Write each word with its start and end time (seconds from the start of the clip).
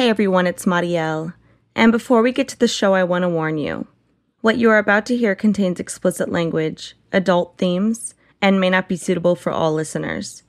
Hey 0.00 0.08
everyone, 0.08 0.46
it's 0.46 0.66
Mariel. 0.66 1.34
And 1.76 1.92
before 1.92 2.22
we 2.22 2.32
get 2.32 2.48
to 2.48 2.58
the 2.58 2.66
show, 2.66 2.94
I 2.94 3.04
want 3.04 3.20
to 3.20 3.28
warn 3.28 3.58
you. 3.58 3.86
What 4.40 4.56
you 4.56 4.70
are 4.70 4.78
about 4.78 5.04
to 5.06 5.16
hear 5.18 5.34
contains 5.34 5.78
explicit 5.78 6.32
language, 6.32 6.96
adult 7.12 7.58
themes, 7.58 8.14
and 8.40 8.58
may 8.58 8.70
not 8.70 8.88
be 8.88 8.96
suitable 8.96 9.36
for 9.36 9.52
all 9.52 9.74
listeners. 9.74 10.42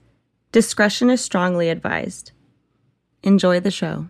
Discretion 0.52 1.10
is 1.10 1.20
strongly 1.20 1.68
advised. 1.68 2.32
Enjoy 3.22 3.60
the 3.60 3.70
show. 3.70 4.08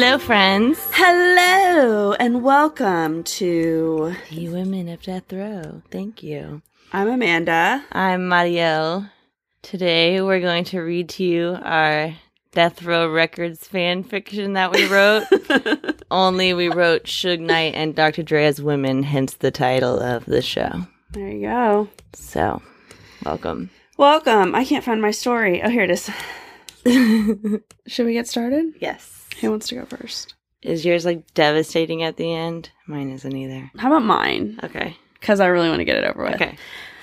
Hello, 0.00 0.16
friends. 0.16 0.78
Hello 0.92 2.12
and 2.12 2.44
welcome 2.44 3.24
to 3.24 4.14
You 4.30 4.52
Women 4.52 4.88
of 4.88 5.02
Death 5.02 5.32
Row. 5.32 5.82
Thank 5.90 6.22
you. 6.22 6.62
I'm 6.92 7.08
Amanda. 7.08 7.84
I'm 7.90 8.28
Mariel. 8.28 9.10
Today 9.62 10.20
we're 10.20 10.38
going 10.38 10.62
to 10.66 10.82
read 10.82 11.08
to 11.08 11.24
you 11.24 11.58
our 11.64 12.14
Death 12.52 12.84
Row 12.84 13.10
Records 13.10 13.66
fan 13.66 14.04
fiction 14.04 14.52
that 14.52 14.70
we 14.70 14.86
wrote. 14.86 15.24
Only 16.12 16.54
we 16.54 16.68
wrote 16.68 17.06
Suge 17.06 17.40
Knight 17.40 17.74
and 17.74 17.92
Dr. 17.92 18.22
Dre 18.22 18.44
as 18.44 18.62
women, 18.62 19.02
hence 19.02 19.34
the 19.34 19.50
title 19.50 19.98
of 19.98 20.24
the 20.26 20.42
show. 20.42 20.86
There 21.10 21.28
you 21.28 21.48
go. 21.48 21.88
So, 22.12 22.62
welcome. 23.24 23.70
Welcome. 23.96 24.54
I 24.54 24.64
can't 24.64 24.84
find 24.84 25.02
my 25.02 25.10
story. 25.10 25.60
Oh, 25.60 25.68
here 25.68 25.82
it 25.82 25.90
is. 25.90 26.08
Should 27.88 28.06
we 28.06 28.12
get 28.12 28.28
started? 28.28 28.74
Yes. 28.78 29.17
Who 29.40 29.50
wants 29.50 29.68
to 29.68 29.76
go 29.76 29.84
first? 29.84 30.34
Is 30.62 30.84
yours 30.84 31.04
like 31.04 31.34
devastating 31.34 32.02
at 32.02 32.16
the 32.16 32.32
end? 32.34 32.70
Mine 32.86 33.10
isn't 33.10 33.36
either. 33.36 33.70
How 33.76 33.88
about 33.88 34.04
mine? 34.04 34.58
Okay. 34.64 34.96
Because 35.20 35.40
I 35.40 35.46
really 35.46 35.68
want 35.68 35.80
to 35.80 35.84
get 35.84 35.96
it 35.96 36.04
over 36.04 36.24
with. 36.24 36.34
Okay. 36.34 36.56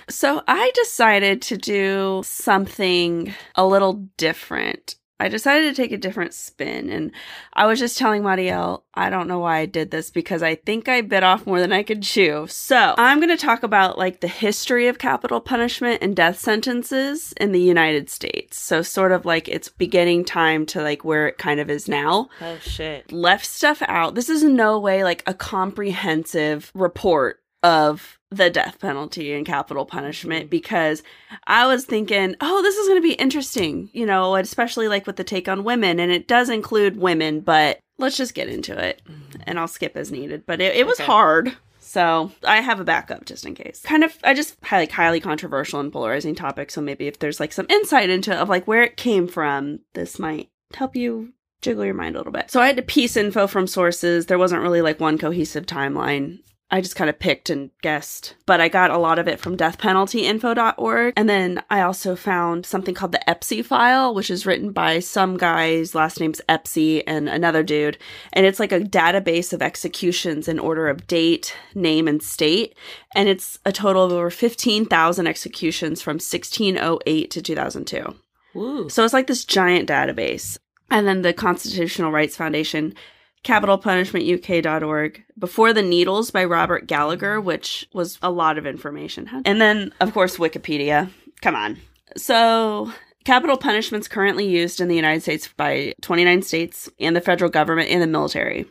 So 0.09 0.41
I 0.47 0.71
decided 0.75 1.41
to 1.43 1.57
do 1.57 2.21
something 2.25 3.33
a 3.55 3.65
little 3.65 3.93
different. 4.17 4.95
I 5.17 5.29
decided 5.29 5.73
to 5.73 5.81
take 5.81 5.93
a 5.93 5.97
different 5.97 6.33
spin. 6.33 6.89
And 6.89 7.11
I 7.53 7.65
was 7.67 7.79
just 7.79 7.97
telling 7.97 8.21
Mariel, 8.21 8.83
I 8.95 9.09
don't 9.09 9.29
know 9.29 9.39
why 9.39 9.59
I 9.59 9.65
did 9.65 9.89
this 9.89 10.11
because 10.11 10.43
I 10.43 10.55
think 10.55 10.89
I 10.89 10.99
bit 10.99 11.23
off 11.23 11.47
more 11.47 11.59
than 11.61 11.71
I 11.71 11.83
could 11.83 12.03
chew. 12.03 12.47
So 12.49 12.95
I'm 12.97 13.19
going 13.19 13.29
to 13.29 13.37
talk 13.37 13.63
about 13.63 13.97
like 13.97 14.19
the 14.19 14.27
history 14.27 14.87
of 14.87 14.97
capital 14.99 15.39
punishment 15.39 15.99
and 16.01 16.17
death 16.17 16.39
sentences 16.39 17.33
in 17.39 17.53
the 17.53 17.61
United 17.61 18.09
States. 18.09 18.57
So 18.59 18.81
sort 18.81 19.13
of 19.13 19.25
like 19.25 19.47
its 19.47 19.69
beginning 19.69 20.25
time 20.25 20.65
to 20.67 20.81
like 20.81 21.05
where 21.05 21.27
it 21.27 21.37
kind 21.37 21.61
of 21.61 21.69
is 21.69 21.87
now 21.87 22.27
Oh, 22.41 22.57
shit. 22.61 23.09
left 23.11 23.45
stuff 23.45 23.81
out. 23.87 24.15
This 24.15 24.29
is 24.29 24.43
in 24.43 24.55
no 24.55 24.77
way 24.79 25.03
like 25.05 25.23
a 25.27 25.33
comprehensive 25.33 26.71
report 26.75 27.39
of 27.65 28.19
the 28.29 28.49
death 28.49 28.79
penalty 28.79 29.33
and 29.33 29.45
capital 29.45 29.85
punishment 29.85 30.43
mm-hmm. 30.43 30.49
because 30.49 31.01
I 31.47 31.65
was 31.65 31.83
thinking, 31.85 32.35
oh, 32.41 32.61
this 32.61 32.75
is 32.75 32.87
going 32.87 33.01
to 33.01 33.07
be 33.07 33.13
interesting, 33.13 33.89
you 33.91 34.05
know, 34.05 34.35
especially 34.35 34.87
like 34.87 35.07
with 35.07 35.15
the 35.15 35.23
take 35.23 35.49
on 35.49 35.63
women. 35.63 35.99
And 35.99 36.11
it 36.11 36.27
does 36.27 36.49
include 36.49 36.97
women, 36.97 37.39
but 37.39 37.79
let's 37.97 38.17
just 38.17 38.35
get 38.35 38.49
into 38.49 38.77
it 38.77 39.01
mm-hmm. 39.09 39.39
and 39.47 39.59
I'll 39.59 39.67
skip 39.67 39.97
as 39.97 40.11
needed. 40.11 40.45
But 40.45 40.61
it, 40.61 40.75
it 40.75 40.85
was 40.85 40.99
Okay. 40.99 41.05
hard. 41.05 41.57
So 41.79 42.31
I 42.43 42.61
have 42.61 42.79
a 42.79 42.83
backup 42.83 43.25
just 43.25 43.45
in 43.45 43.55
case. 43.55 43.81
Kind 43.83 44.03
of, 44.03 44.15
I 44.23 44.33
just 44.33 44.57
like 44.71 44.91
highly 44.91 45.19
controversial 45.19 45.79
and 45.79 45.91
polarizing 45.91 46.35
topic. 46.35 46.69
So 46.69 46.81
maybe 46.81 47.07
if 47.07 47.17
there's 47.17 47.39
like 47.39 47.53
some 47.53 47.67
insight 47.69 48.09
into 48.09 48.35
of 48.35 48.49
like 48.49 48.67
where 48.67 48.83
it 48.83 48.97
came 48.97 49.27
from, 49.27 49.79
this 49.93 50.19
might 50.19 50.49
help 50.75 50.95
you 50.95 51.33
jiggle 51.61 51.85
your 51.85 51.93
mind 51.95 52.15
a 52.15 52.19
little 52.19 52.33
bit. 52.33 52.51
So 52.51 52.59
I 52.59 52.67
had 52.67 52.77
to 52.77 52.83
piece 52.83 53.17
info 53.17 53.47
from 53.47 53.65
sources. 53.65 54.27
There 54.27 54.37
wasn't 54.37 54.61
really 54.61 54.81
like 54.81 54.99
one 54.99 55.17
cohesive 55.17 55.65
timeline. 55.65 56.39
I 56.71 56.81
just 56.81 56.95
kind 56.95 57.11
of 57.11 57.19
picked 57.19 57.51
and 57.51 57.69
guessed, 57.81 58.35
but 58.47 58.59
I 58.59 58.69
got 58.69 58.89
a 58.89 58.97
lot 58.97 59.19
of 59.19 59.27
it 59.27 59.39
from 59.39 59.55
deathpenaltyinfo.org. 59.55 61.13
And 61.15 61.29
then 61.29 61.63
I 61.69 61.81
also 61.81 62.15
found 62.15 62.65
something 62.65 62.95
called 62.95 63.11
the 63.11 63.29
Espy 63.29 63.61
file, 63.61 64.15
which 64.15 64.31
is 64.31 64.47
written 64.47 64.71
by 64.71 64.99
some 64.99 65.37
guy's 65.37 65.93
last 65.93 66.19
name's 66.19 66.41
Espy 66.49 67.05
and 67.05 67.29
another 67.29 67.61
dude. 67.61 67.99
And 68.33 68.47
it's 68.47 68.59
like 68.59 68.71
a 68.71 68.79
database 68.79 69.53
of 69.53 69.61
executions 69.61 70.47
in 70.47 70.57
order 70.57 70.87
of 70.87 71.05
date, 71.05 71.55
name, 71.75 72.07
and 72.07 72.21
state. 72.21 72.75
And 73.13 73.29
it's 73.29 73.59
a 73.63 73.71
total 73.71 74.03
of 74.03 74.11
over 74.11 74.31
15,000 74.31 75.27
executions 75.27 76.01
from 76.01 76.15
1608 76.15 77.31
to 77.31 77.41
2002. 77.43 78.15
Woo. 78.55 78.89
So 78.89 79.03
it's 79.03 79.13
like 79.13 79.27
this 79.27 79.45
giant 79.45 79.87
database. 79.87 80.57
And 80.89 81.07
then 81.07 81.21
the 81.21 81.33
Constitutional 81.33 82.11
Rights 82.11 82.35
Foundation, 82.35 82.95
capitalpunishmentuk.org, 83.45 85.23
Before 85.39 85.71
the 85.71 85.81
Needles 85.81 86.31
by 86.31 86.43
Robert 86.43 86.87
Gallagher, 86.87 87.39
which 87.39 87.87
was 87.93 88.19
a 88.21 88.31
lot 88.31 88.57
of 88.57 88.65
information. 88.65 89.29
And 89.45 89.61
then, 89.61 89.93
of 90.01 90.13
course, 90.13 90.37
Wikipedia. 90.37 91.09
Come 91.41 91.55
on. 91.55 91.77
So, 92.17 92.91
capital 93.23 93.57
punishment's 93.57 94.07
currently 94.07 94.47
used 94.47 94.81
in 94.81 94.87
the 94.87 94.95
United 94.95 95.21
States 95.21 95.47
by 95.55 95.93
29 96.01 96.41
states 96.41 96.89
and 96.99 97.15
the 97.15 97.21
federal 97.21 97.49
government 97.49 97.89
and 97.89 98.01
the 98.01 98.07
military. 98.07 98.65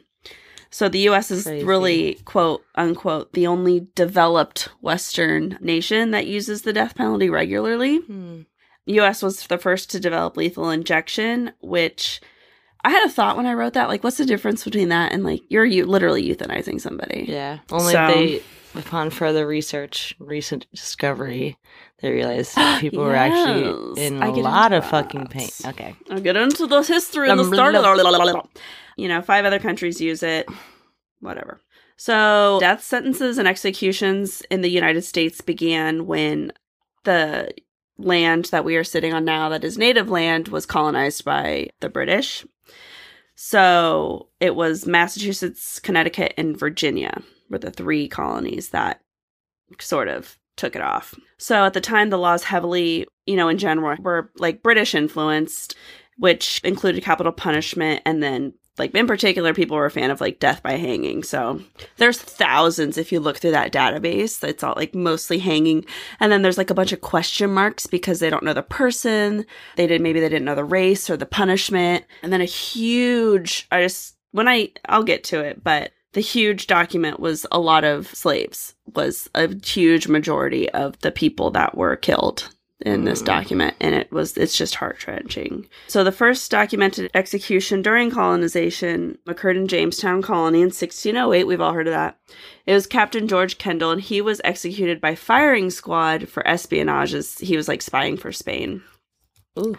So 0.71 0.89
the 0.89 1.09
US 1.11 1.31
is 1.31 1.45
Crazy. 1.45 1.65
really, 1.65 2.15
quote 2.25 2.65
unquote, 2.75 3.33
the 3.33 3.47
only 3.47 3.87
developed 3.95 4.71
Western 4.81 5.56
nation 5.61 6.11
that 6.11 6.27
uses 6.27 6.62
the 6.62 6.73
death 6.73 6.97
penalty 6.97 7.31
regularly. 7.31 7.99
Hmm. 7.99 8.41
US 8.87 9.23
was 9.23 9.47
the 9.47 9.56
first 9.56 9.89
to 9.93 10.01
develop 10.01 10.37
lethal 10.37 10.71
injection, 10.71 11.53
which 11.61 12.21
I 12.84 12.91
had 12.91 13.06
a 13.06 13.11
thought 13.11 13.37
when 13.37 13.47
I 13.47 13.55
wrote 13.55 13.72
that. 13.72 13.89
Like, 13.89 14.05
what's 14.05 14.19
the 14.19 14.27
difference 14.27 14.62
between 14.62 14.91
that 14.91 15.12
and 15.12 15.25
like 15.25 15.43
you're 15.49 15.65
you 15.65 15.87
literally 15.87 16.22
euthanizing 16.22 16.81
somebody? 16.81 17.25
Yeah. 17.28 17.59
Only 17.72 17.93
So- 17.93 18.06
they, 18.09 18.43
upon 18.75 19.11
further 19.11 19.47
research, 19.47 20.15
recent 20.19 20.67
discovery, 20.72 21.56
they 22.00 22.12
realized 22.12 22.55
people 22.81 23.03
were 23.05 23.17
actually 23.17 24.05
in 24.05 24.23
I 24.23 24.27
a 24.28 24.33
lot 24.33 24.73
into 24.73 24.78
of 24.84 24.91
fucking 24.91 25.28
pain. 25.28 25.49
Okay. 25.67 25.97
I'll 26.11 26.21
get 26.21 26.37
into 26.37 26.67
the 26.67 26.83
history 26.83 27.31
and 27.31 27.41
the 27.41 27.44
start. 27.44 27.75
blah, 27.75 28.43
You 28.97 29.09
know, 29.09 29.23
five 29.23 29.44
other 29.44 29.59
countries 29.59 30.00
use 30.00 30.23
it. 30.23 30.47
Whatever. 31.21 31.61
So, 31.97 32.59
death 32.61 32.83
sentences 32.83 33.39
and 33.39 33.47
executions 33.49 34.43
in 34.50 34.61
the 34.62 34.69
United 34.69 35.03
States 35.03 35.41
began 35.41 36.06
when 36.06 36.53
the 37.05 37.55
land 37.99 38.47
that 38.47 38.65
we 38.65 38.77
are 38.77 38.84
sitting 38.84 39.15
on 39.15 39.25
now, 39.25 39.49
that 39.49 39.62
is 39.65 39.78
native 39.78 40.11
land, 40.11 40.49
was 40.49 40.67
colonized 40.67 41.25
by 41.25 41.69
the 41.81 41.89
British. 41.89 42.44
So, 43.37 44.28
it 44.41 44.55
was 44.55 44.87
Massachusetts, 44.87 45.81
Connecticut, 45.81 46.34
and 46.37 46.59
Virginia 46.59 47.22
were 47.50 47.59
the 47.59 47.71
three 47.71 48.09
colonies 48.09 48.71
that 48.71 49.00
sort 49.81 50.09
of 50.09 50.39
took 50.56 50.77
it 50.77 50.83
off. 50.83 51.15
So, 51.39 51.65
at 51.65 51.75
the 51.75 51.81
time, 51.81 52.11
the 52.11 52.19
laws 52.19 52.44
heavily, 52.44 53.06
you 53.27 53.37
know, 53.37 53.49
in 53.49 53.59
general, 53.59 53.97
were 54.00 54.31
like 54.39 54.62
British 54.62 54.94
influenced 54.94 55.75
which 56.19 56.61
included 56.65 57.03
capital 57.03 57.33
punishment 57.33 58.03
and 58.05 58.23
then 58.23 58.55
like 58.79 58.95
in 58.95 59.07
particular 59.07 59.55
people 59.55 59.77
were 59.77 59.87
a 59.87 59.91
fan 59.91 60.11
of 60.11 60.21
like 60.21 60.41
death 60.41 60.62
by 60.62 60.73
hanging. 60.73 61.23
So 61.23 61.61
there's 61.97 62.21
thousands 62.21 62.99
if 62.99 63.12
you 63.12 63.21
look 63.21 63.39
through 63.39 63.53
that 63.53 63.73
database 63.73 64.43
it's 64.43 64.62
all 64.62 64.75
like 64.77 64.95
mostly 64.95 65.39
hanging. 65.39 65.85
And 66.21 66.31
then 66.31 66.43
there's 66.43 66.59
like 66.59 66.71
a 66.71 66.75
bunch 66.75 66.93
of 66.93 67.01
question 67.01 67.53
marks 67.53 67.87
because 67.87 68.21
they 68.21 68.31
don't 68.31 68.45
know 68.45 68.53
the 68.53 68.62
person. 68.62 69.47
They 69.77 69.87
did 69.87 70.01
maybe 70.01 70.21
they 70.21 70.29
didn't 70.29 70.45
know 70.45 70.55
the 70.55 70.65
race 70.65 71.09
or 71.09 71.17
the 71.17 71.27
punishment. 71.27 72.05
And 72.23 72.33
then 72.33 72.41
a 72.41 72.47
huge 72.47 73.67
i 73.71 73.83
just 73.83 74.17
when 74.33 74.49
i 74.49 74.71
i'll 74.89 75.03
get 75.03 75.25
to 75.25 75.41
it 75.41 75.62
but 75.62 75.93
the 76.12 76.21
huge 76.21 76.67
document 76.67 77.21
was 77.21 77.47
a 77.51 77.59
lot 77.59 77.85
of 77.85 78.06
slaves 78.09 78.75
was 78.95 79.29
a 79.35 79.53
huge 79.65 80.09
majority 80.09 80.71
of 80.71 80.99
the 81.01 81.11
people 81.11 81.51
that 81.51 81.77
were 81.77 81.97
killed 81.97 82.49
in 82.84 83.05
this 83.05 83.22
Mm. 83.22 83.27
document 83.27 83.75
and 83.81 83.95
it 83.95 84.12
was 84.12 84.37
it's 84.37 84.56
just 84.56 84.75
heart 84.75 85.06
wrenching 85.06 85.67
so 85.87 86.05
the 86.05 86.12
first 86.12 86.50
documented 86.50 87.11
execution 87.14 87.81
during 87.81 88.11
colonization 88.11 89.17
occurred 89.26 89.56
in 89.56 89.67
jamestown 89.67 90.20
colony 90.23 90.58
in 90.61 90.67
1608 90.70 91.44
we've 91.44 91.61
all 91.61 91.73
heard 91.73 91.87
of 91.88 91.94
that. 91.94 92.19
It 92.67 92.75
was 92.75 92.87
captain 92.87 93.26
george 93.26 93.56
kendall 93.58 93.91
and 93.91 94.00
he 94.03 94.20
was 94.20 94.41
executed 94.44 95.00
by 95.00 95.14
firing 95.14 95.70
squad 95.70 96.29
for 96.29 96.47
espionage 96.47 97.14
as 97.14 97.38
he 97.38 97.56
was 97.56 97.69
like 97.69 97.81
spying 97.82 98.17
for 98.17 98.32
spain. 98.32 98.82
Ooh. 99.58 99.76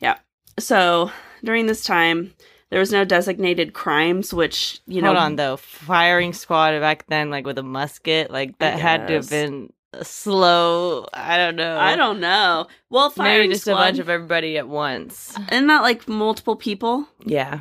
Yeah. 0.00 0.16
So 0.58 1.10
during 1.44 1.66
this 1.66 1.84
time 1.84 2.32
there 2.70 2.80
was 2.80 2.90
no 2.90 3.04
designated 3.04 3.74
crimes 3.74 4.32
which 4.34 4.80
you 4.86 5.00
know 5.02 5.08
Hold 5.08 5.18
on 5.18 5.36
though. 5.36 5.56
Firing 5.56 6.32
squad 6.32 6.78
back 6.80 7.06
then, 7.08 7.30
like 7.30 7.46
with 7.46 7.58
a 7.58 7.62
musket, 7.62 8.30
like 8.30 8.58
that 8.58 8.78
had 8.80 9.06
to 9.08 9.14
have 9.14 9.30
been 9.30 9.72
slow. 10.02 11.06
I 11.14 11.36
don't 11.36 11.56
know. 11.56 11.78
i 11.78 11.96
don't 11.96 12.20
know 12.20 12.66
well 12.90 13.08
firing 13.10 13.42
Maybe 13.48 13.54
just 13.54 13.62
squad, 13.64 13.74
a 13.74 13.76
bunch 13.76 13.98
of 13.98 14.08
everybody 14.08 14.58
at 14.58 14.68
once. 14.68 15.34
isn't 15.50 15.66
that 15.68 15.82
like 15.82 16.08
multiple 16.08 16.56
people 16.56 17.06
Yeah. 17.24 17.60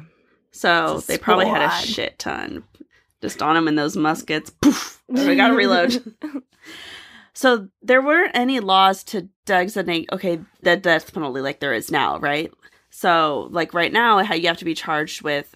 So 0.51 0.99
they 1.01 1.17
probably 1.17 1.47
had 1.47 1.61
a 1.61 1.85
shit 1.85 2.17
ton 2.19 2.63
just 3.21 3.41
on 3.41 3.55
them 3.55 3.67
in 3.67 3.75
those 3.75 3.95
muskets. 3.97 4.49
Poof. 4.49 5.01
we 5.07 5.35
gotta 5.35 5.53
reload. 5.63 6.13
so 7.33 7.67
there 7.81 8.01
weren't 8.01 8.31
any 8.35 8.59
laws 8.59 9.03
to 9.05 9.27
designate, 9.45 10.09
okay, 10.11 10.39
the 10.61 10.77
death 10.77 11.13
penalty 11.13 11.41
like 11.41 11.59
there 11.59 11.73
is 11.73 11.91
now, 11.91 12.19
right? 12.19 12.51
So, 12.89 13.49
like 13.51 13.73
right 13.73 13.91
now, 13.91 14.19
you 14.19 14.47
have 14.47 14.57
to 14.57 14.65
be 14.65 14.73
charged 14.75 15.21
with 15.21 15.53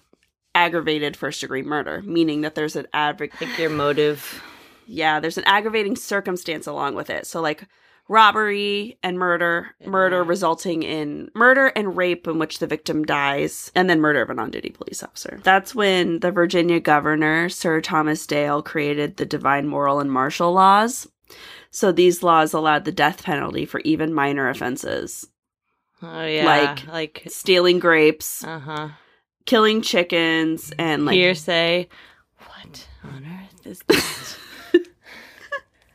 aggravated 0.54 1.16
first 1.16 1.40
degree 1.40 1.62
murder, 1.62 2.02
meaning 2.02 2.42
that 2.42 2.54
there's 2.54 2.76
an 2.76 2.86
advocate. 2.92 3.40
Like 3.40 3.58
your 3.58 3.70
motive. 3.70 4.42
Yeah, 4.92 5.20
there's 5.20 5.38
an 5.38 5.44
aggravating 5.46 5.94
circumstance 5.96 6.66
along 6.66 6.94
with 6.96 7.10
it. 7.10 7.26
So, 7.26 7.40
like 7.40 7.64
robbery 8.08 8.98
and 9.04 9.16
murder, 9.18 9.68
murder 9.86 10.16
Yeah. 10.22 10.28
resulting 10.28 10.82
in 10.82 11.30
murder 11.34 11.68
and 11.76 11.96
rape 11.96 12.26
in 12.26 12.40
which 12.40 12.58
the 12.58 12.66
victim 12.66 13.04
dies, 13.04 13.70
and 13.76 13.88
then 13.88 14.00
murder 14.00 14.20
of 14.20 14.30
an 14.30 14.40
on 14.40 14.50
duty 14.50 14.70
police 14.70 15.02
officer. 15.04 15.38
That's 15.44 15.74
when 15.76 16.18
the 16.18 16.32
Virginia 16.32 16.80
governor, 16.80 17.48
Sir 17.48 17.80
Thomas 17.80 18.26
Dale, 18.26 18.62
created 18.62 19.16
the 19.16 19.26
divine 19.26 19.68
moral 19.68 20.00
and 20.00 20.10
martial 20.10 20.52
laws. 20.52 21.06
So, 21.70 21.92
these 21.92 22.24
laws 22.24 22.52
allowed 22.52 22.84
the 22.84 22.90
death 22.90 23.22
penalty 23.22 23.64
for 23.64 23.78
even 23.84 24.12
minor 24.12 24.48
offenses, 24.48 25.26
Oh 26.02 26.24
yeah. 26.24 26.44
Like- 26.46 26.86
like 26.88 27.22
stealing 27.28 27.78
grapes, 27.78 28.42
uh 28.42 28.58
huh. 28.58 28.88
killing 29.46 29.82
chickens, 29.82 30.72
and 30.78 31.04
like 31.04 31.14
Hearsay. 31.16 31.86
What 32.38 32.88
on 33.04 33.24
earth 33.24 33.66
is 33.66 33.82
that? 33.86 34.36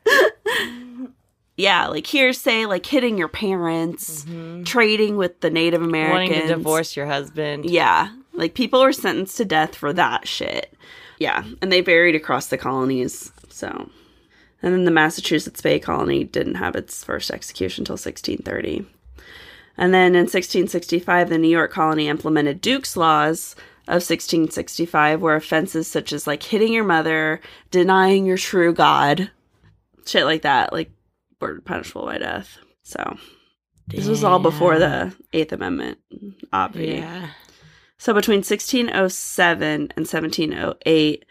yeah, 1.57 1.87
like 1.87 2.05
hearsay, 2.07 2.65
like 2.65 2.85
hitting 2.85 3.17
your 3.17 3.27
parents, 3.27 4.25
Mhm. 4.25 4.65
trading 4.65 5.17
with 5.17 5.39
the 5.41 5.49
Native 5.49 5.81
Americans, 5.81 6.29
Wanting 6.29 6.47
to 6.47 6.55
divorce 6.55 6.95
your 6.95 7.05
husband. 7.05 7.65
Yeah, 7.65 8.09
like 8.33 8.53
people 8.53 8.81
were 8.81 8.91
sentenced 8.93 9.37
to 9.37 9.45
death 9.45 9.75
for 9.75 9.93
that 9.93 10.27
shit. 10.27 10.73
Yeah, 11.17 11.43
and 11.61 11.71
they 11.71 11.81
varied 11.81 12.15
across 12.15 12.47
the 12.47 12.57
colonies. 12.57 13.31
So, 13.49 13.89
and 14.61 14.73
then 14.73 14.83
the 14.83 14.91
Massachusetts 14.91 15.61
Bay 15.61 15.79
Colony 15.79 16.25
didn't 16.25 16.55
have 16.55 16.75
its 16.75 17.03
first 17.05 17.31
execution 17.31 17.83
until 17.83 17.93
1630. 17.97 18.85
And 19.77 19.93
then 19.93 20.13
in 20.15 20.23
1665, 20.27 21.29
the 21.29 21.37
New 21.37 21.47
York 21.49 21.71
colony 21.71 22.07
implemented 22.09 22.59
Duke's 22.61 22.97
laws 22.97 23.55
of 23.87 24.01
1665, 24.03 25.21
where 25.21 25.35
offenses 25.35 25.87
such 25.87 26.11
as 26.11 26.25
like 26.27 26.43
hitting 26.43 26.73
your 26.73 26.83
mother, 26.83 27.39
denying 27.71 28.25
your 28.25 28.37
true 28.37 28.73
God, 28.73 29.31
shit 30.05 30.25
like 30.25 30.43
that, 30.43 30.73
like 30.73 30.91
were 31.39 31.61
punishable 31.61 32.05
by 32.05 32.17
death. 32.17 32.57
So 32.83 33.17
this 33.87 34.07
was 34.07 34.23
all 34.23 34.39
before 34.39 34.79
the 34.79 35.13
Eighth 35.33 35.51
Amendment, 35.51 35.99
obviously. 36.53 36.99
Yeah. 36.99 37.29
So 37.97 38.13
between 38.13 38.39
1607 38.39 39.71
and 39.71 39.89
1708, 39.95 41.25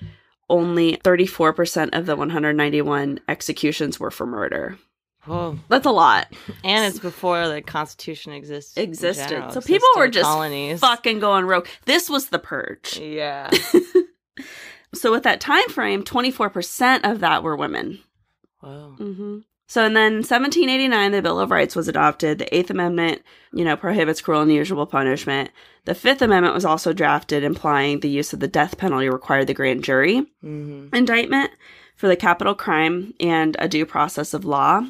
only 0.50 0.96
34% 0.98 1.96
of 1.96 2.06
the 2.06 2.16
191 2.16 3.20
executions 3.28 4.00
were 4.00 4.10
for 4.10 4.26
murder. 4.26 4.78
Whoa. 5.24 5.58
That's 5.68 5.86
a 5.86 5.90
lot. 5.90 6.26
And 6.62 6.84
it's 6.84 6.98
before 6.98 7.48
the 7.48 7.62
Constitution 7.62 8.32
exists. 8.32 8.76
Existed. 8.76 9.30
general. 9.30 9.50
So 9.52 9.60
people 9.62 9.88
were 9.96 10.08
just 10.08 10.26
colonies. 10.26 10.80
Fucking 10.80 11.18
going 11.18 11.46
rogue. 11.46 11.66
This 11.86 12.10
was 12.10 12.28
the 12.28 12.38
purge. 12.38 12.98
Yeah. 12.98 13.50
So 14.94 15.10
with 15.10 15.24
that 15.24 15.40
time 15.40 15.68
frame, 15.68 16.04
24% 16.04 17.10
of 17.10 17.20
that 17.20 17.42
were 17.42 17.56
women. 17.56 18.00
Whoa. 18.64 18.96
Mm-hmm. 18.98 19.38
So 19.66 19.84
and 19.84 19.96
then 19.96 20.16
1789, 20.16 21.12
the 21.12 21.22
Bill 21.22 21.40
of 21.40 21.50
Rights 21.50 21.74
was 21.74 21.88
adopted. 21.88 22.38
The 22.38 22.54
Eighth 22.54 22.70
Amendment, 22.70 23.22
you 23.52 23.64
know, 23.64 23.76
prohibits 23.76 24.20
cruel 24.20 24.42
and 24.42 24.50
unusual 24.50 24.86
punishment. 24.86 25.50
The 25.86 25.94
Fifth 25.94 26.22
Amendment 26.22 26.54
was 26.54 26.64
also 26.64 26.92
drafted, 26.92 27.44
implying 27.44 28.00
the 28.00 28.08
use 28.08 28.32
of 28.32 28.40
the 28.40 28.48
death 28.48 28.76
penalty 28.76 29.08
required 29.08 29.46
the 29.46 29.54
grand 29.54 29.84
jury 29.84 30.26
hmm 30.40 30.88
indictment 30.92 31.50
for 31.96 32.08
the 32.08 32.16
capital 32.16 32.54
crime 32.54 33.14
and 33.20 33.56
a 33.58 33.68
due 33.68 33.86
process 33.86 34.34
of 34.34 34.44
law. 34.44 34.86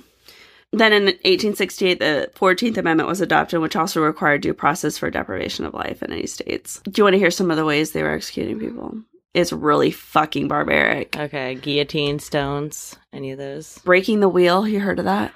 Then 0.73 0.93
in 0.93 1.05
1868, 1.05 2.01
the 2.01 2.31
14th 2.35 2.77
Amendment 2.77 3.09
was 3.09 3.21
adopted, 3.21 3.61
which 3.61 3.77
also 3.77 4.03
required 4.03 4.41
due 4.41 4.55
process 4.55 4.99
for 4.99 5.09
deprivation 5.09 5.65
of 5.65 5.75
life 5.75 6.03
in 6.03 6.13
any 6.13 6.27
states. 6.27 6.81
Do 6.85 6.99
you 6.99 7.05
want 7.05 7.15
to 7.15 7.19
hear 7.19 7.31
some 7.31 7.51
of 7.51 7.57
the 7.57 7.65
ways 7.65 7.93
they 7.93 8.03
were 8.03 8.11
executing 8.11 8.59
people? 8.59 8.99
It's 9.35 9.53
really 9.53 9.91
fucking 9.91 10.47
barbaric. 10.47 11.17
Okay. 11.17 11.57
Guillotine, 11.57 12.21
stones, 12.21 12.97
any 13.13 13.33
of 13.33 13.39
those? 13.39 13.79
Breaking 13.79 14.21
the 14.21 14.29
wheel, 14.29 14.67
you 14.67 14.79
heard 14.81 15.01
of 15.01 15.05
that? 15.07 15.35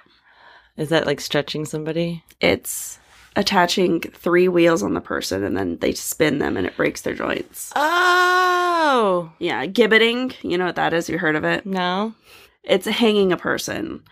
Is 0.77 0.91
that 0.91 1.06
like 1.06 1.21
stretching 1.21 1.65
somebody? 1.65 2.23
It's 2.41 3.00
attaching 3.35 4.00
three 4.00 4.49
wheels 4.49 4.83
on 4.83 4.95
the 4.95 5.00
person 5.00 5.43
and 5.43 5.56
then 5.56 5.79
they 5.79 5.93
spin 5.93 6.39
them 6.39 6.56
and 6.56 6.67
it 6.67 6.77
breaks 6.77 7.03
their 7.03 7.15
joints. 7.15 7.73
Oh. 7.75 9.33
Yeah, 9.41 9.67
gibbeting, 9.67 10.33
you 10.43 10.56
know 10.56 10.67
what 10.67 10.77
that 10.77 10.93
is? 10.93 11.09
You 11.09 11.19
heard 11.19 11.37
of 11.37 11.45
it? 11.45 11.67
No. 11.67 12.15
It's 12.62 12.87
hanging 12.87 13.33
a 13.33 13.37
person 13.37 14.03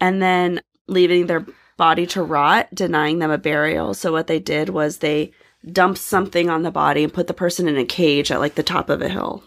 and 0.00 0.20
then 0.20 0.60
leaving 0.88 1.26
their 1.26 1.46
body 1.78 2.06
to 2.06 2.22
rot, 2.22 2.68
denying 2.74 3.18
them 3.18 3.30
a 3.30 3.38
burial. 3.38 3.94
So 3.94 4.12
what 4.12 4.26
they 4.26 4.38
did 4.38 4.68
was 4.68 4.98
they 4.98 5.32
dumped 5.70 5.98
something 6.00 6.50
on 6.50 6.62
the 6.62 6.70
body 6.70 7.04
and 7.04 7.12
put 7.12 7.26
the 7.26 7.34
person 7.34 7.68
in 7.68 7.76
a 7.76 7.84
cage 7.84 8.30
at 8.30 8.40
like 8.40 8.54
the 8.56 8.62
top 8.62 8.90
of 8.90 9.00
a 9.02 9.08
hill. 9.08 9.44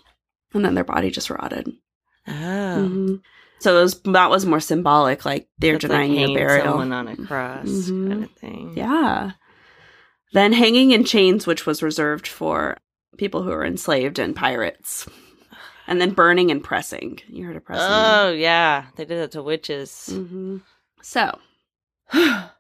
And 0.54 0.64
then 0.64 0.76
their 0.76 0.84
body 0.86 1.12
just 1.12 1.30
rotted. 1.30 1.68
Oh. 2.28 2.32
Mhm. 2.32 3.22
So 3.60 3.78
it 3.78 3.82
was 3.82 4.02
that 4.02 4.30
was 4.30 4.46
more 4.46 4.60
symbolic, 4.60 5.26
like 5.26 5.48
they're 5.58 5.74
like 5.74 5.82
denying 5.82 6.12
you 6.12 6.18
a 6.18 6.20
hanging 6.22 6.36
burial. 6.38 6.66
Someone 6.66 6.92
on 6.94 7.08
a 7.08 7.16
cross 7.18 7.66
Mhm. 7.66 8.08
kind 8.10 8.24
of 8.24 8.32
thing. 8.32 8.74
Yeah. 8.76 9.32
Then 10.34 10.54
hanging 10.54 10.92
in 10.92 11.04
chains, 11.06 11.46
which 11.48 11.66
was 11.66 11.82
reserved 11.84 12.28
for 12.28 12.78
people 13.18 13.44
who 13.44 13.50
were 13.52 13.66
enslaved 13.66 14.20
and 14.20 14.36
pirates. 14.36 15.08
And 15.88 16.02
then 16.02 16.12
burning 16.12 16.50
and 16.52 16.64
pressing. 16.64 17.20
You 17.28 17.46
heard 17.46 17.56
of 17.56 17.64
pressing? 17.64 17.86
Oh 17.88 18.32
yeah, 18.32 18.86
they 18.96 19.06
did 19.06 19.20
that 19.20 19.32
to 19.32 19.44
witches. 19.44 20.08
hmm 20.12 20.58
So, 21.02 21.38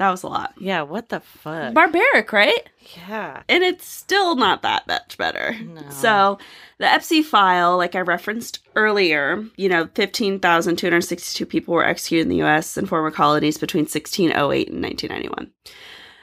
that 0.00 0.10
was 0.10 0.22
a 0.22 0.28
lot. 0.28 0.54
Yeah, 0.58 0.80
what 0.80 1.10
the 1.10 1.20
fuck? 1.20 1.74
Barbaric, 1.74 2.32
right? 2.32 2.70
yeah. 2.96 3.42
And 3.50 3.62
it's 3.62 3.86
still 3.86 4.34
not 4.34 4.62
that 4.62 4.86
much 4.88 5.18
better. 5.18 5.54
No. 5.62 5.82
So, 5.90 6.38
the 6.78 6.86
Espy 6.86 7.22
file, 7.22 7.76
like 7.76 7.94
I 7.94 8.00
referenced 8.00 8.60
earlier, 8.76 9.44
you 9.56 9.68
know, 9.68 9.90
15,262 9.94 11.44
people 11.44 11.74
were 11.74 11.84
executed 11.84 12.22
in 12.22 12.28
the 12.30 12.42
US 12.42 12.78
and 12.78 12.88
former 12.88 13.10
colonies 13.10 13.58
between 13.58 13.82
1608 13.82 14.70
and 14.70 14.82
1991. 14.82 15.50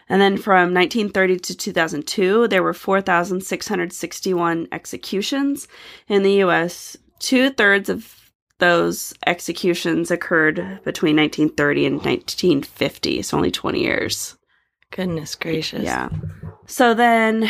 And 0.09 0.21
then 0.21 0.37
from 0.37 0.73
1930 0.73 1.37
to 1.37 1.55
2002, 1.55 2.47
there 2.47 2.63
were 2.63 2.73
4,661 2.73 4.67
executions 4.71 5.67
in 6.07 6.23
the 6.23 6.41
US. 6.43 6.97
Two 7.19 7.51
thirds 7.51 7.89
of 7.89 8.16
those 8.59 9.13
executions 9.25 10.09
occurred 10.11 10.55
between 10.83 11.15
1930 11.17 11.85
and 11.85 11.95
1950, 11.97 13.21
so 13.21 13.37
only 13.37 13.51
20 13.51 13.79
years. 13.79 14.35
Goodness 14.91 15.35
gracious. 15.35 15.83
Yeah. 15.83 16.09
So 16.65 16.93
then 16.93 17.49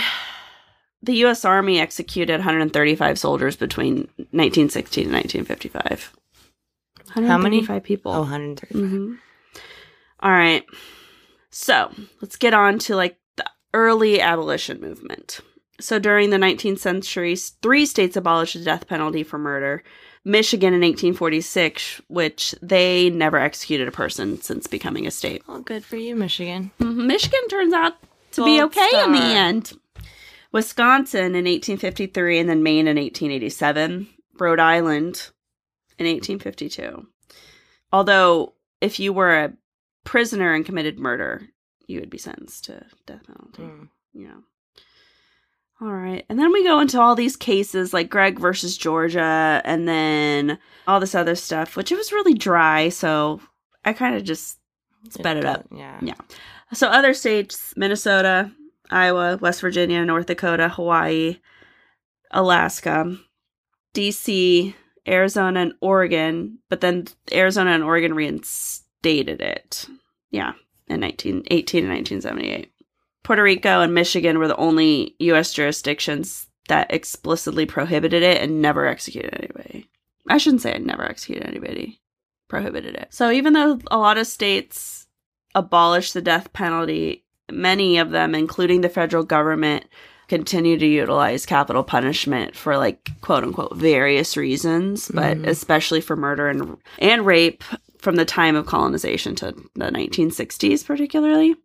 the 1.01 1.15
US 1.25 1.46
Army 1.46 1.79
executed 1.79 2.39
135 2.39 3.20
soldiers 3.20 3.55
between 3.55 4.10
1916 4.32 5.05
and 5.05 5.13
1955. 5.13 6.13
How 7.10 7.22
many? 7.22 7.58
135 7.60 7.84
people. 7.84 8.12
Oh, 8.13 8.22
135. 8.22 8.89
hmm 8.89 9.13
All 10.20 10.32
right. 10.32 10.65
So 11.51 11.91
let's 12.22 12.36
get 12.36 12.53
on 12.53 12.79
to 12.79 12.96
like 12.96 13.17
the 13.38 13.46
early 13.74 14.20
abolition 14.20 14.82
movement. 14.82 15.39
So 15.79 16.00
during 16.00 16.32
the 16.32 16.38
19th 16.38 16.79
century, 16.79 17.36
three 17.36 17.86
states 17.86 18.17
abolished 18.17 18.55
the 18.55 18.63
death 18.63 18.88
penalty 18.88 19.24
for 19.24 19.38
murder. 19.38 19.84
Michigan 20.27 20.74
in 20.74 20.81
1846, 20.81 22.01
which 22.07 22.53
they 22.62 23.10
never 23.10 23.38
executed 23.39 23.88
a 23.88 23.91
person 23.91 24.41
since 24.41 24.67
becoming 24.67 25.07
a 25.07 25.12
state. 25.12 25.41
Well, 25.48 25.62
good 25.62 25.86
for 25.86 25.96
you, 25.96 26.15
Michigan. 26.15 26.72
Mhm. 26.79 27.05
Michigan 27.05 27.48
turns 27.50 27.74
out 27.74 27.93
to 28.34 28.43
be 28.43 28.62
okay 28.62 28.89
in 29.05 29.13
the 29.13 29.19
end. 29.19 29.74
Wisconsin 30.51 31.34
in 31.36 31.48
1853 31.48 32.39
and 32.39 32.50
then 32.50 32.62
Maine 32.63 32.88
in 32.88 32.98
1887. 32.98 34.07
Rhode 34.38 34.60
Island 34.60 35.31
in 35.98 36.05
1852. 36.05 37.07
Although, 37.91 38.53
if 38.81 39.00
you 39.00 39.13
were 39.13 39.34
a 39.34 39.53
prisoner 40.03 40.53
and 40.53 40.65
committed 40.65 41.00
murder, 41.00 41.48
you 41.88 42.00
would 42.00 42.10
be 42.10 42.17
sentenced 42.17 42.65
to 42.65 42.86
death 43.05 43.25
penalty. 43.25 43.63
Mm. 43.63 43.89
Yeah. 44.13 44.38
All 45.79 45.93
right. 45.93 46.25
And 46.27 46.39
then 46.39 46.51
we 46.51 46.63
go 46.63 46.79
into 46.79 47.00
all 47.00 47.15
these 47.15 47.36
cases 47.36 47.93
like 47.93 48.10
Gregg 48.10 48.39
versus 48.39 48.77
Georgia 48.77 49.62
and 49.63 49.88
then 49.88 50.57
all 50.88 51.00
this 51.00 51.13
other 51.13 51.36
stuff, 51.36 51.75
which 51.75 51.91
it 51.91 51.98
was 51.98 52.12
really 52.12 52.34
dry. 52.34 52.89
So 52.89 53.41
I 53.86 53.93
kind 53.93 54.15
of 54.15 54.24
just 54.24 54.57
sped 55.10 55.38
it 55.38 55.46
up. 55.46 55.65
Yeah. 55.72 56.00
Yeah. 56.01 56.15
So 56.74 56.88
other 56.88 57.13
states, 57.13 57.74
Minnesota, 57.77 58.51
Iowa, 58.89 59.38
West 59.38 59.62
Virginia, 59.62 60.03
North 60.03 60.25
Dakota, 60.25 60.69
Hawaii, 60.69 61.38
Alaska, 62.31 63.15
DC, 63.93 64.74
Arizona, 65.07 65.62
and 65.62 65.74
Oregon, 65.81 66.60
but 66.69 66.81
then 66.81 67.05
Arizona 67.31 67.72
and 67.72 67.84
Oregon 67.84 68.13
reinstated 68.13 69.41
it. 69.41 69.88
Yeah, 70.31 70.53
in 70.88 71.01
1918 71.01 71.86
and 71.86 71.93
1978. 71.93 72.72
Puerto 73.27 73.43
Rico 73.43 73.81
and 73.81 73.93
Michigan 73.93 74.39
were 74.39 74.48
the 74.48 74.55
only 74.55 75.13
US 75.19 75.51
jurisdictions 75.51 76.48
that 76.69 76.88
explicitly 76.93 77.65
prohibited 77.65 78.24
it 78.24 78.41
and 78.41 78.62
never 78.62 78.86
executed 78.88 79.34
anybody. 79.34 79.89
I 80.29 80.38
shouldn't 80.38 80.62
say 80.62 80.74
I 80.74 80.77
never 80.77 81.03
executed 81.03 81.46
anybody. 81.46 82.00
Prohibited 82.48 82.96
it. 82.96 83.10
So 83.10 83.29
even 83.29 83.51
though 83.51 83.79
a 83.91 83.98
lot 83.98 84.17
of 84.17 84.27
states 84.27 85.07
abolished 85.53 86.13
the 86.13 86.22
death 86.22 86.53
penalty, 86.53 87.25
many 87.51 87.98
of 87.98 88.12
them, 88.12 88.34
including 88.34 88.79
the 88.79 88.88
federal 88.88 89.25
government, 89.25 89.84
continue 90.29 90.77
to 90.77 90.86
utilize 90.88 91.46
capital 91.46 91.84
punishment 91.84 92.55
for 92.55 92.77
like 92.77 93.10
quote 93.19 93.43
unquote 93.43 93.75
various 93.75 94.38
reasons, 94.38 95.12
but 95.13 95.38
Mhm. 95.38 95.48
especially 95.48 96.00
for 96.00 96.15
murder 96.15 96.48
and 96.48 96.77
and 97.00 97.25
rape 97.25 97.62
from 97.98 98.15
the 98.15 98.24
time 98.24 98.55
of 98.55 98.65
colonization 98.67 99.36
to 99.36 99.53
the 99.75 99.91
1960s 99.91 100.81
particularly. 100.86 101.57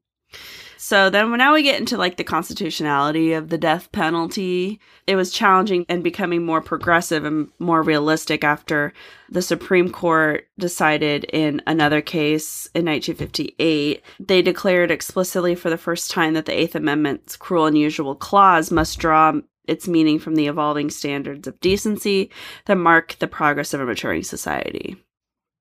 So 0.82 1.10
then 1.10 1.30
when 1.30 1.38
now 1.38 1.54
we 1.54 1.62
get 1.62 1.78
into 1.78 1.96
like 1.96 2.16
the 2.16 2.24
constitutionality 2.24 3.34
of 3.34 3.50
the 3.50 3.56
death 3.56 3.92
penalty. 3.92 4.80
It 5.06 5.14
was 5.14 5.30
challenging 5.30 5.86
and 5.88 6.02
becoming 6.02 6.44
more 6.44 6.60
progressive 6.60 7.24
and 7.24 7.50
more 7.60 7.82
realistic 7.82 8.42
after 8.42 8.92
the 9.30 9.42
Supreme 9.42 9.92
Court 9.92 10.48
decided 10.58 11.22
in 11.32 11.62
another 11.68 12.00
case 12.00 12.66
in 12.74 12.84
1958. 12.86 14.02
They 14.18 14.42
declared 14.42 14.90
explicitly 14.90 15.54
for 15.54 15.70
the 15.70 15.78
first 15.78 16.10
time 16.10 16.34
that 16.34 16.46
the 16.46 16.60
Eighth 16.60 16.74
Amendment's 16.74 17.36
cruel 17.36 17.66
and 17.66 17.76
unusual 17.76 18.16
clause 18.16 18.72
must 18.72 18.98
draw 18.98 19.34
its 19.68 19.86
meaning 19.86 20.18
from 20.18 20.34
the 20.34 20.48
evolving 20.48 20.90
standards 20.90 21.46
of 21.46 21.60
decency 21.60 22.28
that 22.64 22.74
mark 22.74 23.14
the 23.20 23.28
progress 23.28 23.72
of 23.72 23.80
a 23.80 23.86
maturing 23.86 24.24
society. 24.24 24.96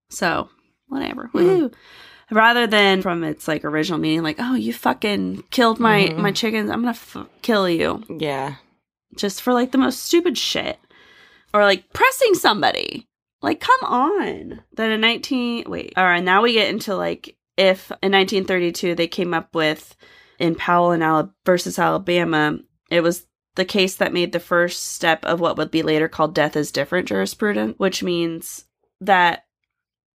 So, 0.10 0.50
whatever. 0.88 1.28
Hmm. 1.28 1.38
Woohoo 1.38 1.74
rather 2.32 2.66
than 2.68 3.02
from 3.02 3.24
its 3.24 3.48
like 3.48 3.64
original 3.66 4.00
meaning 4.00 4.24
like 4.24 4.38
oh 4.40 4.56
you 4.56 4.74
fucking 4.74 5.44
killed 5.52 5.80
my 5.80 6.04
Mhm. 6.06 6.18
my 6.18 6.32
chickens 6.32 6.70
i'm 6.70 6.82
gonna 6.82 6.92
f- 6.92 7.18
kill 7.42 7.70
you 7.70 8.04
Yeah. 8.10 8.56
just 9.16 9.42
for 9.42 9.54
like 9.54 9.72
the 9.72 9.78
most 9.78 10.04
stupid 10.04 10.38
shit 10.38 10.80
or 11.54 11.64
like 11.64 11.92
pressing 11.94 12.34
somebody 12.34 13.08
like 13.42 13.60
come 13.60 13.80
on 13.84 14.62
then 14.74 14.92
in 14.92 15.02
19 15.02 15.66
wait 15.68 15.94
all 15.98 16.06
right 16.06 16.24
now 16.24 16.42
we 16.42 16.54
get 16.54 16.70
into 16.70 16.96
like 16.96 17.36
if 17.58 17.92
in 18.02 18.12
1932 18.14 18.96
they 18.96 19.08
came 19.08 19.34
up 19.34 19.54
with 19.54 19.96
in 20.40 20.56
powell 20.56 20.92
and 20.92 21.04
Ala- 21.04 21.34
versus 21.46 21.78
alabama 21.78 22.58
it 22.90 23.02
was 23.02 23.26
the 23.56 23.66
case 23.66 23.98
that 23.98 24.14
made 24.14 24.32
the 24.32 24.40
first 24.40 24.94
step 24.94 25.26
of 25.26 25.42
what 25.42 25.58
would 25.58 25.70
be 25.72 25.84
later 25.84 26.08
called 26.08 26.34
death 26.34 26.56
is 26.56 26.72
different 26.72 27.08
jurisprudence 27.10 27.76
which 27.78 28.02
means 28.02 28.64
that 29.02 29.44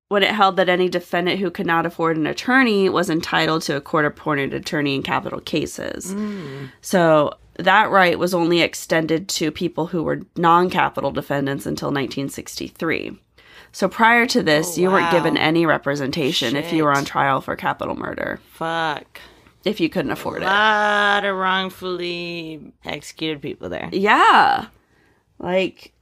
when 0.09 0.23
it 0.23 0.31
held 0.31 0.57
that 0.57 0.69
any 0.69 0.89
defendant 0.89 1.41
who 1.41 1.51
could 1.51 1.67
not 1.67 1.85
afford 1.87 2.17
an 2.17 2.27
attorney 2.27 2.89
was 2.89 3.11
entitled 3.11 3.63
to 3.63 3.77
a 3.77 3.81
court 3.81 4.05
appointed 4.05 4.55
attorney 4.55 4.95
in 4.95 5.03
capital 5.03 5.41
cases. 5.41 6.15
Mm. 6.15 6.71
So 6.81 7.35
that 7.59 7.91
right 7.91 8.19
was 8.19 8.33
only 8.35 8.61
extended 8.61 9.29
to 9.31 9.51
people 9.51 9.89
who 9.89 10.03
were 10.03 10.23
non 10.37 10.71
capital 10.71 11.11
defendants 11.11 11.67
until 11.67 11.89
1963. 11.89 13.19
So 13.73 13.89
prior 13.89 14.27
to 14.27 14.43
this, 14.43 14.79
Oh, 14.79 14.81
you 14.81 14.91
weren't 14.91 15.11
given 15.11 15.37
any 15.37 15.67
representation 15.67 16.57
if 16.57 16.73
you 16.73 16.85
were 16.85 16.93
on 16.97 17.05
trial 17.05 17.41
for 17.41 17.57
capital 17.57 17.95
murder, 17.97 18.41
Fuck. 18.53 19.21
if 19.65 19.81
you 19.81 19.89
couldn't 19.89 20.13
afford 20.13 20.43
it. 20.43 20.45
A 20.45 20.47
it. 20.47 20.51
lot 20.51 21.25
of 21.25 21.37
wrongfully 21.37 22.73
executed 22.85 23.43
people 23.43 23.69
there. 23.69 23.89
Yeah. 23.93 24.67
Like 25.39 25.93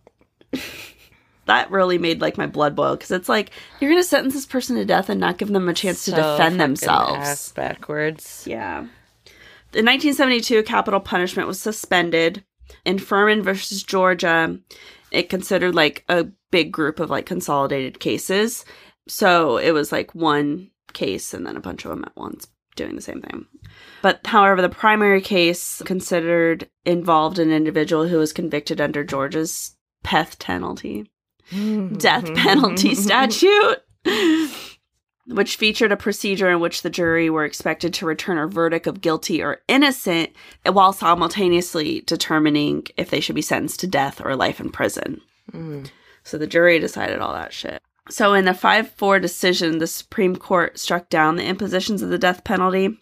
that 1.47 1.71
really 1.71 1.99
made 1.99 2.21
like 2.21 2.39
my 2.39 2.47
blood 2.47 2.75
boil 2.75 2.97
because 2.97 3.11
it's 3.11 3.29
like 3.29 3.51
you're 3.81 3.91
going 3.91 4.03
to 4.03 4.09
sentence 4.09 4.35
this 4.35 4.47
person 4.47 4.77
to 4.77 4.85
death 4.85 5.09
and 5.09 5.21
not 5.21 5.39
give 5.39 5.49
them 5.49 5.69
a 5.69 5.75
chance 5.75 6.05
to 6.05 6.11
defend 6.11 6.61
themselves. 6.61 7.53
backwards. 7.53 8.45
Yeah. 8.47 8.87
In 9.75 9.85
1972, 9.87 10.63
capital 10.63 11.01
punishment 11.01 11.49
was 11.49 11.61
suspended. 11.61 12.45
In 12.85 12.99
Furman 12.99 13.43
versus 13.43 13.83
Georgia, 13.83 14.59
it 15.11 15.29
considered 15.29 15.75
like 15.75 16.05
a 16.09 16.27
big 16.51 16.73
group 16.73 17.01
of 17.01 17.11
like 17.11 17.27
consolidated 17.27 18.01
cases. 18.01 18.65
So 19.09 19.59
it 19.59 19.73
was 19.73 19.93
like 19.93 20.15
one 20.15 20.71
case 20.93 21.35
and 21.35 21.47
then 21.47 21.57
a 21.57 21.61
bunch 21.61 21.85
of 21.85 21.91
them 21.91 22.05
at 22.05 22.17
once 22.17 22.47
doing 22.77 22.97
the 22.97 23.03
same 23.03 23.21
thing. 23.21 23.47
But 24.03 24.27
however, 24.27 24.63
the 24.63 24.69
primary 24.69 25.21
case 25.21 25.83
considered 25.85 26.69
involved 26.85 27.39
an 27.39 27.51
individual 27.51 28.07
who 28.09 28.19
was 28.19 28.33
convicted 28.33 28.81
under 28.81 29.05
Georgia's 29.05 29.77
death 30.05 30.39
penalty 30.39 31.11
death 31.51 32.33
penalty 32.35 32.95
statute, 32.95 33.83
which 35.27 35.57
featured 35.57 35.93
a 35.93 35.97
procedure 35.97 36.51
in 36.51 36.61
which 36.61 36.83
the 36.83 36.91
jury 36.91 37.31
were 37.31 37.45
expected 37.45 37.95
to 37.95 38.07
return 38.07 38.39
a 38.39 38.47
verdict 38.47 38.87
of 38.87 39.01
guilty 39.01 39.43
or 39.43 39.63
innocent 39.69 40.31
while 40.65 40.93
simultaneously 40.93 42.03
determining 42.07 42.87
if 42.97 43.11
they 43.11 43.21
should 43.21 43.35
be 43.35 43.43
sentenced 43.43 43.81
to 43.81 43.87
death 43.87 44.21
or 44.25 44.37
life 44.37 44.61
in 44.61 44.71
prison. 44.71 45.21
Mm. 45.53 45.91
So 46.23 46.39
the 46.39 46.47
jury 46.47 46.79
decided 46.79 47.21
all 47.21 47.35
that 47.35 47.53
shit. 47.53 47.83
So 48.11 48.35
in 48.35 48.45
the 48.45 48.55
5 48.55 48.91
4 48.91 49.19
decision, 49.19 49.79
the 49.79 49.87
Supreme 49.87 50.37
Court 50.37 50.79
struck 50.79 51.09
down 51.09 51.37
the 51.37 51.45
impositions 51.45 52.03
of 52.03 52.11
the 52.11 52.19
death 52.19 52.45
penalty 52.45 52.99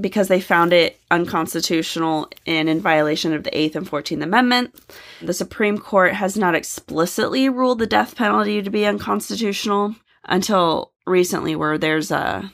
because 0.00 0.28
they 0.28 0.40
found 0.40 0.72
it 0.72 0.98
unconstitutional 1.10 2.28
and 2.46 2.68
in 2.68 2.80
violation 2.80 3.32
of 3.32 3.44
the 3.44 3.50
8th 3.50 3.76
and 3.76 3.88
14th 3.88 4.22
Amendment. 4.22 4.74
The 5.20 5.34
Supreme 5.34 5.78
Court 5.78 6.14
has 6.14 6.36
not 6.36 6.54
explicitly 6.54 7.48
ruled 7.48 7.78
the 7.78 7.86
death 7.86 8.16
penalty 8.16 8.62
to 8.62 8.70
be 8.70 8.86
unconstitutional 8.86 9.94
until 10.24 10.92
recently, 11.06 11.56
where 11.56 11.78
there's 11.78 12.10
a 12.10 12.50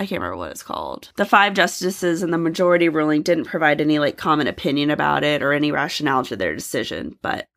I 0.00 0.06
can't 0.06 0.20
remember 0.20 0.36
what 0.36 0.52
it's 0.52 0.62
called. 0.62 1.10
The 1.16 1.24
five 1.24 1.54
justices 1.54 2.22
in 2.22 2.30
the 2.30 2.38
majority 2.38 2.88
ruling 2.88 3.22
didn't 3.22 3.46
provide 3.46 3.80
any 3.80 3.98
like 3.98 4.16
common 4.16 4.46
opinion 4.46 4.90
about 4.90 5.24
it 5.24 5.42
or 5.42 5.52
any 5.52 5.72
rationale 5.72 6.22
to 6.24 6.36
their 6.36 6.54
decision, 6.54 7.18
but 7.20 7.48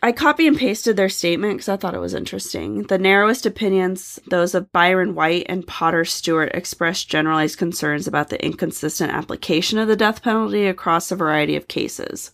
I 0.00 0.12
copy 0.12 0.46
and 0.46 0.56
pasted 0.56 0.96
their 0.96 1.08
statement 1.08 1.54
because 1.54 1.68
I 1.68 1.76
thought 1.76 1.94
it 1.94 2.00
was 2.00 2.14
interesting. 2.14 2.84
The 2.84 2.98
narrowest 2.98 3.44
opinions, 3.46 4.20
those 4.28 4.54
of 4.54 4.70
Byron 4.70 5.16
White 5.16 5.46
and 5.48 5.66
Potter 5.66 6.04
Stewart, 6.04 6.52
expressed 6.54 7.08
generalized 7.08 7.58
concerns 7.58 8.06
about 8.06 8.28
the 8.28 8.42
inconsistent 8.44 9.12
application 9.12 9.76
of 9.76 9.88
the 9.88 9.96
death 9.96 10.22
penalty 10.22 10.66
across 10.66 11.10
a 11.10 11.16
variety 11.16 11.56
of 11.56 11.66
cases, 11.66 12.30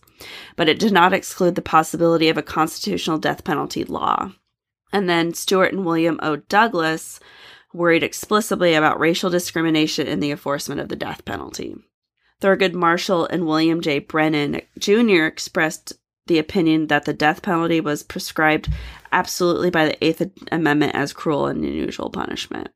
but 0.55 0.69
it 0.69 0.77
did 0.77 0.93
not 0.93 1.11
exclude 1.11 1.55
the 1.55 1.61
possibility 1.63 2.29
of 2.29 2.37
a 2.37 2.43
constitutional 2.43 3.17
death 3.17 3.43
penalty 3.43 3.83
law. 3.83 4.31
And 4.93 5.09
then 5.09 5.33
Stewart 5.33 5.73
and 5.73 5.85
William 5.85 6.19
O. 6.21 6.35
Douglas 6.35 7.19
worried 7.73 8.03
explicitly 8.03 8.75
about 8.75 8.99
racial 8.99 9.31
discrimination 9.31 10.05
in 10.05 10.19
the 10.19 10.31
enforcement 10.31 10.81
of 10.81 10.89
the 10.89 10.95
death 10.95 11.25
penalty. 11.25 11.75
Thurgood 12.41 12.73
Marshall 12.73 13.25
and 13.25 13.47
William 13.47 13.81
J. 13.81 13.99
Brennan 13.99 14.61
Jr. 14.77 15.23
expressed 15.23 15.93
the 16.27 16.39
opinion 16.39 16.87
that 16.87 17.05
the 17.05 17.13
death 17.13 17.41
penalty 17.41 17.79
was 17.79 18.03
prescribed 18.03 18.69
absolutely 19.11 19.69
by 19.69 19.85
the 19.85 20.03
Eighth 20.03 20.21
Amendment 20.51 20.95
as 20.95 21.13
cruel 21.13 21.47
and 21.47 21.63
unusual 21.63 22.09
punishment. 22.09 22.69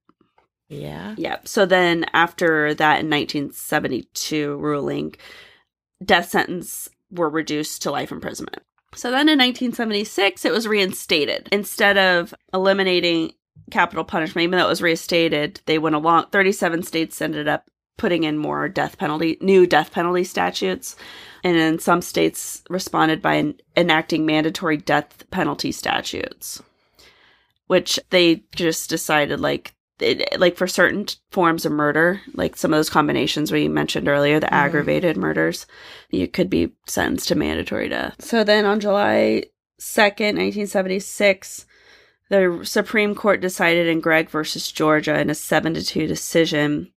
Yeah. 0.69 1.15
Yep. 1.17 1.47
So 1.47 1.65
then, 1.65 2.05
after 2.13 2.73
that, 2.75 2.99
in 2.99 3.09
1972 3.09 4.55
ruling, 4.57 5.15
death 6.03 6.29
sentence 6.29 6.89
were 7.11 7.29
reduced 7.29 7.81
to 7.81 7.91
life 7.91 8.11
imprisonment. 8.11 8.61
So 8.95 9.09
then, 9.09 9.29
in 9.29 9.39
1976, 9.39 10.45
it 10.45 10.51
was 10.51 10.67
reinstated 10.67 11.49
instead 11.51 11.97
of 11.97 12.35
eliminating 12.53 13.33
capital 13.71 14.03
punishment. 14.03 14.43
Even 14.43 14.59
though 14.59 14.65
it 14.65 14.69
was 14.69 14.81
reinstated, 14.81 15.59
they 15.65 15.79
went 15.79 15.95
along. 15.95 16.27
37 16.31 16.83
states 16.83 17.19
ended 17.19 17.47
up 17.47 17.67
putting 17.99 18.23
in 18.23 18.37
more 18.37 18.67
death 18.67 18.97
penalty, 18.97 19.37
new 19.41 19.67
death 19.67 19.91
penalty 19.91 20.23
statutes. 20.23 20.95
And 21.43 21.55
then 21.55 21.77
some 21.79 22.01
states 22.01 22.63
responded 22.69 23.21
by 23.21 23.37
en- 23.37 23.59
enacting 23.77 24.25
mandatory 24.25 24.77
death 24.77 25.29
penalty 25.29 25.71
statutes, 25.71 26.61
which 27.67 27.99
they 28.09 28.43
just 28.55 28.89
decided 28.89 29.39
like 29.39 29.73
it, 29.99 30.39
like 30.39 30.55
for 30.55 30.65
certain 30.65 31.05
forms 31.29 31.65
of 31.65 31.73
murder, 31.73 32.21
like 32.33 32.55
some 32.55 32.73
of 32.73 32.77
those 32.77 32.89
combinations 32.89 33.51
we 33.51 33.67
mentioned 33.67 34.07
earlier, 34.07 34.39
the 34.39 34.45
Mhm. 34.47 34.53
aggravated 34.53 35.17
murders, 35.17 35.67
you 36.09 36.25
could 36.25 36.49
be 36.49 36.71
sentenced 36.87 37.27
to 37.27 37.35
mandatory 37.35 37.89
death. 37.89 38.15
So 38.19 38.45
then 38.45 38.63
on 38.65 38.79
July 38.79 39.43
2nd, 39.77 40.37
1976, 40.37 41.65
the 42.29 42.61
Supreme 42.63 43.13
Court 43.13 43.41
decided 43.41 43.87
in 43.87 43.99
Gregg 43.99 44.29
versus 44.29 44.71
Georgia 44.71 45.19
in 45.19 45.29
a 45.29 45.35
7 45.35 45.73
to 45.73 45.83
2 45.83 46.07
decision 46.07 46.93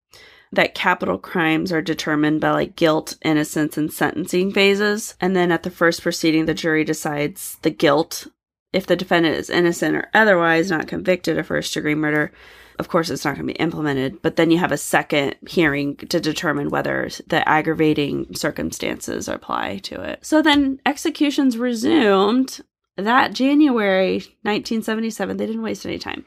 that 0.52 0.74
capital 0.74 1.18
crimes 1.18 1.72
are 1.72 1.82
determined 1.82 2.40
by 2.40 2.50
like 2.50 2.76
guilt, 2.76 3.16
innocence, 3.22 3.78
and 3.78 3.92
sentencing 3.92 4.52
phases. 4.52 5.16
And 5.20 5.34
then 5.34 5.50
at 5.50 5.62
the 5.62 5.70
first 5.70 6.02
proceeding, 6.02 6.44
the 6.44 6.54
jury 6.54 6.84
decides 6.84 7.56
the 7.62 7.70
guilt. 7.70 8.26
If 8.72 8.86
the 8.86 8.96
defendant 8.96 9.36
is 9.36 9.50
innocent 9.50 9.96
or 9.96 10.08
otherwise 10.14 10.70
not 10.70 10.88
convicted 10.88 11.38
of 11.38 11.46
first 11.46 11.74
degree 11.74 11.94
murder, 11.94 12.32
of 12.78 12.88
course, 12.88 13.10
it's 13.10 13.24
not 13.24 13.36
going 13.36 13.46
to 13.46 13.54
be 13.54 13.58
implemented. 13.58 14.20
But 14.22 14.36
then 14.36 14.50
you 14.50 14.58
have 14.58 14.72
a 14.72 14.78
second 14.78 15.36
hearing 15.46 15.96
to 15.96 16.20
determine 16.20 16.70
whether 16.70 17.08
the 17.26 17.46
aggravating 17.48 18.34
circumstances 18.34 19.28
apply 19.28 19.78
to 19.78 20.00
it. 20.00 20.24
So 20.24 20.42
then 20.42 20.80
executions 20.86 21.58
resumed 21.58 22.60
that 22.96 23.32
January 23.32 24.16
1977. 24.42 25.36
They 25.36 25.46
didn't 25.46 25.62
waste 25.62 25.86
any 25.86 25.98
time. 25.98 26.24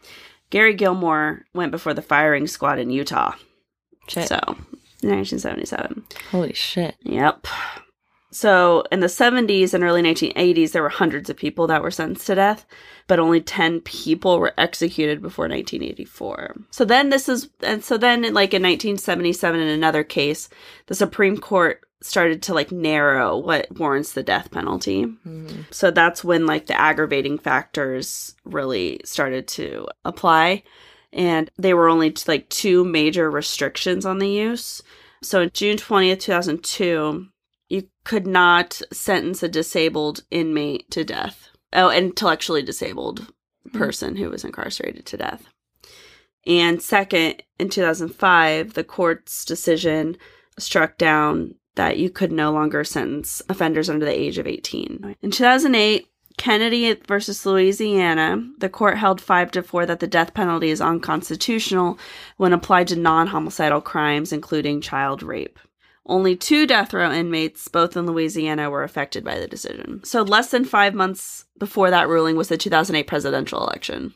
Gary 0.50 0.74
Gilmore 0.74 1.46
went 1.54 1.72
before 1.72 1.94
the 1.94 2.02
firing 2.02 2.48
squad 2.48 2.80
in 2.80 2.90
Utah. 2.90 3.34
Shit. 4.08 4.28
So, 4.28 4.38
1977. 5.02 6.04
Holy 6.32 6.54
shit. 6.54 6.96
Yep. 7.04 7.48
So 8.36 8.84
in 8.92 9.00
the 9.00 9.08
70s 9.08 9.74
and 9.74 9.82
early 9.82 10.02
1980s, 10.02 10.74
there 10.74 10.82
were 10.82 10.90
hundreds 10.90 11.30
of 11.30 11.38
people 11.38 11.68
that 11.68 11.82
were 11.82 11.90
sentenced 11.90 12.28
to 12.28 12.36
death, 12.36 12.66
but 13.08 13.18
only 13.18 13.40
10 13.40 13.80
people 13.80 14.40
were 14.40 14.54
executed 14.58 15.22
before 15.22 15.46
1984. 15.46 16.56
So 16.70 16.84
then 16.84 17.12
this 17.12 17.30
is, 17.30 17.50
and 17.62 17.82
so 17.82 17.98
then 17.98 18.24
like 18.34 18.54
in 18.54 18.62
1977, 18.62 19.62
in 19.62 19.70
another 19.70 20.04
case, 20.04 20.50
the 20.88 20.96
Supreme 20.96 21.38
Court 21.38 21.82
started 22.02 22.42
to 22.44 22.54
like 22.54 22.74
narrow 22.74 23.38
what 23.38 23.72
warrants 23.80 24.12
the 24.12 24.22
death 24.22 24.52
penalty. 24.52 25.06
Mm-hmm. 25.06 25.62
So 25.72 25.90
that's 25.90 26.22
when 26.22 26.46
like 26.46 26.66
the 26.66 26.78
aggravating 26.78 27.38
factors 27.38 28.36
really 28.44 29.00
started 29.06 29.48
to 29.50 29.88
apply. 30.04 30.64
And 31.16 31.50
they 31.58 31.74
were 31.74 31.90
only 31.90 32.12
t- 32.12 32.24
like 32.28 32.50
two 32.50 32.84
major 32.84 33.32
restrictions 33.32 34.06
on 34.06 34.20
the 34.20 34.30
use. 34.30 34.84
So 35.24 35.42
in 35.42 35.50
June 35.54 35.78
20th, 35.78 36.20
2002, 36.20 37.28
you 37.70 37.88
could 38.04 38.28
not 38.28 38.82
sentence 38.92 39.42
a 39.42 39.48
disabled 39.48 40.24
inmate 40.30 40.92
to 40.92 41.04
death. 41.04 41.50
Oh, 41.74 41.90
intellectually 41.90 42.62
disabled 42.62 43.22
mm-hmm. 43.22 43.78
person 43.78 44.18
who 44.18 44.30
was 44.30 44.44
incarcerated 44.44 45.06
to 45.08 45.18
death. 45.18 45.48
And 46.46 46.82
second, 46.82 47.42
in 47.60 47.70
2005, 47.70 48.74
the 48.74 48.84
court's 48.84 49.46
decision 49.46 50.18
struck 50.60 50.98
down 50.98 51.56
that 51.76 51.98
you 51.98 52.10
could 52.10 52.32
no 52.32 52.52
longer 52.52 52.84
sentence 52.84 53.42
offenders 53.50 53.90
under 53.90 54.06
the 54.06 54.18
age 54.18 54.38
of 54.38 54.48
18. 54.48 55.16
In 55.22 55.32
2008, 55.32 56.08
Kennedy 56.38 56.94
versus 57.08 57.46
Louisiana, 57.46 58.44
the 58.58 58.70
court 58.70 58.98
held 58.98 59.22
5 59.22 59.52
to 59.52 59.64
4 59.64 59.86
that 59.86 60.00
the 60.00 60.08
death 60.08 60.34
penalty 60.34 60.70
is 60.70 60.82
unconstitutional 60.82 61.98
when 62.38 62.54
applied 62.54 62.88
to 62.90 62.96
non 62.96 63.28
homicidal 63.28 63.82
crimes, 63.82 64.34
including 64.34 64.82
child 64.82 65.24
rape. 65.24 65.60
Only 66.08 66.36
two 66.36 66.68
death 66.68 66.94
row 66.94 67.12
inmates, 67.12 67.68
both 67.68 67.98
in 67.98 68.06
Louisiana, 68.06 68.70
were 68.70 68.84
affected 68.84 69.24
by 69.24 69.40
the 69.40 69.48
decision. 69.48 70.04
So, 70.04 70.22
less 70.22 70.52
than 70.52 70.66
five 70.66 70.94
months 70.94 71.46
before 71.58 71.90
that 71.90 72.08
ruling 72.08 72.36
was 72.36 72.48
the 72.48 72.58
2008 72.58 73.08
presidential 73.08 73.62
election. 73.62 74.14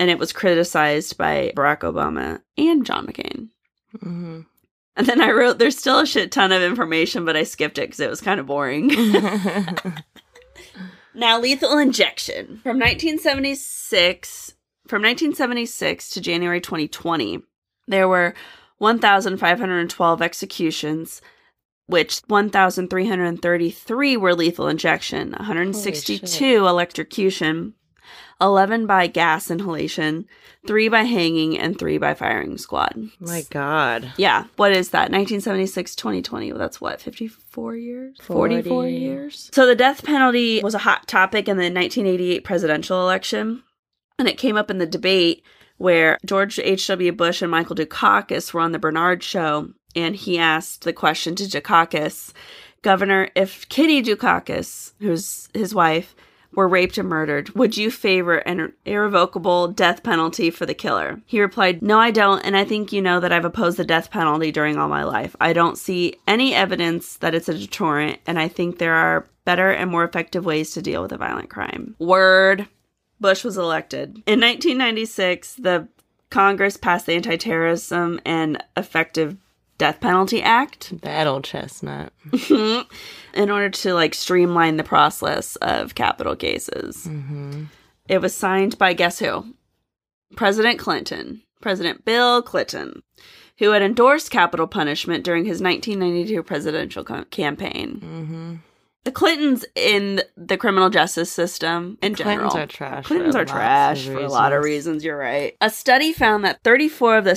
And 0.00 0.10
it 0.10 0.18
was 0.18 0.32
criticized 0.32 1.16
by 1.16 1.52
Barack 1.54 1.80
Obama 1.80 2.40
and 2.56 2.84
John 2.84 3.06
McCain. 3.06 3.50
Mm-hmm. 3.98 4.40
And 4.96 5.06
then 5.06 5.20
I 5.20 5.30
wrote, 5.30 5.60
there's 5.60 5.78
still 5.78 6.00
a 6.00 6.06
shit 6.06 6.32
ton 6.32 6.50
of 6.50 6.60
information, 6.60 7.24
but 7.24 7.36
I 7.36 7.44
skipped 7.44 7.78
it 7.78 7.82
because 7.82 8.00
it 8.00 8.10
was 8.10 8.20
kind 8.20 8.40
of 8.40 8.46
boring. 8.46 8.90
now, 11.18 11.38
lethal 11.38 11.78
injection. 11.78 12.60
From 12.62 12.78
1976, 12.78 14.54
from 14.86 15.02
1976 15.02 16.10
to 16.10 16.20
January 16.20 16.60
2020, 16.60 17.42
there 17.86 18.08
were 18.08 18.34
1,512 18.78 20.22
executions, 20.22 21.20
which 21.86 22.20
1,333 22.28 24.16
were 24.16 24.34
lethal 24.34 24.68
injection, 24.68 25.32
162 25.32 26.66
electrocution, 26.66 27.74
11 28.40 28.86
by 28.86 29.06
gas 29.06 29.50
inhalation, 29.50 30.26
3 30.66 30.88
by 30.88 31.02
hanging, 31.02 31.58
and 31.58 31.78
3 31.78 31.98
by 31.98 32.14
firing 32.14 32.56
squad. 32.56 33.10
My 33.18 33.42
God. 33.50 34.12
Yeah. 34.16 34.44
What 34.56 34.72
is 34.72 34.90
that? 34.90 35.10
1976, 35.10 35.96
2020. 35.96 36.52
Well, 36.52 36.58
that's 36.58 36.80
what, 36.80 37.00
54 37.00 37.76
years? 37.76 38.16
44 38.22 38.86
years? 38.86 39.50
So 39.52 39.66
the 39.66 39.74
death 39.74 40.04
penalty 40.04 40.60
was 40.62 40.74
a 40.74 40.78
hot 40.78 41.08
topic 41.08 41.48
in 41.48 41.56
the 41.56 41.64
1988 41.64 42.44
presidential 42.44 43.02
election. 43.02 43.64
And 44.18 44.28
it 44.28 44.38
came 44.38 44.56
up 44.56 44.70
in 44.70 44.78
the 44.78 44.86
debate 44.86 45.44
where 45.76 46.18
George 46.24 46.58
H.W. 46.58 47.12
Bush 47.12 47.40
and 47.40 47.50
Michael 47.50 47.76
Dukakis 47.76 48.52
were 48.52 48.60
on 48.60 48.72
the 48.72 48.78
Bernard 48.78 49.22
Shaw. 49.22 49.64
And 49.96 50.14
he 50.14 50.38
asked 50.38 50.82
the 50.82 50.92
question 50.92 51.34
to 51.36 51.44
Dukakis, 51.44 52.32
Governor, 52.82 53.30
if 53.34 53.68
Kitty 53.68 54.02
Dukakis, 54.02 54.92
who's 55.00 55.48
his 55.54 55.74
wife, 55.74 56.14
were 56.54 56.68
raped 56.68 56.98
and 56.98 57.08
murdered, 57.08 57.50
would 57.50 57.76
you 57.76 57.90
favor 57.90 58.38
an 58.38 58.72
irrevocable 58.84 59.68
death 59.68 60.02
penalty 60.02 60.50
for 60.50 60.66
the 60.66 60.74
killer? 60.74 61.20
He 61.26 61.40
replied, 61.40 61.82
No, 61.82 61.98
I 61.98 62.10
don't, 62.10 62.40
and 62.40 62.56
I 62.56 62.64
think 62.64 62.92
you 62.92 63.02
know 63.02 63.20
that 63.20 63.32
I've 63.32 63.44
opposed 63.44 63.76
the 63.76 63.84
death 63.84 64.10
penalty 64.10 64.50
during 64.50 64.76
all 64.76 64.88
my 64.88 65.04
life. 65.04 65.36
I 65.40 65.52
don't 65.52 65.78
see 65.78 66.16
any 66.26 66.54
evidence 66.54 67.16
that 67.18 67.34
it's 67.34 67.48
a 67.48 67.54
deterrent, 67.54 68.20
and 68.26 68.38
I 68.38 68.48
think 68.48 68.78
there 68.78 68.94
are 68.94 69.26
better 69.44 69.70
and 69.70 69.90
more 69.90 70.04
effective 70.04 70.44
ways 70.44 70.72
to 70.72 70.82
deal 70.82 71.02
with 71.02 71.12
a 71.12 71.18
violent 71.18 71.50
crime. 71.50 71.94
Word. 71.98 72.68
Bush 73.20 73.44
was 73.44 73.56
elected. 73.56 74.10
In 74.26 74.40
1996, 74.40 75.54
the 75.54 75.88
Congress 76.30 76.76
passed 76.76 77.06
the 77.06 77.14
Anti 77.14 77.36
Terrorism 77.36 78.20
and 78.24 78.62
Effective 78.76 79.36
Death 79.78 80.00
Penalty 80.00 80.42
Act 80.42 81.00
That 81.02 81.26
old 81.26 81.44
chestnut. 81.44 82.12
in 82.50 83.50
order 83.50 83.70
to 83.70 83.94
like 83.94 84.14
streamline 84.14 84.76
the 84.76 84.84
process 84.84 85.56
of 85.56 85.94
capital 85.94 86.36
cases. 86.36 87.06
Mm-hmm. 87.06 87.64
It 88.08 88.20
was 88.20 88.34
signed 88.34 88.76
by 88.78 88.92
guess 88.92 89.18
who? 89.20 89.54
President 90.36 90.78
Clinton, 90.78 91.42
President 91.60 92.04
Bill 92.04 92.42
Clinton, 92.42 93.02
who 93.58 93.70
had 93.70 93.82
endorsed 93.82 94.30
capital 94.30 94.66
punishment 94.66 95.24
during 95.24 95.44
his 95.44 95.60
1992 95.62 96.42
presidential 96.42 97.04
co- 97.04 97.24
campaign. 97.24 98.00
Mm-hmm. 98.02 98.54
The 99.04 99.12
Clintons 99.12 99.64
in 99.74 100.22
the 100.36 100.58
criminal 100.58 100.90
justice 100.90 101.32
system 101.32 101.96
in 102.02 102.14
general. 102.14 102.50
Clintons 102.50 102.54
are 102.62 102.66
trash. 102.66 103.04
for 103.04 103.08
Clintons 103.08 103.36
are 103.36 103.44
trash 103.44 104.04
for 104.06 104.18
a 104.18 104.28
lot 104.28 104.52
of 104.52 104.62
reasons. 104.62 105.02
You're 105.02 105.16
right. 105.16 105.56
A 105.60 105.70
study 105.70 106.12
found 106.12 106.44
that 106.44 106.62
34 106.62 107.18
of 107.18 107.24
the 107.24 107.34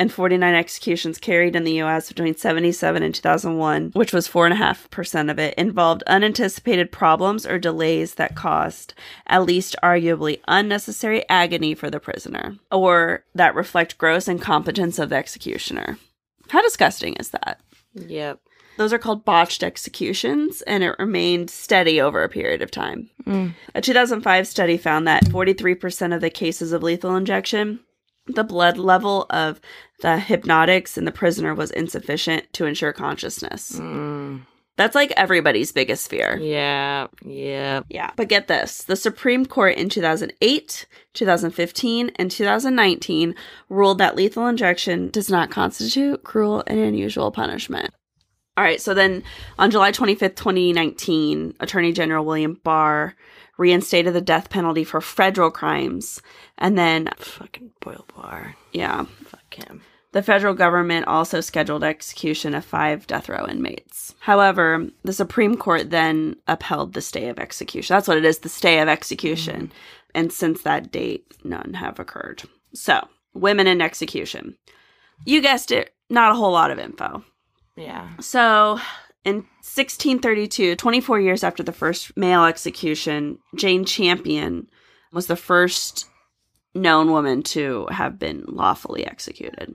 749 0.00 0.54
executions 0.54 1.18
carried 1.18 1.54
in 1.54 1.64
the 1.64 1.74
U.S. 1.74 2.08
between 2.08 2.34
77 2.34 3.02
and 3.02 3.14
2001, 3.14 3.90
which 3.92 4.14
was 4.14 4.26
4.5% 4.26 5.30
of 5.30 5.38
it, 5.38 5.52
involved 5.58 6.02
unanticipated 6.04 6.90
problems 6.90 7.44
or 7.44 7.58
delays 7.58 8.14
that 8.14 8.34
caused 8.34 8.94
at 9.26 9.44
least 9.44 9.76
arguably 9.82 10.40
unnecessary 10.48 11.28
agony 11.28 11.74
for 11.74 11.90
the 11.90 12.00
prisoner, 12.00 12.56
or 12.72 13.24
that 13.34 13.54
reflect 13.54 13.98
gross 13.98 14.26
incompetence 14.26 14.98
of 14.98 15.10
the 15.10 15.16
executioner. 15.16 15.98
How 16.48 16.62
disgusting 16.62 17.12
is 17.16 17.28
that? 17.30 17.60
Yep. 17.92 18.40
Those 18.78 18.94
are 18.94 18.98
called 18.98 19.26
botched 19.26 19.62
executions, 19.62 20.62
and 20.62 20.82
it 20.82 20.96
remained 20.98 21.50
steady 21.50 22.00
over 22.00 22.24
a 22.24 22.30
period 22.30 22.62
of 22.62 22.70
time. 22.70 23.10
Mm. 23.26 23.52
A 23.74 23.82
2005 23.82 24.46
study 24.46 24.78
found 24.78 25.06
that 25.06 25.26
43% 25.26 26.14
of 26.14 26.22
the 26.22 26.30
cases 26.30 26.72
of 26.72 26.82
lethal 26.82 27.16
injection, 27.16 27.80
the 28.34 28.44
blood 28.44 28.78
level 28.78 29.26
of 29.30 29.60
the 30.00 30.18
hypnotics 30.18 30.96
in 30.96 31.04
the 31.04 31.12
prisoner 31.12 31.54
was 31.54 31.70
insufficient 31.70 32.52
to 32.54 32.66
ensure 32.66 32.92
consciousness. 32.92 33.78
Mm. 33.78 34.42
That's 34.76 34.94
like 34.94 35.12
everybody's 35.14 35.72
biggest 35.72 36.08
fear. 36.08 36.38
Yeah. 36.40 37.08
yeah. 37.22 37.82
Yeah. 37.90 38.12
But 38.16 38.28
get 38.28 38.48
this 38.48 38.82
the 38.84 38.96
Supreme 38.96 39.44
Court 39.44 39.76
in 39.76 39.90
2008, 39.90 40.86
2015, 41.12 42.12
and 42.16 42.30
2019 42.30 43.34
ruled 43.68 43.98
that 43.98 44.16
lethal 44.16 44.46
injection 44.46 45.10
does 45.10 45.28
not 45.28 45.50
constitute 45.50 46.24
cruel 46.24 46.64
and 46.66 46.80
unusual 46.80 47.30
punishment. 47.30 47.92
All 48.56 48.64
right. 48.64 48.80
So 48.80 48.94
then 48.94 49.22
on 49.58 49.70
July 49.70 49.92
25th, 49.92 50.36
2019, 50.36 51.56
Attorney 51.60 51.92
General 51.92 52.24
William 52.24 52.58
Barr 52.64 53.14
reinstated 53.60 54.14
the 54.14 54.20
death 54.20 54.48
penalty 54.50 54.82
for 54.84 55.00
federal 55.00 55.50
crimes. 55.50 56.20
And 56.58 56.76
then, 56.78 57.08
Fucking 57.18 57.70
Boyle 57.80 58.06
Barr. 58.16 58.56
yeah, 58.72 59.04
Fuck 59.24 59.54
him. 59.54 59.82
the 60.12 60.22
federal 60.22 60.54
government 60.54 61.06
also 61.06 61.40
scheduled 61.40 61.84
execution 61.84 62.54
of 62.54 62.64
five 62.64 63.06
death 63.06 63.28
row 63.28 63.46
inmates. 63.46 64.14
However, 64.20 64.88
the 65.04 65.12
Supreme 65.12 65.56
Court 65.56 65.90
then 65.90 66.36
upheld 66.48 66.94
the 66.94 67.00
stay 67.02 67.28
of 67.28 67.38
execution. 67.38 67.94
That's 67.94 68.08
what 68.08 68.16
it 68.18 68.24
is, 68.24 68.38
the 68.38 68.48
stay 68.48 68.80
of 68.80 68.88
execution. 68.88 69.66
Mm-hmm. 69.66 69.76
And 70.14 70.32
since 70.32 70.62
that 70.62 70.90
date, 70.90 71.24
none 71.44 71.74
have 71.74 72.00
occurred. 72.00 72.42
So, 72.74 73.06
women 73.34 73.66
in 73.66 73.80
execution. 73.80 74.56
You 75.24 75.40
guessed 75.42 75.70
it, 75.70 75.94
not 76.08 76.32
a 76.32 76.34
whole 76.34 76.50
lot 76.52 76.70
of 76.70 76.78
info. 76.78 77.22
Yeah. 77.76 78.08
So, 78.20 78.80
in 79.24 79.36
1632, 79.62 80.76
24 80.76 81.20
years 81.20 81.44
after 81.44 81.62
the 81.62 81.72
first 81.72 82.16
male 82.16 82.44
execution, 82.44 83.38
Jane 83.54 83.84
Champion 83.84 84.68
was 85.12 85.26
the 85.26 85.36
first 85.36 86.06
known 86.74 87.10
woman 87.10 87.42
to 87.42 87.86
have 87.90 88.18
been 88.18 88.44
lawfully 88.46 89.06
executed. 89.06 89.74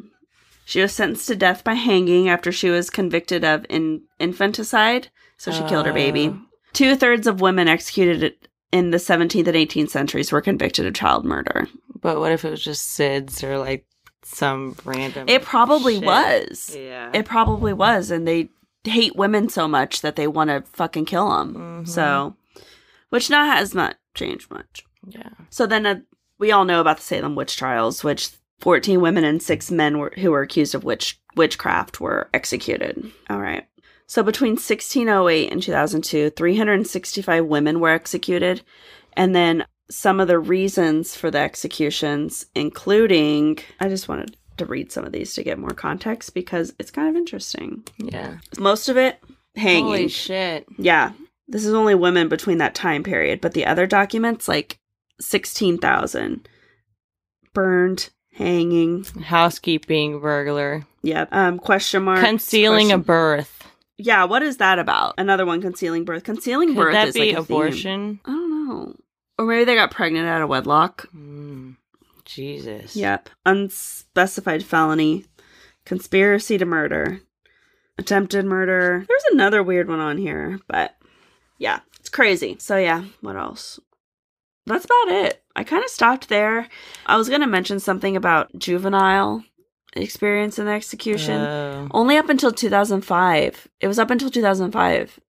She 0.66 0.82
was 0.82 0.94
sentenced 0.94 1.28
to 1.28 1.36
death 1.36 1.64
by 1.64 1.76
hanging 1.76 2.28
after 2.28 2.52
she 2.52 2.70
was 2.70 2.90
convicted 2.90 3.44
of 3.44 3.66
in- 3.70 4.02
infanticide, 4.20 5.10
so 5.38 5.52
she 5.52 5.64
killed 5.66 5.86
her 5.86 5.94
baby. 5.94 6.28
Uh. 6.28 6.32
Oh. 6.34 6.42
Two 6.74 6.96
thirds 6.96 7.28
of 7.28 7.40
women 7.40 7.68
executed 7.68 8.36
in 8.72 8.92
the 8.92 8.98
17th 8.98 9.48
and 9.48 9.56
18th 9.56 9.90
centuries 9.90 10.32
were 10.32 10.42
convicted 10.42 10.86
of 10.86 10.94
child 10.94 11.24
murder. 11.24 11.68
But 12.02 12.20
what 12.20 12.32
if 12.32 12.44
it 12.44 12.50
was 12.50 12.64
just 12.64 12.98
SIDS 12.98 13.44
or 13.44 13.58
like 13.60 13.86
some 14.24 14.76
random? 14.84 15.30
It 15.30 15.44
probably 15.44 15.96
shit? 15.96 16.06
was. 16.06 16.76
Yeah. 16.76 17.12
It 17.14 17.26
probably 17.26 17.74
was, 17.74 18.12
and 18.12 18.28
they 18.28 18.50
hate 18.88 19.16
women 19.16 19.50
so 19.50 19.68
much 19.68 20.02
that 20.02 20.16
they 20.16 20.28
want 20.28 20.50
to 20.50 20.64
fucking 20.74 21.06
kill 21.06 21.30
them. 21.30 21.56
Mhm. 21.56 21.88
So, 21.88 22.36
which 23.10 23.30
not 23.30 23.46
has 23.48 23.74
not 23.74 23.96
changed 24.14 24.50
much. 24.52 24.84
yeah. 25.08 25.30
So 25.50 25.66
then 25.68 25.86
uh, 25.86 26.00
we 26.40 26.52
all 26.52 26.66
know 26.66 26.82
about 26.82 26.98
the 26.98 27.04
Salem 27.04 27.36
witch 27.36 27.56
trials, 27.58 28.04
which 28.04 28.30
14 28.60 29.00
women 29.02 29.24
and 29.24 29.42
six 29.42 29.70
men 29.70 30.00
were, 30.00 30.14
who 30.18 30.32
were 30.32 30.42
accused 30.42 30.74
of 30.76 30.84
witch 30.84 31.20
witchcraft 31.36 32.00
were 32.00 32.30
executed. 32.34 33.12
All 33.30 33.40
right. 33.42 33.68
So 34.08 34.24
between 34.24 34.52
1608 34.54 35.52
and 35.52 35.62
2002, 35.62 36.30
365 36.32 37.46
women 37.46 37.80
were 37.80 37.90
executed. 37.90 38.62
And 39.14 39.36
then 39.36 39.66
some 39.90 40.20
of 40.20 40.28
the 40.28 40.40
reasons 40.40 41.16
for 41.16 41.30
the 41.30 41.40
executions, 41.40 42.46
including, 42.56 43.60
I 43.80 43.90
just 43.90 44.08
wanted 44.08 44.38
to 44.58 44.66
read 44.66 44.92
some 44.92 45.06
of 45.06 45.12
these 45.12 45.34
to 45.36 45.44
get 45.44 45.60
more 45.60 45.72
context 45.72 46.34
because 46.34 46.74
it's 46.80 46.92
kind 46.92 47.10
of 47.10 47.16
interesting. 47.16 47.84
Yeah. 47.98 48.38
Most 48.58 48.90
of 48.90 48.98
it 48.98 49.22
hanging. 49.56 49.86
Holy 49.86 50.08
shit. 50.08 50.66
Yeah. 50.78 51.12
This 51.48 51.66
is 51.66 51.74
only 51.74 51.96
women 51.96 52.28
between 52.28 52.58
that 52.60 52.74
time 52.76 53.04
period, 53.04 53.40
but 53.42 53.54
the 53.54 53.66
other 53.66 53.86
documents, 53.86 54.48
like 54.48 54.80
16,000 55.22 56.48
burned, 57.54 58.10
hanging. 58.34 59.04
Housekeeping, 59.24 60.20
burglar, 60.20 60.86
Yep. 61.04 61.30
Um, 61.32 61.60
question 61.60 62.04
mark. 62.04 62.20
concealing 62.26 62.92
a 62.92 62.98
birth. 62.98 63.52
Yeah, 63.98 64.26
what 64.26 64.42
is 64.44 64.58
that 64.58 64.80
about? 64.80 65.14
Another 65.18 65.46
one, 65.46 65.62
concealing 65.62 66.04
birth. 66.04 66.24
Concealing 66.24 66.70
Could 66.70 66.78
birth 66.78 66.94
that 66.94 67.08
is 67.10 67.14
be 67.14 67.20
like 67.32 67.38
a 67.38 67.44
theme. 67.46 67.56
abortion? 67.58 68.20
I 68.26 68.32
don't 68.32 68.68
know. 68.68 68.96
Or 69.38 69.46
maybe 69.46 69.64
they 69.66 69.76
got 69.76 69.92
pregnant 69.92 70.28
out 70.28 70.42
of 70.42 70.50
wedlock. 70.50 71.08
Mm, 71.16 71.76
Jesus. 72.26 72.96
Yep. 72.96 73.30
Unspecified 73.46 74.64
felony. 74.64 75.26
Conspiracy 75.86 76.58
to 76.58 76.66
murder. 76.66 77.22
Attempted 77.98 78.46
murder. 78.46 79.06
There's 79.08 79.24
another 79.32 79.64
weird 79.64 79.88
one 79.88 80.00
on 80.00 80.18
here, 80.18 80.60
but 80.68 80.96
yeah, 81.58 81.80
it's 82.00 82.10
crazy. 82.10 82.58
So 82.60 82.78
yeah, 82.78 83.06
what 83.22 83.38
else? 83.38 83.80
That's 84.66 84.86
about 84.86 85.10
it. 85.10 85.44
I 85.56 85.64
kind 85.64 85.84
of 85.84 85.90
stopped 85.90 86.28
there. 86.28 86.68
I 87.06 87.18
was 87.18 87.30
going 87.30 87.42
to 87.42 87.48
mention 87.48 87.80
something 87.80 88.18
about 88.18 88.58
juvenile 88.58 89.44
experience 89.96 90.60
in 90.60 90.66
the 90.66 90.72
execution. 90.72 91.40
Oh. 91.40 91.88
Only 91.92 92.18
up 92.18 92.30
until 92.30 92.52
2005. 92.52 93.68
It 93.80 93.88
was 93.88 94.00
up 94.00 94.10
until 94.10 94.30
2005 94.30 95.20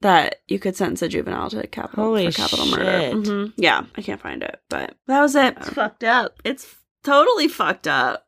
that 0.00 0.36
you 0.46 0.58
could 0.58 0.76
sentence 0.76 1.02
a 1.02 1.08
juvenile 1.08 1.50
to 1.50 1.66
capital 1.66 2.04
Holy 2.04 2.30
for 2.30 2.36
capital 2.36 2.64
shit. 2.66 2.78
murder. 2.78 3.16
Mhm. 3.16 3.52
Yeah, 3.56 3.84
I 3.96 4.02
can't 4.02 4.20
find 4.20 4.42
it, 4.42 4.60
but 4.68 4.94
that 5.06 5.20
was 5.20 5.34
it. 5.34 5.56
It's 5.56 5.70
fucked 5.70 6.04
up. 6.04 6.40
It's 6.44 6.76
totally 7.02 7.48
fucked 7.48 7.88
up. 7.88 8.26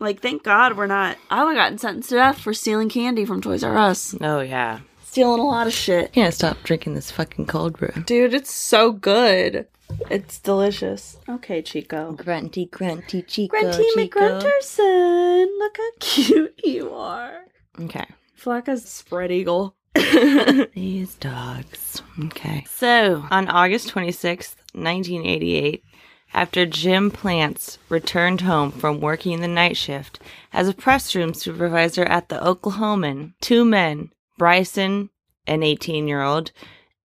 Like, 0.00 0.20
thank 0.20 0.42
God 0.42 0.76
we're 0.76 0.86
not. 0.88 1.16
I 1.30 1.44
would 1.44 1.56
have 1.56 1.64
gotten 1.66 1.78
sentenced 1.78 2.08
to 2.08 2.16
death 2.16 2.40
for 2.40 2.52
stealing 2.52 2.88
candy 2.88 3.24
from 3.24 3.40
Toys 3.40 3.62
R 3.62 3.76
Us. 3.78 4.14
Oh 4.20 4.40
yeah. 4.40 4.80
Stealing 5.04 5.38
a 5.40 5.46
lot 5.46 5.68
of 5.68 5.72
shit. 5.72 6.12
Can't 6.12 6.34
stop 6.34 6.56
drinking 6.64 6.94
this 6.94 7.12
fucking 7.12 7.46
cold 7.46 7.78
brew. 7.78 7.92
Dude, 8.04 8.34
it's 8.34 8.52
so 8.52 8.90
good. 8.90 9.68
It's 10.10 10.40
delicious. 10.40 11.16
Okay, 11.28 11.62
Chico. 11.62 12.12
Grunty, 12.12 12.66
grunty, 12.66 13.22
Chico, 13.22 13.56
Grunty 13.60 13.84
Chico. 13.94 14.18
McGrunterson. 14.20 15.58
Look 15.58 15.76
how 15.76 15.90
cute 16.00 16.60
you 16.64 16.92
are. 16.92 17.44
Okay. 17.80 18.06
Flacca's 18.36 18.84
spread 18.88 19.30
eagle. 19.30 19.76
These 20.74 21.14
dogs. 21.14 22.02
Okay. 22.26 22.66
So, 22.68 23.24
on 23.30 23.48
August 23.48 23.88
26th, 23.88 24.56
1988, 24.72 25.84
after 26.32 26.66
Jim 26.66 27.10
Plantz 27.10 27.78
returned 27.88 28.40
home 28.40 28.72
from 28.72 29.00
working 29.00 29.40
the 29.40 29.48
night 29.48 29.76
shift 29.76 30.18
as 30.52 30.68
a 30.68 30.74
press 30.74 31.14
room 31.14 31.32
supervisor 31.32 32.04
at 32.04 32.28
the 32.28 32.38
Oklahoman, 32.38 33.34
two 33.40 33.64
men, 33.64 34.10
Bryson, 34.36 35.10
an 35.46 35.62
18 35.62 36.08
year 36.08 36.22
old, 36.22 36.50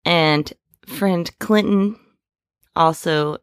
and 0.05 0.53
friend 0.87 1.31
Clinton, 1.39 1.97
also 2.75 3.37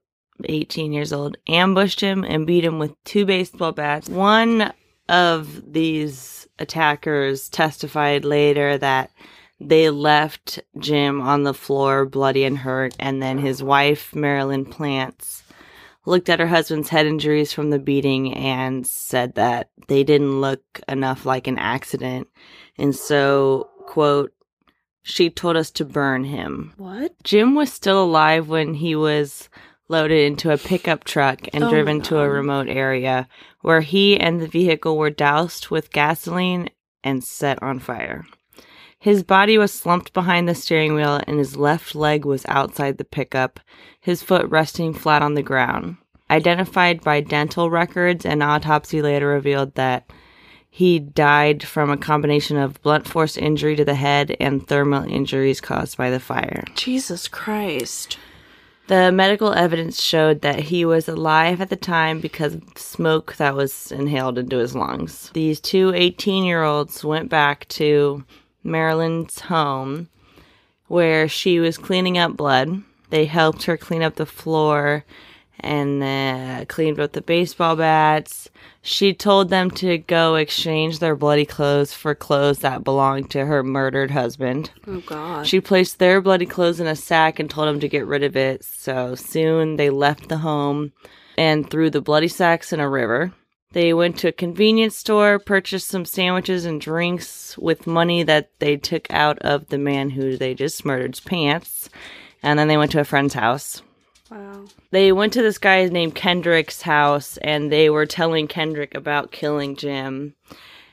18 0.44 0.92
years 0.92 1.14
old, 1.14 1.38
ambushed 1.48 2.02
him 2.02 2.24
and 2.24 2.48
beat 2.48 2.66
him 2.66 2.80
with 2.80 2.92
two 3.04 3.26
baseball 3.26 3.72
bats. 3.72 4.10
One 4.10 4.74
of 5.10 5.74
these 5.74 6.48
attackers 6.60 7.50
testified 7.50 8.26
later 8.26 8.78
that 8.78 9.12
they 9.60 9.90
left 9.90 10.60
Jim 10.80 11.22
on 11.22 11.44
the 11.44 11.54
floor, 11.54 12.06
bloody 12.06 12.44
and 12.44 12.58
hurt, 12.58 12.96
and 13.00 13.22
then 13.22 13.38
his 13.38 13.64
wife, 13.64 14.14
Marilyn 14.14 14.66
Plantz, 14.66 15.44
looked 16.06 16.30
at 16.30 16.40
her 16.40 16.48
husband's 16.48 16.90
head 16.90 17.06
injuries 17.06 17.54
from 17.54 17.70
the 17.70 17.80
beating 17.80 18.34
and 18.34 18.86
said 18.86 19.36
that 19.36 19.70
they 19.88 20.04
didn't 20.04 20.42
look 20.42 20.80
enough 20.88 21.26
like 21.26 21.48
an 21.48 21.58
accident. 21.58 22.28
And 22.78 22.96
so, 22.96 23.70
quote, 23.88 24.32
she 25.04 25.30
told 25.30 25.56
us 25.56 25.72
to 25.72 25.86
burn 25.86 26.24
him. 26.24 26.74
What? 26.78 27.14
Jim 27.24 27.56
was 27.56 27.72
still 27.72 28.04
alive 28.04 28.50
when 28.50 28.74
he 28.74 28.96
was 28.96 29.50
loaded 29.88 30.26
into 30.26 30.52
a 30.52 30.58
pickup 30.58 31.04
truck 31.04 31.48
and 31.54 31.64
Oh 31.64 31.70
driven 31.70 32.02
to 32.04 32.20
a 32.20 32.30
remote 32.30 32.68
area 32.68 33.28
where 33.62 33.82
he 33.82 34.20
and 34.20 34.42
the 34.42 34.48
vehicle 34.48 34.98
were 34.98 35.10
doused 35.10 35.70
with 35.70 35.92
gasoline 35.92 36.70
and 37.04 37.24
set 37.24 37.62
on 37.62 37.80
fire. 37.80 38.26
His 38.98 39.24
body 39.24 39.58
was 39.58 39.72
slumped 39.72 40.14
behind 40.14 40.50
the 40.50 40.56
steering 40.56 40.96
wheel 40.96 41.22
and 41.28 41.38
his 41.38 41.56
left 41.56 41.94
leg 41.94 42.26
was 42.26 42.46
outside 42.48 42.98
the 42.98 43.06
pickup, 43.06 43.60
his 44.00 44.24
foot 44.24 44.50
resting 44.50 44.94
flat 44.94 45.22
on 45.22 45.36
the 45.36 45.44
ground. 45.44 45.98
Identified 46.30 47.02
by 47.02 47.22
dental 47.22 47.70
records, 47.70 48.26
an 48.26 48.42
autopsy 48.42 49.04
later 49.04 49.28
revealed 49.28 49.76
that 49.76 50.10
he 50.68 51.00
died 51.00 51.64
from 51.64 51.92
a 51.92 51.98
combination 51.98 52.58
of 52.58 52.82
blunt 52.82 53.08
force 53.08 53.38
injury 53.38 53.76
to 53.76 53.86
the 53.86 53.96
head 53.96 54.36
and 54.40 54.68
thermal 54.68 55.04
injuries 55.04 55.62
caused 55.62 55.98
by 55.98 56.10
the 56.10 56.20
fire. 56.20 56.64
Jesus 56.74 57.28
Christ. 57.28 58.18
The 58.88 59.12
medical 59.12 59.52
evidence 59.52 60.02
showed 60.02 60.42
that 60.42 60.60
he 60.60 60.86
was 60.86 61.08
alive 61.08 61.60
at 61.60 61.70
the 61.70 61.76
time 61.76 62.20
because 62.20 62.54
of 62.54 62.64
smoke 62.78 63.36
that 63.38 63.56
was 63.56 63.92
inhaled 63.92 64.38
into 64.38 64.58
his 64.58 64.76
lungs. 64.76 65.32
These 65.34 65.60
two 65.60 65.92
18 65.96 66.44
year 66.44 66.62
olds 66.62 67.04
went 67.04 67.30
back 67.30 67.68
to 67.70 68.24
Marilyn's 68.64 69.40
home 69.42 70.10
where 70.88 71.28
she 71.28 71.60
was 71.60 71.80
cleaning 71.80 72.20
up 72.20 72.38
blood. 72.38 72.84
They 73.10 73.26
helped 73.26 73.64
her 73.64 73.76
clean 73.76 74.04
up 74.04 74.16
the 74.16 74.26
floor 74.26 75.04
and 75.66 76.04
uh, 76.04 76.66
cleaned 76.66 77.00
up 77.00 77.14
the 77.14 77.22
baseball 77.22 77.76
bats. 77.76 78.50
She 78.82 79.14
told 79.14 79.50
them 79.50 79.72
to 79.72 79.98
go 79.98 80.36
exchange 80.36 81.00
their 81.00 81.16
bloody 81.16 81.46
clothes 81.46 81.92
for 81.92 82.14
clothes 82.14 82.60
that 82.60 82.84
belonged 82.84 83.32
to 83.32 83.46
her 83.46 83.64
murdered 83.64 84.12
husband. 84.12 84.70
Oh, 84.88 85.00
God. 85.02 85.48
She 85.48 85.60
placed 85.60 85.98
their 85.98 86.22
bloody 86.22 86.46
clothes 86.46 86.80
in 86.80 86.86
a 86.86 86.96
sack 86.96 87.40
and 87.40 87.50
told 87.50 87.68
them 87.68 87.80
to 87.80 87.90
get 87.90 88.06
rid 88.06 88.24
of 88.24 88.38
it. 88.38 88.64
So 88.64 89.16
soon 89.16 89.78
they 89.78 89.90
left 89.90 90.30
the 90.30 90.38
home 90.38 90.94
and 91.38 91.70
threw 91.70 91.90
the 91.90 92.00
bloody 92.00 92.28
sacks 92.28 92.72
in 92.72 92.80
a 92.80 92.88
river. 92.88 93.34
They 93.72 93.94
went 93.94 94.20
to 94.20 94.30
a 94.30 94.32
convenience 94.32 94.96
store, 94.96 95.40
purchased 95.40 95.88
some 95.88 96.06
sandwiches 96.06 96.64
and 96.64 96.80
drinks 96.80 97.58
with 97.58 97.88
money 97.88 98.24
that 98.24 98.52
they 98.60 98.78
took 98.78 99.12
out 99.12 99.40
of 99.40 99.68
the 99.68 99.80
man 99.80 100.12
who 100.12 100.38
they 100.38 100.54
just 100.54 100.86
murdered's 100.86 101.20
pants. 101.20 101.90
And 102.44 102.58
then 102.60 102.68
they 102.68 102.78
went 102.78 102.92
to 102.92 103.02
a 103.02 103.04
friend's 103.04 103.34
house. 103.34 103.82
Wow. 104.32 104.66
They 104.92 105.12
went 105.12 105.34
to 105.34 105.42
this 105.42 105.58
guy 105.58 105.86
named 105.86 106.16
Kendrick's 106.16 106.82
house 106.82 107.38
and 107.38 107.72
they 107.72 107.90
were 107.90 108.06
telling 108.06 108.48
Kendrick 108.48 108.96
about 108.96 109.32
killing 109.32 109.76
Jim. 109.76 110.36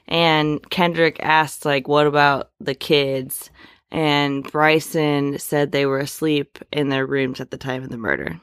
And 0.09 0.69
Kendrick 0.71 1.19
asked, 1.21 1.65
like, 1.65 1.89
what 1.89 2.07
about 2.07 2.51
the 2.61 2.75
kids? 2.75 3.51
And 3.91 4.51
Bryson 4.51 5.39
said 5.39 5.71
they 5.71 5.87
were 5.87 6.01
asleep 6.01 6.59
in 6.73 6.89
their 6.89 7.07
rooms 7.07 7.41
at 7.41 7.51
the 7.51 7.59
time 7.59 7.83
of 7.83 7.91
the 7.91 7.99
murder. 7.99 8.41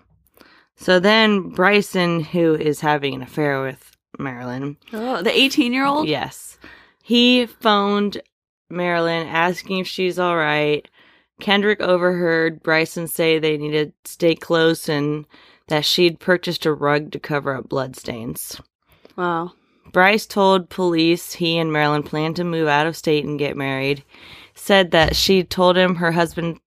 So 0.75 0.99
then 0.99 1.49
Bryson, 1.49 2.21
who 2.21 2.55
is 2.55 2.79
having 2.79 3.13
an 3.15 3.21
affair 3.21 3.61
with 3.61 3.97
Marilyn, 4.17 4.77
Oh, 4.93 5.21
the 5.21 5.37
18 5.37 5.73
year 5.73 5.85
old? 5.85 6.07
Yes. 6.07 6.57
He 7.03 7.47
phoned 7.47 8.21
Marilyn 8.69 9.27
asking 9.27 9.79
if 9.79 9.87
she's 9.87 10.19
all 10.19 10.37
right. 10.37 10.87
Kendrick 11.39 11.81
overheard 11.81 12.61
Bryson 12.61 13.07
say 13.07 13.39
they 13.39 13.57
needed 13.57 13.93
to 14.03 14.11
stay 14.11 14.35
close 14.35 14.89
and 14.89 15.25
that 15.67 15.85
she'd 15.85 16.19
purchased 16.19 16.65
a 16.65 16.73
rug 16.73 17.11
to 17.11 17.19
cover 17.19 17.55
up 17.55 17.69
bloodstains. 17.69 18.59
Wow. 19.15 19.53
Bryce 19.91 20.25
told 20.25 20.69
police 20.69 21.33
he 21.33 21.57
and 21.57 21.71
Marilyn 21.71 22.03
planned 22.03 22.35
to 22.35 22.43
move 22.43 22.67
out 22.67 22.87
of 22.87 22.95
state 22.95 23.25
and 23.25 23.39
get 23.39 23.57
married. 23.57 24.03
Said 24.53 24.91
that 24.91 25.15
she 25.15 25.43
told 25.43 25.77
him 25.77 25.95
her 25.95 26.11
husband 26.11 26.59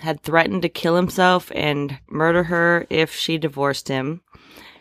had 0.00 0.22
threatened 0.22 0.62
to 0.62 0.68
kill 0.68 0.96
himself 0.96 1.50
and 1.54 1.98
murder 2.08 2.44
her 2.44 2.86
if 2.88 3.14
she 3.14 3.38
divorced 3.38 3.88
him. 3.88 4.20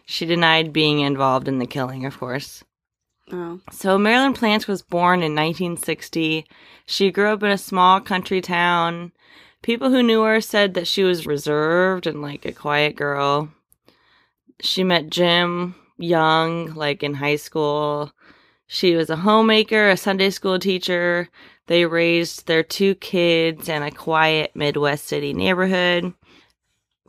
She 0.06 0.26
denied 0.26 0.72
being 0.72 1.00
involved 1.00 1.48
in 1.48 1.60
the 1.60 1.66
killing, 1.66 2.06
of 2.06 2.18
course. 2.20 2.64
Oh. 3.32 3.60
So 3.72 3.98
Marilyn 3.98 4.34
Plantz 4.34 4.68
was 4.68 4.82
born 4.82 5.20
in 5.20 5.36
1960. 5.36 6.46
She 6.86 7.12
grew 7.12 7.30
up 7.30 7.44
in 7.44 7.50
a 7.50 7.58
small 7.58 8.00
country 8.00 8.42
town. 8.42 9.12
People 9.62 9.90
who 9.90 10.04
knew 10.04 10.24
her 10.24 10.40
said 10.40 10.74
that 10.76 10.88
she 10.88 11.04
was 11.04 11.26
reserved 11.26 12.08
and 12.08 12.22
like 12.22 12.46
a 12.46 12.52
quiet 12.52 12.96
girl. 12.96 13.50
She 14.62 14.84
met 14.84 15.10
Jim 15.10 15.76
young, 15.98 16.74
like 16.74 17.04
in 17.04 17.16
high 17.16 17.36
school. 17.36 18.12
She 18.68 18.96
was 18.96 19.10
a 19.10 19.18
homemaker, 19.18 19.90
a 19.90 19.98
Sunday 19.98 20.30
school 20.30 20.60
teacher. 20.60 21.30
They 21.68 21.86
raised 21.86 22.48
their 22.48 22.64
two 22.64 22.96
kids 22.96 23.68
in 23.70 23.84
a 23.84 23.92
quiet 23.92 24.52
Midwest 24.56 25.06
city 25.06 25.34
neighborhood. 25.34 26.14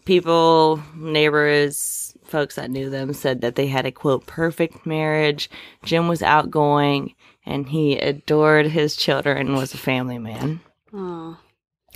People, 0.05 0.83
neighbors, 0.97 2.17
folks 2.25 2.55
that 2.57 2.71
knew 2.71 2.91
them 2.91 3.13
said 3.13 3.41
that 3.41 3.57
they 3.57 3.67
had 3.67 3.87
a 3.87 3.93
quote 3.93 4.27
perfect 4.27 4.87
marriage. 4.87 5.51
Jim 5.85 6.09
was 6.09 6.23
outgoing 6.23 7.15
and 7.45 7.69
he 7.69 7.99
adored 7.99 8.67
his 8.67 8.97
children 8.97 9.55
was 9.55 9.75
a 9.75 9.79
family 9.79 10.19
man. 10.19 10.61
Oh. 10.93 11.39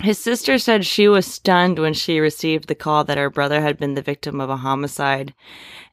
His 0.01 0.19
sister 0.19 0.57
said 0.57 0.85
she 0.85 1.07
was 1.07 1.25
stunned 1.25 1.79
when 1.79 1.93
she 1.93 2.19
received 2.19 2.67
the 2.67 2.75
call 2.75 3.05
that 3.05 3.17
her 3.17 3.29
brother 3.29 3.61
had 3.61 3.77
been 3.77 3.93
the 3.93 4.01
victim 4.01 4.41
of 4.41 4.49
a 4.49 4.57
homicide 4.57 5.33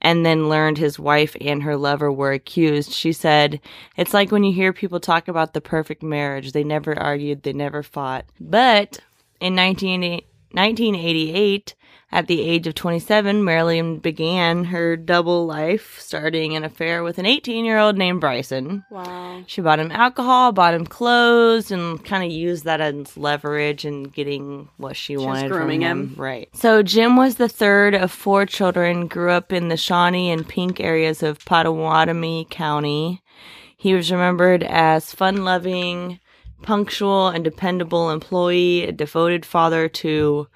and 0.01 0.27
then 0.27 0.49
learned 0.49 0.79
his 0.79 0.99
wife 0.99 1.37
and 1.41 1.63
her 1.63 1.77
lover 1.77 2.11
were 2.11 2.33
accused. 2.33 2.93
She 2.93 3.13
said, 3.13 3.61
It's 3.97 4.15
like 4.15 4.33
when 4.33 4.43
you 4.43 4.53
hear 4.53 4.73
people 4.73 4.99
talk 4.99 5.29
about 5.29 5.53
the 5.53 5.61
perfect 5.61 6.03
marriage. 6.03 6.53
They 6.53 6.65
never 6.65 6.99
argued, 6.99 7.43
they 7.43 7.53
never 7.53 7.83
fought. 7.83 8.25
But 8.41 9.01
in 9.41 9.55
1988, 9.55 11.75
at 12.13 12.27
the 12.27 12.41
age 12.41 12.67
of 12.67 12.75
27, 12.75 13.45
Marilyn 13.45 13.99
began 13.99 14.65
her 14.65 14.97
double 14.97 15.47
life, 15.47 15.97
starting 16.01 16.57
an 16.57 16.65
affair 16.65 17.05
with 17.05 17.19
an 17.19 17.27
18 17.27 17.65
year 17.65 17.79
old 17.79 17.97
named 17.97 18.21
Bryson. 18.21 18.85
Wow. 18.91 19.45
She 19.47 19.61
bought 19.61 19.79
him 19.79 19.93
alcohol, 19.93 20.51
bought 20.51 20.75
him 20.75 20.87
clothes, 20.87 21.71
and 21.71 22.05
kind 22.05 22.25
of 22.25 22.33
used 22.33 22.65
that 22.65 22.81
as 22.81 23.17
leverage 23.17 23.85
in 23.85 24.05
getting 24.05 24.69
what 24.77 24.97
she, 24.97 25.17
was 25.17 25.25
wanted 25.25 25.53
from 25.53 25.71
him. 25.71 25.83
him. 25.83 26.15
Right. 26.17 26.49
So 26.53 26.83
Jim 26.83 27.17
was 27.17 27.37
the 27.37 27.49
third 27.49 27.95
of 27.95 28.11
four 28.11 28.45
children. 28.45 29.07
Grew 29.07 29.31
up 29.31 29.53
in 29.53 29.69
the 29.69 29.77
Shawnee 29.77 30.33
and 30.33 30.49
Pink 30.49 30.81
areas 30.81 31.23
of 31.23 31.39
Pottawatomie 31.45 32.51
County. 32.51 33.23
He 33.77 33.95
was 33.95 34.11
remembered 34.11 34.65
as 34.65 35.15
fun-loving, 35.15 36.19
punctual, 36.63 37.29
and 37.29 37.45
dependable 37.45 38.11
employee, 38.11 38.83
a 38.83 38.93
devoted 38.93 39.47
father 39.47 39.89
to 39.89 40.49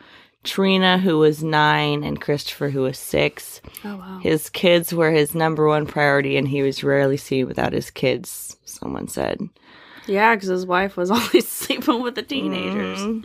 Trina, 0.44 0.98
who 0.98 1.18
was 1.18 1.42
nine, 1.42 2.04
and 2.04 2.20
Christopher, 2.20 2.68
who 2.70 2.82
was 2.82 2.98
six. 2.98 3.60
Oh 3.84 3.96
wow. 3.96 4.20
His 4.22 4.48
kids 4.50 4.92
were 4.94 5.10
his 5.10 5.34
number 5.34 5.66
one 5.66 5.86
priority, 5.86 6.36
and 6.36 6.46
he 6.46 6.62
was 6.62 6.84
rarely 6.84 7.16
seen 7.16 7.46
without 7.46 7.72
his 7.72 7.90
kids, 7.90 8.56
someone 8.64 9.08
said. 9.08 9.40
Yeah, 10.06 10.34
because 10.34 10.48
his 10.50 10.66
wife 10.66 10.96
was 10.96 11.10
always 11.12 11.48
sleeping 11.48 12.02
with 12.02 12.14
the 12.14 12.22
teenagers. 12.22 13.00
Mhm. 13.00 13.24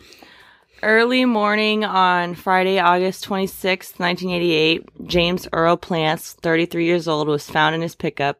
Early 0.81 1.25
morning 1.25 1.83
on 1.83 2.35
Friday, 2.35 2.79
August 2.79 3.25
26, 3.25 3.99
1988, 3.99 5.07
James 5.07 5.45
Earl 5.51 5.75
Plantz, 5.75 6.33
33 6.35 6.85
years 6.85 7.05
old, 7.05 7.27
was 7.27 7.49
found 7.49 7.75
in 7.75 7.81
his 7.81 7.95
pickup. 7.95 8.39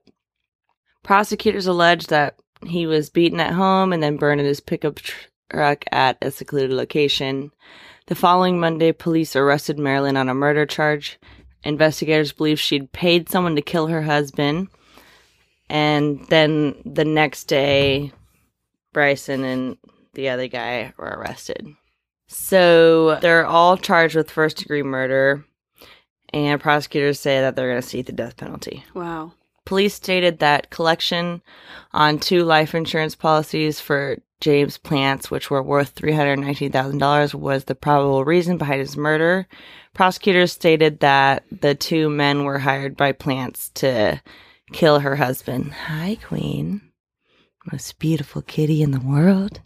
Prosecutors 1.03 1.67
alleged 1.67 2.09
that 2.09 2.35
he 2.65 2.87
was 2.87 3.09
beaten 3.09 3.41
at 3.41 3.51
home 3.53 3.91
and 3.91 4.01
then 4.01 4.15
burned 4.15 4.39
in 4.39 4.47
his 4.47 4.61
pickup 4.61 4.95
tr- 4.95 5.27
truck 5.49 5.83
at 5.91 6.17
a 6.21 6.31
secluded 6.31 6.71
location. 6.71 7.51
The 8.09 8.15
following 8.15 8.59
Monday, 8.59 8.91
police 8.91 9.35
arrested 9.35 9.77
Marilyn 9.77 10.17
on 10.17 10.29
a 10.29 10.33
murder 10.33 10.65
charge. 10.65 11.19
Investigators 11.63 12.31
believe 12.31 12.59
she'd 12.59 12.91
paid 12.91 13.29
someone 13.29 13.55
to 13.55 13.61
kill 13.61 13.85
her 13.85 14.01
husband. 14.01 14.69
And 15.69 16.25
then 16.27 16.81
the 16.85 17.05
next 17.05 17.43
day, 17.43 18.11
Bryson 18.93 19.43
and 19.43 19.77
the 20.15 20.29
other 20.29 20.47
guy 20.47 20.91
were 20.97 21.05
arrested. 21.05 21.67
So 22.27 23.19
they're 23.19 23.45
all 23.45 23.77
charged 23.77 24.15
with 24.15 24.31
first 24.31 24.57
degree 24.57 24.81
murder, 24.81 25.45
and 26.33 26.59
prosecutors 26.59 27.19
say 27.19 27.41
that 27.41 27.55
they're 27.55 27.69
going 27.69 27.81
to 27.81 27.87
seek 27.87 28.07
the 28.07 28.11
death 28.11 28.37
penalty. 28.37 28.83
Wow. 28.95 29.33
Police 29.65 29.93
stated 29.93 30.39
that 30.39 30.71
collection 30.71 31.43
on 31.91 32.17
two 32.17 32.43
life 32.43 32.73
insurance 32.73 33.13
policies 33.13 33.79
for 33.79 34.17
James 34.41 34.77
Plantz, 34.77 35.29
which 35.29 35.49
were 35.49 35.61
worth 35.61 35.95
$319,000, 35.95 37.33
was 37.33 37.65
the 37.65 37.75
probable 37.75 38.23
reason 38.23 38.57
behind 38.57 38.79
his 38.79 38.95
murder. 38.95 39.47
Prosecutors 39.93 40.53
stated 40.53 41.01
that 41.01 41.43
the 41.51 41.75
two 41.75 42.09
men 42.09 42.45
were 42.45 42.59
hired 42.59 42.95
by 42.95 43.11
Plantz 43.11 43.73
to 43.75 44.21
kill 44.71 44.99
her 44.99 45.17
husband. 45.17 45.73
Hi, 45.73 46.17
Queen. 46.23 46.81
Most 47.71 47.99
beautiful 47.99 48.41
kitty 48.41 48.81
in 48.81 48.91
the 48.91 49.01
world. 49.01 49.59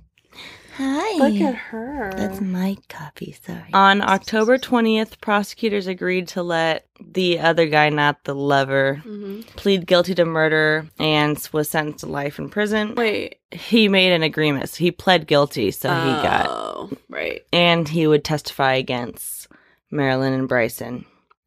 Hi. 0.77 1.17
Look 1.17 1.39
at 1.41 1.55
her. 1.55 2.11
That's 2.15 2.41
my 2.41 2.77
copy, 2.89 3.35
sorry. 3.45 3.69
On 3.73 4.01
October 4.01 4.57
20th, 4.57 5.21
prosecutors 5.21 5.85
agreed 5.87 6.27
to 6.29 6.41
let 6.43 6.87
the 6.99 7.39
other 7.39 7.67
guy, 7.67 7.89
not 7.89 8.23
the 8.23 8.33
lover, 8.35 8.95
hmm 9.03 9.41
plead 9.55 9.85
guilty 9.85 10.15
to 10.15 10.25
murder 10.25 10.87
and 10.99 11.37
was 11.53 11.69
sentenced 11.69 11.99
to 11.99 12.07
life 12.11 12.39
in 12.39 12.49
prison. 12.49 12.95
Wait. 12.95 13.37
He 13.51 13.87
made 13.87 14.11
an 14.11 14.23
agreement. 14.23 14.69
So 14.69 14.77
he 14.79 14.91
pled 14.91 15.27
guilty, 15.27 15.69
so 15.71 15.89
he 15.89 16.11
got, 16.23 16.47
Oh, 16.49 16.89
right. 17.09 17.41
and 17.53 17.87
he 17.87 18.07
would 18.07 18.23
testify 18.23 18.73
against 18.73 19.47
Marilyn 19.91 20.33
and 20.33 20.47
Bryson. 20.47 21.05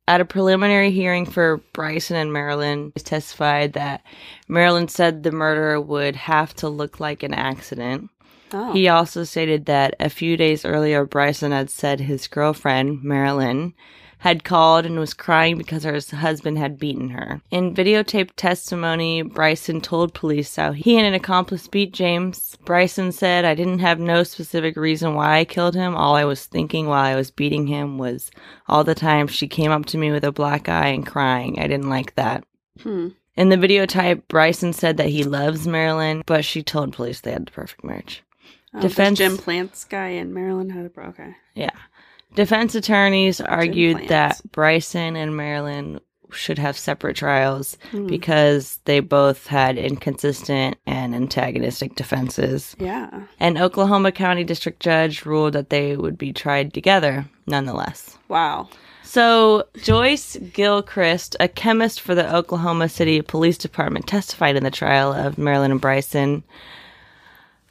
At 0.08 0.20
a 0.20 0.24
preliminary 0.24 0.92
hearing 0.92 1.26
for 1.26 1.56
Bryson 1.72 2.16
and 2.16 2.32
Marilyn, 2.32 2.92
he 2.94 3.00
testified 3.02 3.72
that 3.72 4.02
Marilyn 4.46 4.86
said 4.86 5.22
the 5.24 5.32
murder 5.32 5.80
would 5.80 6.14
have 6.14 6.54
to 6.56 6.68
look 6.68 7.00
like 7.00 7.24
an 7.24 7.34
accident. 7.34 8.08
Oh. 8.52 8.72
He 8.72 8.88
also 8.88 9.24
stated 9.24 9.66
that 9.66 9.94
a 9.98 10.10
few 10.10 10.36
days 10.36 10.64
earlier, 10.64 11.04
Bryson 11.04 11.52
had 11.52 11.70
said 11.70 12.00
his 12.00 12.26
girlfriend, 12.28 13.02
Marilyn, 13.02 13.74
had 14.18 14.44
called 14.44 14.86
and 14.86 14.98
was 14.98 15.14
crying 15.14 15.58
because 15.58 15.84
her 15.84 16.00
husband 16.16 16.58
had 16.58 16.78
beaten 16.78 17.10
her. 17.10 17.40
In 17.50 17.74
videotaped 17.74 18.34
testimony, 18.36 19.22
Bryson 19.22 19.80
told 19.80 20.14
police 20.14 20.56
how 20.56 20.72
he 20.72 20.96
and 20.96 21.06
an 21.06 21.14
accomplice 21.14 21.68
beat 21.68 21.92
James. 21.92 22.56
Bryson 22.64 23.12
said, 23.12 23.44
I 23.44 23.54
didn't 23.54 23.80
have 23.80 24.00
no 24.00 24.22
specific 24.22 24.76
reason 24.76 25.14
why 25.14 25.38
I 25.38 25.44
killed 25.44 25.74
him. 25.74 25.94
All 25.94 26.16
I 26.16 26.24
was 26.24 26.46
thinking 26.46 26.86
while 26.86 27.04
I 27.04 27.14
was 27.14 27.30
beating 27.30 27.66
him 27.66 27.98
was 27.98 28.30
all 28.68 28.84
the 28.84 28.94
time 28.94 29.26
she 29.26 29.48
came 29.48 29.70
up 29.70 29.86
to 29.86 29.98
me 29.98 30.10
with 30.10 30.24
a 30.24 30.32
black 30.32 30.68
eye 30.68 30.88
and 30.88 31.06
crying. 31.06 31.58
I 31.58 31.66
didn't 31.66 31.90
like 31.90 32.14
that. 32.14 32.44
Hmm. 32.82 33.08
In 33.36 33.50
the 33.50 33.56
videotape, 33.56 34.22
Bryson 34.28 34.72
said 34.72 34.96
that 34.96 35.10
he 35.10 35.22
loves 35.22 35.68
Marilyn, 35.68 36.22
but 36.24 36.44
she 36.44 36.62
told 36.62 36.94
police 36.94 37.20
they 37.20 37.32
had 37.32 37.46
the 37.46 37.52
perfect 37.52 37.84
marriage. 37.84 38.22
Oh, 38.76 38.80
Defense- 38.80 39.18
Jim 39.18 39.36
Plantz 39.38 39.88
guy 39.88 40.08
in 40.08 40.32
Marilyn 40.34 40.70
had 40.70 40.90
a. 40.96 41.00
Okay. 41.08 41.34
Yeah. 41.54 41.70
Defense 42.34 42.74
attorneys 42.74 43.40
argued 43.40 44.08
that 44.08 44.40
Bryson 44.52 45.16
and 45.16 45.36
Marilyn 45.36 46.00
should 46.32 46.58
have 46.58 46.76
separate 46.76 47.16
trials 47.16 47.78
Hmm. 47.92 48.06
because 48.08 48.80
they 48.84 49.00
both 49.00 49.46
had 49.46 49.78
inconsistent 49.78 50.76
and 50.86 51.14
antagonistic 51.14 51.94
defenses. 51.94 52.74
Yeah. 52.78 53.08
An 53.40 53.56
Oklahoma 53.56 54.12
County 54.12 54.44
District 54.44 54.80
Judge 54.80 55.24
ruled 55.24 55.52
that 55.54 55.70
they 55.70 55.96
would 55.96 56.18
be 56.18 56.32
tried 56.32 56.74
together 56.74 57.26
nonetheless. 57.46 58.18
Wow. 58.28 58.68
So, 59.04 59.64
Joyce 59.82 60.36
Gilchrist, 60.52 61.36
a 61.38 61.46
chemist 61.48 62.00
for 62.00 62.14
the 62.14 62.34
Oklahoma 62.34 62.88
City 62.88 63.22
Police 63.22 63.56
Department, 63.56 64.06
testified 64.08 64.56
in 64.56 64.64
the 64.64 64.70
trial 64.70 65.12
of 65.12 65.38
Marilyn 65.38 65.70
and 65.70 65.80
Bryson. 65.80 66.42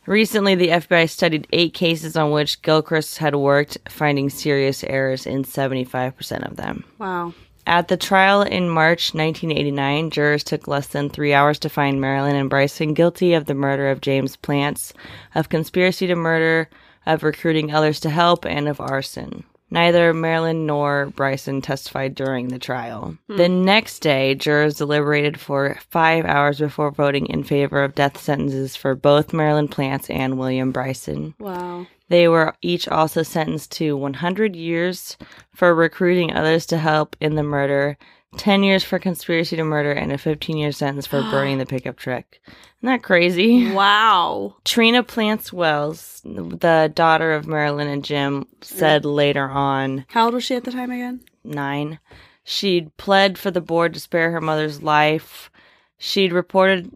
Recently, 0.05 0.53
the 0.53 0.69
FBI 0.69 1.09
studied 1.09 1.47
eight 1.51 1.73
cases 1.73 2.15
on 2.15 2.31
which 2.31 2.61
Gilchrist 2.61 3.17
had 3.17 3.35
worked, 3.35 3.77
finding 3.89 4.29
serious 4.29 4.83
errors 4.83 5.25
in 5.25 5.43
75% 5.43 6.49
of 6.49 6.57
them. 6.57 6.83
Wow. 6.99 7.33
At 7.67 7.87
the 7.87 7.97
trial 7.97 8.43
in 8.43 8.69
March 8.69 9.15
1989, 9.15 10.11
jurors 10.11 10.43
took 10.43 10.67
less 10.67 10.87
than 10.87 11.09
three 11.09 11.33
hours 11.33 11.57
to 11.59 11.69
find 11.69 11.99
Marilyn 11.99 12.35
and 12.35 12.49
Bryson 12.49 12.93
guilty 12.93 13.33
of 13.33 13.45
the 13.45 13.55
murder 13.55 13.89
of 13.89 14.01
James 14.01 14.37
Plantz, 14.37 14.93
of 15.33 15.49
conspiracy 15.49 16.05
to 16.05 16.15
murder, 16.15 16.69
of 17.07 17.23
recruiting 17.23 17.73
others 17.73 17.99
to 18.01 18.11
help, 18.11 18.45
and 18.45 18.67
of 18.67 18.79
arson. 18.79 19.43
Neither 19.71 20.13
Marilyn 20.13 20.65
nor 20.65 21.07
Bryson 21.07 21.61
testified 21.61 22.15
during 22.15 22.49
the 22.49 22.59
trial. 22.59 23.17
Hmm. 23.27 23.37
The 23.37 23.49
next 23.49 23.99
day, 23.99 24.35
jurors 24.35 24.77
deliberated 24.77 25.39
for 25.39 25.77
five 25.89 26.25
hours 26.25 26.59
before 26.59 26.91
voting 26.91 27.25
in 27.27 27.43
favor 27.43 27.83
of 27.83 27.95
death 27.95 28.21
sentences 28.21 28.75
for 28.75 28.95
both 28.95 29.33
Marilyn 29.33 29.67
Plantz 29.67 30.09
and 30.09 30.37
William 30.37 30.71
Bryson. 30.71 31.33
Wow. 31.39 31.87
They 32.09 32.27
were 32.27 32.55
each 32.61 32.87
also 32.87 33.23
sentenced 33.23 33.71
to 33.73 33.97
100 33.97 34.55
years 34.55 35.17
for 35.53 35.73
recruiting 35.73 36.33
others 36.33 36.65
to 36.67 36.77
help 36.77 37.15
in 37.19 37.35
the 37.35 37.43
murder, 37.43 37.97
10 38.37 38.63
years 38.63 38.83
for 38.83 38.99
conspiracy 38.99 39.55
to 39.55 39.63
murder, 39.63 39.91
and 39.91 40.11
a 40.11 40.17
15 40.17 40.57
year 40.57 40.71
sentence 40.71 41.07
for 41.07 41.21
burning 41.31 41.57
the 41.57 41.65
pickup 41.65 41.97
truck. 41.97 42.25
Isn't 42.45 42.57
that 42.83 43.03
crazy? 43.03 43.71
Wow. 43.75 44.55
Trina 44.63 45.03
Plantz 45.03 45.51
Wells, 45.51 46.21
the 46.23 46.91
daughter 46.93 47.33
of 47.33 47.47
Marilyn 47.47 47.87
and 47.87 48.03
Jim, 48.05 48.47
said 48.61 49.05
later 49.05 49.49
on, 49.49 50.05
How 50.09 50.25
old 50.25 50.33
was 50.35 50.43
she 50.43 50.55
at 50.55 50.63
the 50.63 50.71
time 50.71 50.91
again? 50.91 51.21
nine, 51.43 51.99
she'd 52.43 52.95
pled 52.97 53.37
for 53.37 53.51
the 53.51 53.61
board 53.61 53.93
to 53.93 53.99
spare 53.99 54.31
her 54.31 54.41
mother's 54.41 54.81
life. 54.81 55.51
She'd 55.97 56.33
reported 56.33 56.91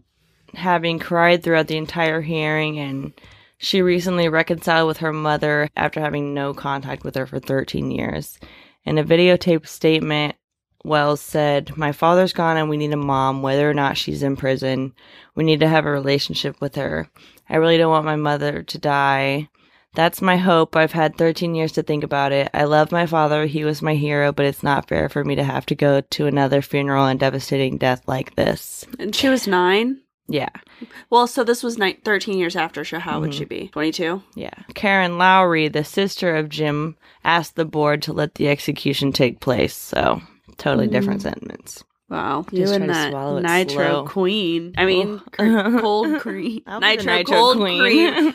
having 0.54 0.98
cried 0.98 1.42
throughout 1.42 1.68
the 1.68 1.76
entire 1.76 2.20
hearing 2.20 2.78
and 2.78 3.12
she 3.58 3.82
recently 3.82 4.28
reconciled 4.28 4.88
with 4.88 4.96
her 4.98 5.12
mother 5.12 5.68
after 5.76 6.00
having 6.00 6.32
no 6.34 6.54
contact 6.54 7.04
with 7.04 7.14
her 7.14 7.26
for 7.26 7.38
13 7.38 7.90
years. 7.90 8.38
In 8.84 8.96
a 8.98 9.04
videotaped 9.04 9.68
statement, 9.68 10.34
Wells 10.84 11.20
said, 11.20 11.76
My 11.76 11.92
father's 11.92 12.32
gone 12.32 12.56
and 12.56 12.68
we 12.68 12.76
need 12.76 12.92
a 12.92 12.96
mom, 12.96 13.42
whether 13.42 13.68
or 13.68 13.74
not 13.74 13.96
she's 13.98 14.22
in 14.22 14.36
prison. 14.36 14.94
We 15.34 15.44
need 15.44 15.60
to 15.60 15.68
have 15.68 15.86
a 15.86 15.90
relationship 15.90 16.60
with 16.60 16.74
her. 16.76 17.08
I 17.48 17.56
really 17.56 17.76
don't 17.78 17.90
want 17.90 18.04
my 18.06 18.16
mother 18.16 18.62
to 18.62 18.78
die. 18.78 19.48
That's 19.94 20.22
my 20.22 20.36
hope. 20.36 20.76
I've 20.76 20.92
had 20.92 21.16
13 21.18 21.54
years 21.56 21.72
to 21.72 21.82
think 21.82 22.04
about 22.04 22.30
it. 22.30 22.48
I 22.54 22.64
love 22.64 22.92
my 22.92 23.06
father. 23.06 23.46
He 23.46 23.64
was 23.64 23.82
my 23.82 23.96
hero, 23.96 24.30
but 24.32 24.46
it's 24.46 24.62
not 24.62 24.86
fair 24.88 25.08
for 25.08 25.24
me 25.24 25.34
to 25.34 25.42
have 25.42 25.66
to 25.66 25.74
go 25.74 26.00
to 26.00 26.26
another 26.26 26.62
funeral 26.62 27.06
and 27.06 27.18
devastating 27.18 27.76
death 27.76 28.02
like 28.06 28.36
this. 28.36 28.84
And 29.00 29.14
she 29.14 29.28
was 29.28 29.48
nine. 29.48 30.00
Yeah. 30.28 30.50
Well, 31.10 31.26
so 31.26 31.42
this 31.42 31.64
was 31.64 31.76
ni- 31.76 31.98
13 32.04 32.38
years 32.38 32.54
after, 32.54 32.84
so 32.84 33.00
how 33.00 33.14
Mm-hmm. 33.14 33.20
would 33.22 33.34
she 33.34 33.44
be? 33.44 33.66
22? 33.72 34.22
Yeah. 34.36 34.54
Karen 34.74 35.18
Lowry, 35.18 35.66
the 35.66 35.82
sister 35.82 36.36
of 36.36 36.48
Jim, 36.48 36.96
asked 37.24 37.56
the 37.56 37.64
board 37.64 38.00
to 38.02 38.12
let 38.12 38.36
the 38.36 38.48
execution 38.48 39.10
take 39.10 39.40
place. 39.40 39.74
So, 39.74 40.22
totally 40.60 40.86
different 40.86 41.20
mm. 41.20 41.24
sentiments. 41.24 41.82
Wow. 42.08 42.42
Just 42.50 42.52
You 42.54 42.66
try 42.66 42.74
and 42.74 42.84
to 42.84 42.88
that 42.92 43.42
nitro 43.42 43.84
slow. 43.84 44.04
queen. 44.06 44.74
I 44.76 44.84
mean, 44.84 45.20
Oh. 45.38 45.70
cr- 45.70 45.78
cold 45.80 46.20
cream. 46.20 46.62
I'll 46.66 46.80
be 46.80 46.86
the 46.96 46.96
Nitro, 47.04 47.14
nitro 47.16 47.34
cold 47.36 47.56
queen. 47.58 47.80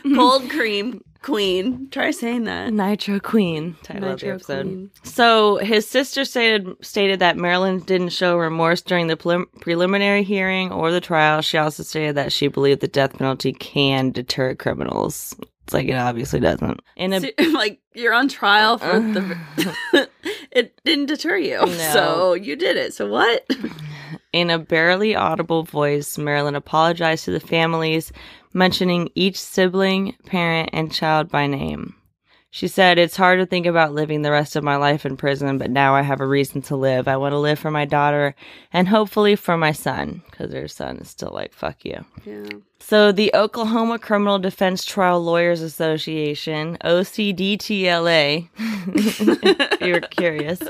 Cold 0.16 0.50
cream 0.50 1.00
queen. 1.22 1.88
Try 1.90 2.10
saying 2.12 2.44
that. 2.44 2.72
Nitro 2.72 3.20
Queen. 3.20 3.76
Title 3.82 4.12
of 4.12 4.20
the 4.20 4.28
episode. 4.30 4.62
queen. 4.62 4.90
So 5.02 5.56
his 5.56 5.86
sister 5.86 6.24
stated 6.24 6.68
stated 6.80 7.18
that 7.20 7.36
Marilyn 7.36 7.80
didn't 7.80 8.10
show 8.10 8.38
remorse 8.38 8.80
during 8.80 9.08
the 9.08 9.16
prelim- 9.16 9.44
preliminary 9.60 10.22
hearing 10.22 10.72
or 10.72 10.90
the 10.90 11.00
trial. 11.00 11.42
She 11.42 11.58
also 11.58 11.82
stated 11.82 12.14
that 12.16 12.32
she 12.32 12.48
believed 12.48 12.80
the 12.80 12.88
death 12.88 13.18
penalty 13.18 13.52
can 13.52 14.10
deter 14.10 14.54
criminals. 14.54 15.34
It's 15.64 15.74
like 15.74 15.88
it 15.88 15.96
obviously 15.96 16.38
doesn't. 16.40 16.80
In 16.96 17.12
a 17.12 17.20
So, 17.20 17.28
like 17.52 17.80
you're 17.94 18.14
on 18.14 18.28
trial 18.28 18.78
for 18.78 19.00
the. 19.00 20.08
It 20.56 20.80
didn't 20.84 21.06
deter 21.06 21.36
you, 21.36 21.58
No. 21.66 21.68
so 21.92 22.34
you 22.34 22.56
did 22.56 22.76
it. 22.76 22.94
So 22.94 23.06
what? 23.08 23.46
in 24.32 24.50
a 24.50 24.58
barely 24.58 25.14
audible 25.14 25.62
voice, 25.62 26.18
Marilyn 26.18 26.54
apologized 26.54 27.24
to 27.26 27.30
the 27.30 27.40
families, 27.40 28.12
mentioning 28.52 29.10
each 29.14 29.38
sibling, 29.38 30.14
parent, 30.26 30.70
and 30.72 30.92
child 30.92 31.28
by 31.28 31.46
name. 31.46 31.94
She 32.56 32.68
said, 32.68 32.98
It's 32.98 33.18
hard 33.18 33.38
to 33.38 33.44
think 33.44 33.66
about 33.66 33.92
living 33.92 34.22
the 34.22 34.30
rest 34.30 34.56
of 34.56 34.64
my 34.64 34.76
life 34.76 35.04
in 35.04 35.18
prison, 35.18 35.58
but 35.58 35.70
now 35.70 35.94
I 35.94 36.00
have 36.00 36.22
a 36.22 36.26
reason 36.26 36.62
to 36.62 36.74
live. 36.74 37.06
I 37.06 37.18
want 37.18 37.34
to 37.34 37.38
live 37.38 37.58
for 37.58 37.70
my 37.70 37.84
daughter 37.84 38.34
and 38.72 38.88
hopefully 38.88 39.36
for 39.36 39.58
my 39.58 39.72
son, 39.72 40.22
because 40.30 40.54
her 40.54 40.66
son 40.66 40.96
is 40.96 41.10
still 41.10 41.32
like, 41.34 41.52
fuck 41.52 41.84
you. 41.84 42.02
Yeah. 42.24 42.48
So, 42.80 43.12
the 43.12 43.30
Oklahoma 43.34 43.98
Criminal 43.98 44.38
Defense 44.38 44.86
Trial 44.86 45.22
Lawyers 45.22 45.60
Association, 45.60 46.78
OCDTLA, 46.82 48.48
if 48.56 49.80
you're 49.82 50.00
curious, 50.00 50.62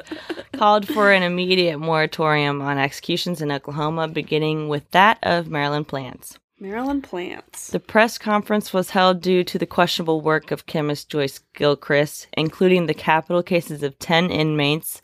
called 0.55 0.89
for 0.89 1.13
an 1.13 1.23
immediate 1.23 1.79
moratorium 1.79 2.63
on 2.63 2.79
executions 2.79 3.41
in 3.41 3.53
Oklahoma, 3.53 4.09
beginning 4.09 4.67
with 4.69 4.91
that 4.91 5.19
of 5.23 5.47
Marilyn 5.47 5.85
Plantz. 5.85 6.37
Marilyn 6.59 7.03
Plantz. 7.03 7.71
The 7.71 7.79
press 7.81 8.17
conference 8.17 8.73
was 8.73 8.91
held 8.91 9.21
due 9.21 9.45
to 9.45 9.59
the 9.59 9.67
questionable 9.67 10.23
work 10.23 10.51
of 10.51 10.65
chemist 10.67 11.11
Joyce 11.11 11.41
Gilchrist, 11.55 12.29
including 12.37 12.87
the 12.87 12.95
capital 12.95 13.43
cases 13.43 13.83
of 13.83 13.99
10 13.99 14.31
inmates 14.31 15.03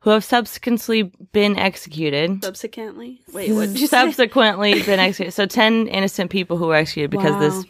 who 0.00 0.10
have 0.10 0.24
subsequently 0.24 1.02
been 1.32 1.58
executed. 1.58 2.42
Subsequently, 2.42 3.20
wait, 3.34 3.52
what 3.52 3.66
did 3.68 3.80
you 3.80 3.86
say? 3.86 3.98
subsequently 4.06 4.82
been 4.82 4.98
executed. 4.98 5.32
So 5.32 5.44
10 5.44 5.88
innocent 5.88 6.30
people 6.30 6.56
who 6.56 6.68
were 6.68 6.74
executed 6.76 7.10
because 7.10 7.32
Wow. 7.32 7.40
this 7.40 7.64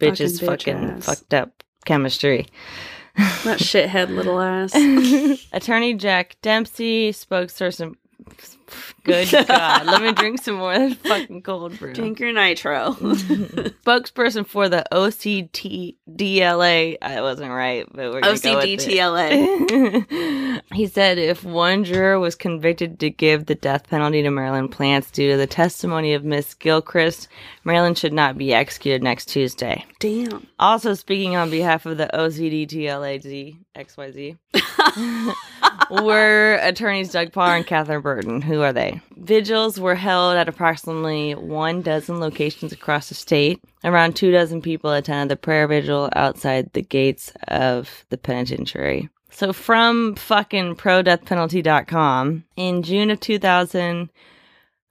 bitch 0.00 0.20
is 0.20 0.40
Fucking 0.40 0.48
bitch 0.48 0.74
fucking 0.74 0.90
ass. 0.96 1.06
fucked 1.06 1.34
up 1.34 1.62
chemistry. 1.84 2.46
That 3.44 3.58
shithead 3.60 4.08
little 4.08 4.40
ass. 4.40 4.72
Attorney 5.52 5.94
Jack 5.94 6.36
Dempsey, 6.42 7.12
spokesperson. 7.12 7.94
Good 9.04 9.30
God. 9.48 9.86
Let 9.86 10.02
me 10.02 10.12
drink 10.12 10.42
some 10.42 10.56
more 10.56 10.72
of 10.72 10.80
this 10.80 10.94
fucking 10.98 11.42
cold 11.42 11.78
brew. 11.78 11.92
Drink 11.92 12.20
your 12.20 12.32
nitro. 12.32 12.92
Spokesperson 12.94 14.46
for 14.46 14.68
the 14.68 14.84
OCDLA. 14.92 15.58
I 17.02 17.20
wasn't 17.20 17.50
right, 17.50 17.86
but 17.92 18.12
we're 18.12 18.20
going 18.20 18.36
to 18.36 18.42
go 18.42 18.56
with 18.56 18.64
it. 18.64 18.80
OCDTLA. 18.80 20.06
he 20.72 20.86
said 20.86 21.18
if 21.18 21.44
one 21.44 21.84
juror 21.84 22.18
was 22.18 22.34
convicted 22.34 22.98
to 23.00 23.10
give 23.10 23.46
the 23.46 23.54
death 23.54 23.88
penalty 23.88 24.22
to 24.22 24.30
Marilyn 24.30 24.68
Plantz 24.68 25.10
due 25.10 25.30
to 25.30 25.36
the 25.36 25.46
testimony 25.46 26.14
of 26.14 26.24
Miss 26.24 26.54
Gilchrist, 26.54 27.28
Marilyn 27.64 27.94
should 27.94 28.12
not 28.12 28.38
be 28.38 28.52
executed 28.52 29.02
next 29.02 29.26
Tuesday. 29.26 29.84
Damn. 30.00 30.46
Also, 30.58 30.94
speaking 30.94 31.36
on 31.36 31.50
behalf 31.50 31.86
of 31.86 31.98
the 31.98 32.10
OCDTLAZ 32.12 33.56
XYZ, 33.76 34.36
were 35.90 36.58
attorneys 36.62 37.12
Doug 37.12 37.32
Parr 37.32 37.56
and 37.56 37.66
Catherine 37.66 38.02
Burton. 38.02 38.42
Who 38.42 38.62
are 38.62 38.72
they? 38.72 39.00
Vigils 39.16 39.78
were 39.78 39.94
held 39.94 40.36
at 40.36 40.48
approximately 40.48 41.34
one 41.34 41.82
dozen 41.82 42.20
locations 42.20 42.72
across 42.72 43.08
the 43.08 43.14
state. 43.14 43.62
Around 43.84 44.16
two 44.16 44.30
dozen 44.30 44.62
people 44.62 44.92
attended 44.92 45.30
the 45.30 45.40
prayer 45.40 45.66
vigil 45.66 46.08
outside 46.14 46.72
the 46.72 46.82
gates 46.82 47.32
of 47.48 48.04
the 48.10 48.18
penitentiary. 48.18 49.08
So 49.32 49.52
from 49.52 50.14
fucking 50.14 50.76
prodeathpenalty.com, 50.76 52.44
in 52.56 52.82
June 52.82 53.10
of 53.10 53.18
2000, 53.18 54.10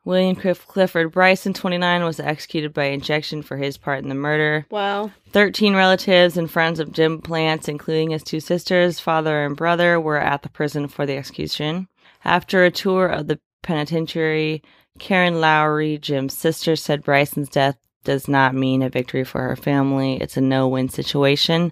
William 0.03 0.35
Cliff- 0.35 0.67
Clifford 0.67 1.11
Bryson, 1.11 1.53
29, 1.53 2.03
was 2.03 2.19
executed 2.19 2.73
by 2.73 2.85
injection 2.85 3.43
for 3.43 3.57
his 3.57 3.77
part 3.77 4.01
in 4.01 4.09
the 4.09 4.15
murder. 4.15 4.65
Wow. 4.71 5.11
13 5.31 5.75
relatives 5.75 6.37
and 6.37 6.49
friends 6.49 6.79
of 6.79 6.91
Jim 6.91 7.21
Plantz, 7.21 7.69
including 7.69 8.09
his 8.09 8.23
two 8.23 8.39
sisters, 8.39 8.99
father, 8.99 9.45
and 9.45 9.55
brother, 9.55 9.99
were 9.99 10.19
at 10.19 10.41
the 10.41 10.49
prison 10.49 10.87
for 10.87 11.05
the 11.05 11.15
execution. 11.17 11.87
After 12.25 12.65
a 12.65 12.71
tour 12.71 13.05
of 13.07 13.27
the 13.27 13.39
penitentiary, 13.61 14.63
Karen 14.97 15.39
Lowry, 15.39 15.99
Jim's 15.99 16.35
sister, 16.35 16.75
said 16.75 17.03
Bryson's 17.03 17.49
death 17.49 17.77
does 18.03 18.27
not 18.27 18.55
mean 18.55 18.81
a 18.81 18.89
victory 18.89 19.23
for 19.23 19.41
her 19.41 19.55
family. 19.55 20.17
It's 20.19 20.35
a 20.35 20.41
no 20.41 20.67
win 20.67 20.89
situation. 20.89 21.71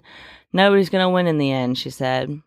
Nobody's 0.52 0.88
going 0.88 1.04
to 1.04 1.08
win 1.08 1.26
in 1.26 1.38
the 1.38 1.50
end, 1.50 1.78
she 1.78 1.90
said. 1.90 2.40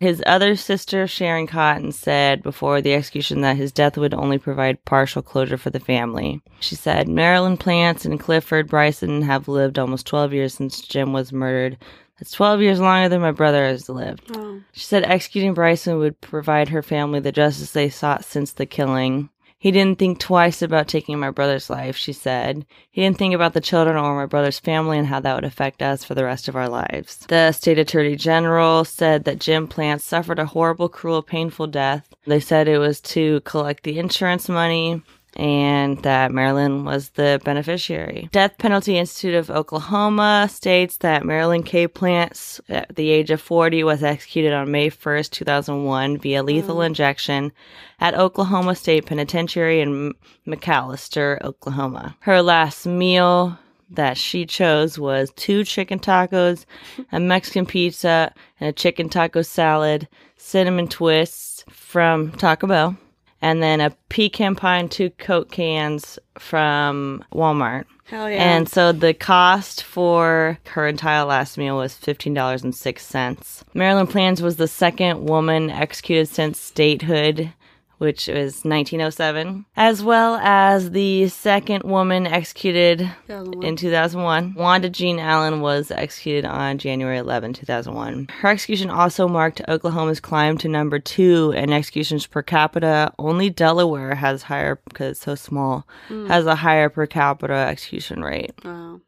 His 0.00 0.22
other 0.24 0.56
sister, 0.56 1.06
Sharon 1.06 1.46
Cotton, 1.46 1.92
said 1.92 2.42
before 2.42 2.80
the 2.80 2.94
execution 2.94 3.42
that 3.42 3.58
his 3.58 3.70
death 3.70 3.98
would 3.98 4.14
only 4.14 4.38
provide 4.38 4.86
partial 4.86 5.20
closure 5.20 5.58
for 5.58 5.68
the 5.68 5.78
family. 5.78 6.40
She 6.58 6.74
said, 6.74 7.06
Marilyn 7.06 7.58
Plantz 7.58 8.06
and 8.06 8.18
Clifford 8.18 8.66
Bryson 8.66 9.20
have 9.20 9.46
lived 9.46 9.78
almost 9.78 10.06
12 10.06 10.32
years 10.32 10.54
since 10.54 10.80
Jim 10.80 11.12
was 11.12 11.34
murdered. 11.34 11.76
That's 12.18 12.32
12 12.32 12.62
years 12.62 12.80
longer 12.80 13.10
than 13.10 13.20
my 13.20 13.30
brother 13.30 13.66
has 13.66 13.90
lived. 13.90 14.34
Oh. 14.34 14.62
She 14.72 14.84
said 14.84 15.04
executing 15.04 15.52
Bryson 15.52 15.98
would 15.98 16.18
provide 16.22 16.70
her 16.70 16.82
family 16.82 17.20
the 17.20 17.30
justice 17.30 17.72
they 17.72 17.90
sought 17.90 18.24
since 18.24 18.52
the 18.52 18.66
killing. 18.66 19.28
He 19.60 19.70
didn't 19.72 19.98
think 19.98 20.18
twice 20.18 20.62
about 20.62 20.88
taking 20.88 21.18
my 21.18 21.30
brother's 21.30 21.68
life, 21.68 21.94
she 21.94 22.14
said. 22.14 22.64
He 22.90 23.02
didn't 23.02 23.18
think 23.18 23.34
about 23.34 23.52
the 23.52 23.60
children 23.60 23.94
or 23.94 24.16
my 24.16 24.24
brother's 24.24 24.58
family 24.58 24.96
and 24.96 25.06
how 25.06 25.20
that 25.20 25.34
would 25.34 25.44
affect 25.44 25.82
us 25.82 26.02
for 26.02 26.14
the 26.14 26.24
rest 26.24 26.48
of 26.48 26.56
our 26.56 26.68
lives. 26.68 27.18
The 27.28 27.52
state 27.52 27.78
attorney 27.78 28.16
general 28.16 28.86
said 28.86 29.24
that 29.24 29.38
Jim 29.38 29.68
Plantz 29.68 30.00
suffered 30.00 30.38
a 30.38 30.46
horrible, 30.46 30.88
cruel, 30.88 31.20
painful 31.20 31.66
death. 31.66 32.08
They 32.26 32.40
said 32.40 32.68
it 32.68 32.78
was 32.78 33.02
to 33.02 33.42
collect 33.42 33.82
the 33.82 33.98
insurance 33.98 34.48
money 34.48 35.02
and 35.36 36.02
that 36.02 36.32
Marilyn 36.32 36.84
was 36.84 37.10
the 37.10 37.40
beneficiary. 37.44 38.28
Death 38.32 38.58
Penalty 38.58 38.98
Institute 38.98 39.34
of 39.34 39.50
Oklahoma 39.50 40.48
states 40.50 40.98
that 40.98 41.24
Marilyn 41.24 41.62
K. 41.62 41.86
Plantz, 41.86 42.60
at 42.68 42.94
the 42.96 43.10
age 43.10 43.30
of 43.30 43.40
40, 43.40 43.84
was 43.84 44.02
executed 44.02 44.52
on 44.52 44.70
May 44.70 44.90
1st, 44.90 45.30
2001, 45.30 46.18
via 46.18 46.42
lethal 46.42 46.76
hmm. 46.76 46.82
injection 46.82 47.52
at 48.00 48.14
Oklahoma 48.14 48.74
State 48.74 49.06
Penitentiary 49.06 49.80
in 49.80 50.14
McAlester, 50.46 51.40
Oklahoma. 51.42 52.16
Her 52.20 52.42
last 52.42 52.86
meal 52.86 53.58
that 53.90 54.16
she 54.16 54.46
chose 54.46 54.98
was 54.98 55.32
two 55.36 55.64
chicken 55.64 55.98
tacos, 55.98 56.64
a 57.12 57.20
Mexican 57.20 57.66
pizza, 57.66 58.32
and 58.60 58.68
a 58.68 58.72
chicken 58.72 59.08
taco 59.08 59.42
salad, 59.42 60.08
cinnamon 60.36 60.88
twists 60.88 61.64
from 61.68 62.30
Taco 62.32 62.66
Bell, 62.66 62.96
and 63.42 63.62
then 63.62 63.80
a 63.80 63.90
pecan 64.08 64.54
pie 64.54 64.78
and 64.78 64.90
two 64.90 65.10
Coke 65.10 65.50
cans 65.50 66.18
from 66.38 67.24
Walmart. 67.32 67.84
Hell 68.04 68.28
yeah. 68.28 68.56
And 68.56 68.68
so 68.68 68.90
the 68.90 69.14
cost 69.14 69.84
for 69.84 70.58
her 70.66 70.88
entire 70.88 71.24
last 71.24 71.56
meal 71.56 71.76
was 71.76 71.94
$15.06. 71.94 73.62
Marilyn 73.72 74.08
Plantz 74.08 74.40
was 74.40 74.56
the 74.56 74.66
second 74.66 75.28
woman 75.28 75.70
executed 75.70 76.26
since 76.26 76.58
statehood, 76.58 77.52
which 78.00 78.28
was 78.28 78.64
1907, 78.64 79.66
as 79.76 80.02
well 80.02 80.36
as 80.36 80.92
the 80.92 81.28
second 81.28 81.82
woman 81.82 82.26
executed 82.26 83.00
2001. 83.26 83.62
in 83.62 83.76
2001. 83.76 84.54
Wanda 84.54 84.88
Jean 84.88 85.18
Allen 85.18 85.60
was 85.60 85.90
executed 85.90 86.46
on 86.46 86.78
January 86.78 87.18
11, 87.18 87.52
2001. 87.52 88.28
Her 88.40 88.48
execution 88.48 88.88
also 88.88 89.28
marked 89.28 89.60
Oklahoma's 89.68 90.18
climb 90.18 90.56
to 90.58 90.68
number 90.68 90.98
two 90.98 91.52
in 91.54 91.74
executions 91.74 92.26
per 92.26 92.40
capita. 92.40 93.12
Only 93.18 93.50
Delaware 93.50 94.14
has 94.14 94.44
higher, 94.44 94.80
because 94.88 95.10
it's 95.10 95.20
so 95.20 95.34
small, 95.34 95.86
hmm. 96.08 96.26
has 96.26 96.46
a 96.46 96.54
higher 96.54 96.88
per 96.88 97.06
capita 97.06 97.52
execution 97.52 98.22
rate. 98.22 98.52
Wow. 98.64 99.02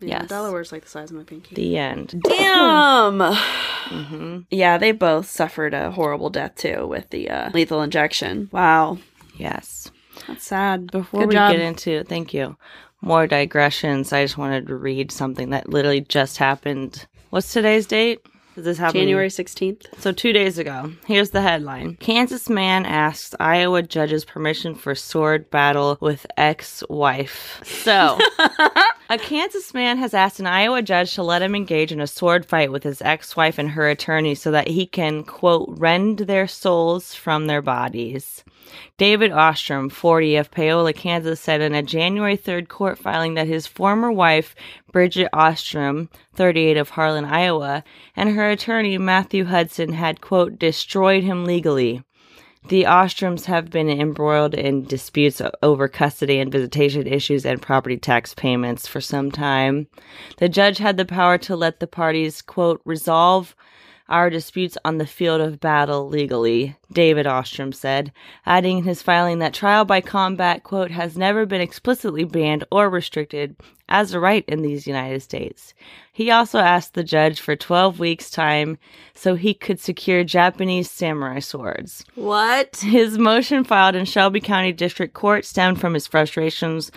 Yeah, 0.00 0.20
Yes. 0.20 0.28
Delaware's 0.28 0.72
like 0.72 0.82
the 0.82 0.88
size 0.90 1.10
of 1.10 1.16
my 1.16 1.22
pinky. 1.24 1.54
The 1.54 1.78
end. 1.78 2.22
Damn. 2.28 3.20
hmm 3.88 4.38
Yeah, 4.50 4.78
they 4.78 4.92
both 4.92 5.26
suffered 5.28 5.72
a 5.74 5.90
horrible 5.90 6.30
death 6.30 6.56
too 6.56 6.86
with 6.86 7.08
the 7.10 7.30
uh, 7.30 7.50
lethal 7.54 7.82
injection. 7.82 8.48
Wow, 8.52 8.98
Yes. 9.36 9.90
that's 10.26 10.44
sad. 10.46 10.90
Before 10.90 11.20
Good 11.20 11.28
we 11.28 11.34
job. 11.34 11.50
get 11.52 11.60
into, 11.60 12.04
thank 12.04 12.34
you, 12.34 12.56
more 13.00 13.26
digressions, 13.26 14.12
I 14.12 14.24
just 14.24 14.36
wanted 14.38 14.66
to 14.66 14.74
read 14.76 15.10
something 15.12 15.50
that 15.50 15.68
literally 15.68 16.00
just 16.02 16.38
happened. 16.38 17.06
What's 17.30 17.52
today's 17.52 17.86
date? 17.86 18.20
This 18.56 18.78
happened 18.78 19.02
January 19.02 19.28
16th. 19.28 19.86
So, 19.98 20.12
two 20.12 20.32
days 20.32 20.56
ago, 20.56 20.92
here's 21.06 21.30
the 21.30 21.42
headline 21.42 21.96
Kansas 21.96 22.48
man 22.48 22.86
asks 22.86 23.34
Iowa 23.38 23.82
judge's 23.82 24.24
permission 24.24 24.74
for 24.74 24.94
sword 24.94 25.50
battle 25.50 25.98
with 26.00 26.26
ex 26.38 26.82
wife. 26.88 27.60
So, 27.64 28.18
a 29.10 29.18
Kansas 29.18 29.74
man 29.74 29.98
has 29.98 30.14
asked 30.14 30.40
an 30.40 30.46
Iowa 30.46 30.80
judge 30.80 31.14
to 31.14 31.22
let 31.22 31.42
him 31.42 31.54
engage 31.54 31.92
in 31.92 32.00
a 32.00 32.06
sword 32.06 32.46
fight 32.46 32.72
with 32.72 32.82
his 32.82 33.02
ex 33.02 33.36
wife 33.36 33.58
and 33.58 33.70
her 33.70 33.88
attorney 33.88 34.34
so 34.34 34.50
that 34.50 34.68
he 34.68 34.86
can, 34.86 35.22
quote, 35.22 35.68
rend 35.68 36.20
their 36.20 36.48
souls 36.48 37.14
from 37.14 37.46
their 37.46 37.62
bodies. 37.62 38.42
David 38.98 39.32
Ostrom, 39.32 39.88
40, 39.88 40.36
of 40.36 40.50
Paola, 40.50 40.92
Kansas, 40.92 41.40
said 41.40 41.60
in 41.60 41.74
a 41.74 41.82
January 41.82 42.36
3rd 42.36 42.68
court 42.68 42.98
filing 42.98 43.34
that 43.34 43.46
his 43.46 43.66
former 43.66 44.10
wife, 44.10 44.54
Bridget 44.92 45.28
Ostrom, 45.32 46.08
38, 46.34 46.76
of 46.76 46.90
Harlan, 46.90 47.24
Iowa, 47.24 47.84
and 48.14 48.30
her 48.30 48.50
attorney, 48.50 48.98
Matthew 48.98 49.44
Hudson, 49.44 49.92
had, 49.92 50.20
quote, 50.20 50.58
destroyed 50.58 51.24
him 51.24 51.44
legally. 51.44 52.02
The 52.68 52.82
Ostroms 52.82 53.44
have 53.44 53.70
been 53.70 53.88
embroiled 53.88 54.52
in 54.52 54.86
disputes 54.86 55.40
over 55.62 55.86
custody 55.86 56.40
and 56.40 56.50
visitation 56.50 57.06
issues 57.06 57.46
and 57.46 57.62
property 57.62 57.96
tax 57.96 58.34
payments 58.34 58.88
for 58.88 59.00
some 59.00 59.30
time. 59.30 59.86
The 60.38 60.48
judge 60.48 60.78
had 60.78 60.96
the 60.96 61.04
power 61.04 61.38
to 61.38 61.54
let 61.54 61.78
the 61.78 61.86
parties, 61.86 62.42
quote, 62.42 62.80
resolve 62.84 63.54
our 64.08 64.30
disputes 64.30 64.78
on 64.84 64.98
the 64.98 65.06
field 65.06 65.40
of 65.40 65.60
battle 65.60 66.08
legally, 66.08 66.76
David 66.92 67.26
Ostrom 67.26 67.72
said, 67.72 68.12
adding 68.44 68.78
in 68.78 68.84
his 68.84 69.02
filing 69.02 69.40
that 69.40 69.54
trial 69.54 69.84
by 69.84 70.00
combat, 70.00 70.62
quote, 70.62 70.90
has 70.90 71.18
never 71.18 71.44
been 71.44 71.60
explicitly 71.60 72.24
banned 72.24 72.64
or 72.70 72.88
restricted 72.88 73.56
as 73.88 74.12
a 74.12 74.20
right 74.20 74.44
in 74.46 74.62
these 74.62 74.86
United 74.86 75.20
States. 75.22 75.74
He 76.12 76.30
also 76.30 76.58
asked 76.58 76.94
the 76.94 77.04
judge 77.04 77.40
for 77.40 77.56
12 77.56 77.98
weeks' 77.98 78.30
time 78.30 78.78
so 79.14 79.34
he 79.34 79.54
could 79.54 79.80
secure 79.80 80.24
Japanese 80.24 80.90
samurai 80.90 81.40
swords. 81.40 82.04
What? 82.14 82.76
His 82.76 83.18
motion 83.18 83.64
filed 83.64 83.94
in 83.94 84.04
Shelby 84.04 84.40
County 84.40 84.72
District 84.72 85.14
Court 85.14 85.44
stemmed 85.44 85.80
from 85.80 85.94
his 85.94 86.06
frustrations 86.06 86.90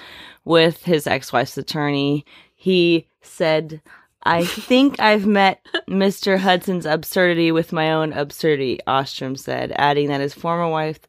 with 0.45 0.84
his 0.84 1.07
ex 1.07 1.34
wife's 1.34 1.57
attorney. 1.57 2.26
He 2.55 3.07
said, 3.22 3.82
I 4.24 4.46
think 4.46 5.00
I've 5.00 5.26
met 5.26 5.66
Mr. 5.88 6.38
Hudson's 6.38 6.86
absurdity 6.86 7.52
with 7.52 7.72
my 7.72 7.92
own 7.92 8.14
absurdity, 8.14 8.80
Ostrom 8.86 9.36
said, 9.36 9.72
adding 9.76 10.10
that 10.10 10.22
his 10.22 10.34
former 10.34 10.70
wife 10.70 11.00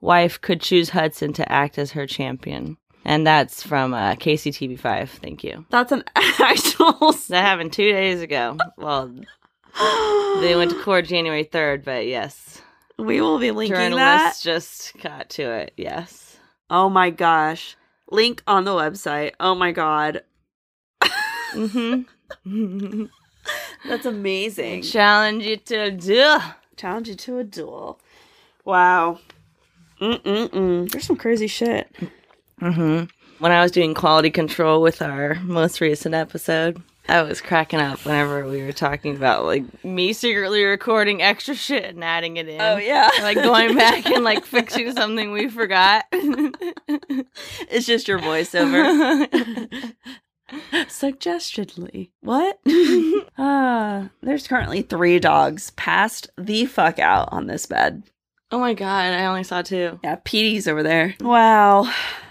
wife 0.00 0.40
could 0.40 0.60
choose 0.60 0.90
Hudson 0.90 1.32
to 1.34 1.50
act 1.50 1.78
as 1.78 1.92
her 1.92 2.06
champion. 2.06 2.76
And 3.04 3.24
that's 3.26 3.62
from 3.62 3.94
uh, 3.94 4.14
KCTV5. 4.14 5.08
Thank 5.08 5.44
you. 5.44 5.64
That's 5.70 5.92
an 5.92 6.02
actual. 6.16 7.12
That 7.28 7.42
happened 7.42 7.72
two 7.72 7.92
days 7.92 8.20
ago. 8.20 8.58
Well, 8.76 9.14
they 10.40 10.56
went 10.56 10.72
to 10.72 10.82
court 10.82 11.06
January 11.06 11.44
3rd, 11.44 11.84
but 11.84 12.06
yes. 12.06 12.60
We 12.98 13.20
will 13.20 13.38
be 13.38 13.52
linking 13.52 13.74
that. 13.74 13.90
Journalists 13.90 14.42
just 14.42 14.92
got 15.00 15.30
to 15.30 15.42
it. 15.42 15.72
Yes. 15.76 16.38
Oh 16.68 16.88
my 16.88 17.10
gosh. 17.10 17.76
Link 18.10 18.42
on 18.46 18.64
the 18.64 18.72
website. 18.72 19.32
Oh 19.38 19.54
my 19.54 19.70
god. 19.72 20.22
Mm-hmm. 21.52 22.02
That's 23.88 24.06
amazing. 24.06 24.82
Challenge 24.82 25.44
you 25.44 25.56
to 25.56 25.76
a 25.76 25.90
duel. 25.90 26.40
Challenge 26.76 27.08
you 27.08 27.14
to 27.14 27.38
a 27.38 27.44
duel. 27.44 28.00
Wow. 28.64 29.20
Mm-mm-mm. 30.00 30.90
There's 30.90 31.06
some 31.06 31.16
crazy 31.16 31.46
shit. 31.46 31.90
Mm-hmm. 32.60 33.04
When 33.38 33.52
I 33.52 33.62
was 33.62 33.70
doing 33.70 33.94
quality 33.94 34.30
control 34.30 34.82
with 34.82 35.02
our 35.02 35.36
most 35.36 35.80
recent 35.80 36.14
episode, 36.14 36.82
I 37.08 37.22
was 37.22 37.40
cracking 37.40 37.78
up 37.80 38.04
whenever 38.04 38.48
we 38.48 38.62
were 38.62 38.72
talking 38.72 39.14
about 39.14 39.44
like 39.44 39.84
me 39.84 40.12
secretly 40.12 40.64
recording 40.64 41.22
extra 41.22 41.54
shit 41.54 41.84
and 41.84 42.02
adding 42.02 42.36
it 42.36 42.48
in. 42.48 42.60
Oh 42.60 42.78
yeah. 42.78 43.08
Like 43.20 43.36
going 43.36 43.76
back 43.76 44.06
and 44.06 44.24
like 44.24 44.44
fixing 44.46 44.92
something 44.92 45.30
we 45.30 45.48
forgot. 45.48 46.04
It's 46.10 47.86
just 47.86 48.08
your 48.08 48.18
voiceover. 48.18 49.68
Suggestionally. 50.88 52.10
What? 52.20 52.58
Ah, 53.38 54.08
there's 54.22 54.48
currently 54.48 54.80
three 54.80 55.18
dogs 55.18 55.70
passed 55.72 56.30
the 56.38 56.64
fuck 56.64 56.98
out 56.98 57.28
on 57.32 57.46
this 57.46 57.66
bed. 57.66 58.02
oh 58.50 58.58
my 58.58 58.72
god, 58.72 59.12
I 59.12 59.26
only 59.26 59.44
saw 59.44 59.60
two. 59.60 60.00
Yeah, 60.02 60.16
Petey's 60.24 60.66
over 60.66 60.82
there. 60.82 61.14
Wow. 61.20 61.82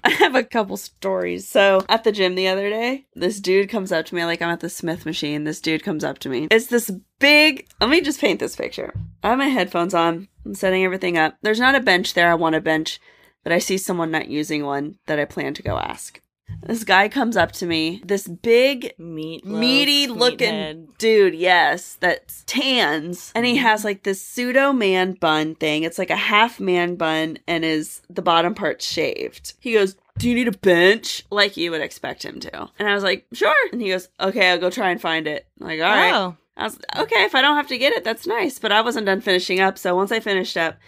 I 0.02 0.10
have 0.10 0.34
a 0.34 0.42
couple 0.42 0.76
stories. 0.76 1.48
So, 1.48 1.84
at 1.88 2.02
the 2.02 2.10
gym 2.10 2.34
the 2.34 2.48
other 2.48 2.68
day, 2.70 3.06
this 3.14 3.38
dude 3.38 3.68
comes 3.68 3.92
up 3.92 4.06
to 4.06 4.14
me, 4.16 4.24
like 4.24 4.42
I'm 4.42 4.48
at 4.48 4.60
the 4.60 4.68
Smith 4.68 5.06
machine. 5.06 5.44
This 5.44 5.60
dude 5.60 5.84
comes 5.84 6.02
up 6.02 6.18
to 6.20 6.28
me. 6.28 6.48
It's 6.50 6.66
this 6.66 6.90
big, 7.20 7.68
let 7.80 7.90
me 7.90 8.00
just 8.00 8.20
paint 8.20 8.40
this 8.40 8.56
picture. 8.56 8.92
I 9.22 9.28
have 9.30 9.38
my 9.38 9.46
headphones 9.46 9.94
on. 9.94 10.26
I'm 10.44 10.54
setting 10.54 10.84
everything 10.84 11.16
up. 11.16 11.36
There's 11.42 11.60
not 11.60 11.74
a 11.76 11.80
bench 11.80 12.14
there. 12.14 12.30
I 12.30 12.34
want 12.34 12.56
a 12.56 12.60
bench, 12.60 12.98
but 13.44 13.52
I 13.52 13.58
see 13.58 13.78
someone 13.78 14.10
not 14.10 14.28
using 14.28 14.64
one 14.64 14.98
that 15.06 15.20
I 15.20 15.24
plan 15.24 15.54
to 15.54 15.62
go 15.62 15.78
ask. 15.78 16.20
This 16.66 16.82
guy 16.82 17.08
comes 17.08 17.36
up 17.36 17.52
to 17.52 17.66
me, 17.66 18.02
this 18.04 18.26
big 18.26 18.94
Meat, 18.98 19.44
meaty 19.44 20.08
looking 20.08 20.88
dude, 20.98 21.34
yes, 21.34 21.96
that's 22.00 22.42
tans. 22.46 23.30
And 23.34 23.46
he 23.46 23.56
has 23.56 23.84
like 23.84 24.02
this 24.02 24.20
pseudo 24.20 24.72
man 24.72 25.12
bun 25.12 25.54
thing. 25.54 25.84
It's 25.84 25.98
like 25.98 26.10
a 26.10 26.16
half 26.16 26.58
man 26.58 26.96
bun 26.96 27.38
and 27.46 27.64
is 27.64 28.02
the 28.10 28.22
bottom 28.22 28.54
part 28.54 28.82
shaved. 28.82 29.54
He 29.60 29.74
goes, 29.74 29.96
Do 30.18 30.28
you 30.28 30.34
need 30.34 30.48
a 30.48 30.58
bench? 30.58 31.24
Like 31.30 31.56
you 31.56 31.70
would 31.70 31.82
expect 31.82 32.24
him 32.24 32.40
to. 32.40 32.68
And 32.78 32.88
I 32.88 32.94
was 32.94 33.04
like, 33.04 33.26
Sure. 33.32 33.54
And 33.72 33.80
he 33.80 33.90
goes, 33.90 34.08
Okay, 34.20 34.50
I'll 34.50 34.58
go 34.58 34.70
try 34.70 34.90
and 34.90 35.00
find 35.00 35.26
it. 35.26 35.46
I'm 35.60 35.66
like, 35.66 35.80
all 35.80 35.86
right. 35.86 36.12
Oh, 36.12 36.36
I 36.56 36.64
was 36.64 36.78
okay, 36.96 37.24
if 37.24 37.34
I 37.34 37.42
don't 37.42 37.56
have 37.56 37.68
to 37.68 37.78
get 37.78 37.92
it, 37.92 38.02
that's 38.02 38.26
nice. 38.26 38.58
But 38.58 38.72
I 38.72 38.80
wasn't 38.80 39.06
done 39.06 39.20
finishing 39.20 39.60
up. 39.60 39.78
So 39.78 39.94
once 39.94 40.10
I 40.10 40.20
finished 40.20 40.56
up, 40.56 40.78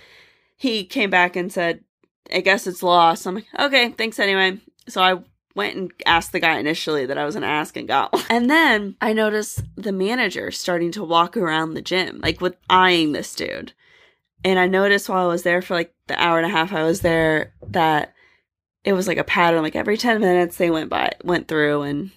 he 0.56 0.84
came 0.84 1.10
back 1.10 1.36
and 1.36 1.52
said, 1.52 1.84
I 2.32 2.40
guess 2.40 2.66
it's 2.66 2.82
lost. 2.82 3.26
I'm 3.26 3.36
like, 3.36 3.46
okay, 3.58 3.90
thanks 3.90 4.18
anyway. 4.18 4.58
So 4.88 5.02
I 5.02 5.22
went 5.58 5.76
and 5.76 5.92
asked 6.06 6.30
the 6.30 6.40
guy 6.40 6.58
initially 6.58 7.04
that 7.04 7.18
I 7.18 7.24
was 7.24 7.34
going 7.34 7.42
to 7.42 7.48
ask 7.48 7.76
and 7.76 7.88
got 7.88 8.12
one. 8.12 8.22
And 8.30 8.48
then 8.48 8.96
I 9.00 9.12
noticed 9.12 9.62
the 9.76 9.92
manager 9.92 10.52
starting 10.52 10.92
to 10.92 11.04
walk 11.04 11.36
around 11.36 11.74
the 11.74 11.82
gym, 11.82 12.20
like 12.22 12.40
with 12.40 12.56
eyeing 12.70 13.10
this 13.12 13.34
dude. 13.34 13.72
And 14.44 14.58
I 14.58 14.68
noticed 14.68 15.08
while 15.08 15.24
I 15.24 15.28
was 15.28 15.42
there 15.42 15.60
for 15.60 15.74
like 15.74 15.92
the 16.06 16.18
hour 16.22 16.38
and 16.38 16.46
a 16.46 16.48
half 16.48 16.72
I 16.72 16.84
was 16.84 17.00
there 17.00 17.54
that 17.66 18.14
it 18.84 18.92
was 18.92 19.08
like 19.08 19.18
a 19.18 19.24
pattern. 19.24 19.62
Like 19.62 19.74
every 19.74 19.96
10 19.98 20.20
minutes 20.20 20.56
they 20.56 20.70
went 20.70 20.90
by, 20.90 21.12
went 21.24 21.48
through 21.48 21.82
and 21.82 22.12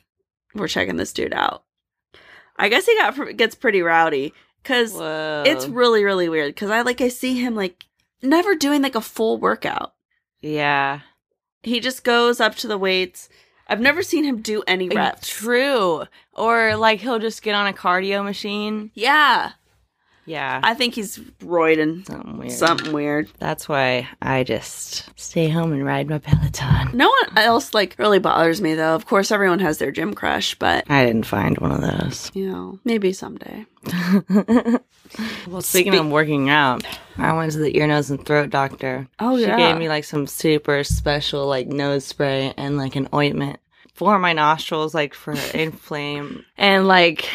were 0.53 0.67
checking 0.67 0.97
this 0.97 1.11
dude 1.11 1.33
out. 1.33 1.63
I 2.57 2.69
guess 2.69 2.85
he 2.85 2.95
got 2.95 3.37
gets 3.37 3.55
pretty 3.55 3.81
rowdy 3.81 4.33
because 4.61 4.93
it's 4.95 5.65
really 5.67 6.03
really 6.03 6.29
weird. 6.29 6.53
Because 6.53 6.69
I 6.69 6.83
like 6.83 7.01
I 7.01 7.07
see 7.07 7.41
him 7.41 7.55
like 7.55 7.85
never 8.21 8.53
doing 8.53 8.83
like 8.83 8.95
a 8.95 9.01
full 9.01 9.39
workout. 9.39 9.95
yeah. 10.41 10.99
He 11.63 11.79
just 11.79 12.03
goes 12.03 12.39
up 12.39 12.55
to 12.55 12.67
the 12.67 12.77
weights. 12.77 13.29
I've 13.67 13.79
never 13.79 14.03
seen 14.03 14.23
him 14.23 14.41
do 14.41 14.63
any 14.67 14.89
reps. 14.89 15.29
True. 15.29 16.05
Or 16.33 16.75
like 16.75 16.99
he'll 16.99 17.19
just 17.19 17.41
get 17.41 17.55
on 17.55 17.67
a 17.67 17.73
cardio 17.73 18.23
machine. 18.23 18.91
Yeah, 18.93 19.53
Yeah. 20.25 20.59
I 20.63 20.73
think 20.75 20.93
he's 20.95 21.17
roiding 21.43 22.05
Something 22.05 22.37
weird. 22.37 22.51
something 22.51 22.93
weird. 22.93 23.29
That's 23.39 23.67
why 23.67 24.07
I 24.21 24.43
just 24.43 25.09
stay 25.19 25.49
home 25.49 25.71
and 25.73 25.83
ride 25.85 26.07
my 26.09 26.19
Peloton. 26.19 26.95
No 26.95 27.09
one 27.09 27.37
else 27.37 27.73
like 27.73 27.95
really 27.97 28.19
bothers 28.19 28.61
me 28.61 28.75
though. 28.75 28.95
Of 28.95 29.05
course, 29.07 29.31
everyone 29.31 29.59
has 29.59 29.77
their 29.79 29.91
gym 29.91 30.13
crush, 30.13 30.55
but 30.55 30.89
I 30.89 31.05
didn't 31.05 31.25
find 31.25 31.57
one 31.57 31.71
of 31.71 31.81
those. 31.81 32.31
you 32.33 32.49
know, 32.51 32.79
maybe 32.85 33.13
someday. 33.13 33.65
well, 35.47 35.61
speaking 35.61 35.95
of 35.95 36.07
working 36.09 36.49
out, 36.49 36.85
I 37.17 37.33
went 37.33 37.51
to 37.53 37.59
the 37.59 37.75
ear, 37.77 37.87
nose, 37.87 38.09
and 38.11 38.23
throat 38.25 38.49
doctor. 38.49 39.07
Oh 39.19 39.37
she 39.37 39.43
yeah, 39.43 39.57
gave 39.57 39.77
me 39.77 39.89
like 39.89 40.03
some 40.03 40.27
super 40.27 40.83
special 40.83 41.47
like 41.47 41.67
nose 41.67 42.05
spray 42.05 42.53
and 42.57 42.77
like 42.77 42.95
an 42.95 43.09
ointment 43.13 43.59
for 43.93 44.17
my 44.19 44.33
nostrils, 44.33 44.93
like 44.93 45.13
for 45.13 45.33
inflame. 45.53 46.45
And 46.57 46.87
like 46.87 47.27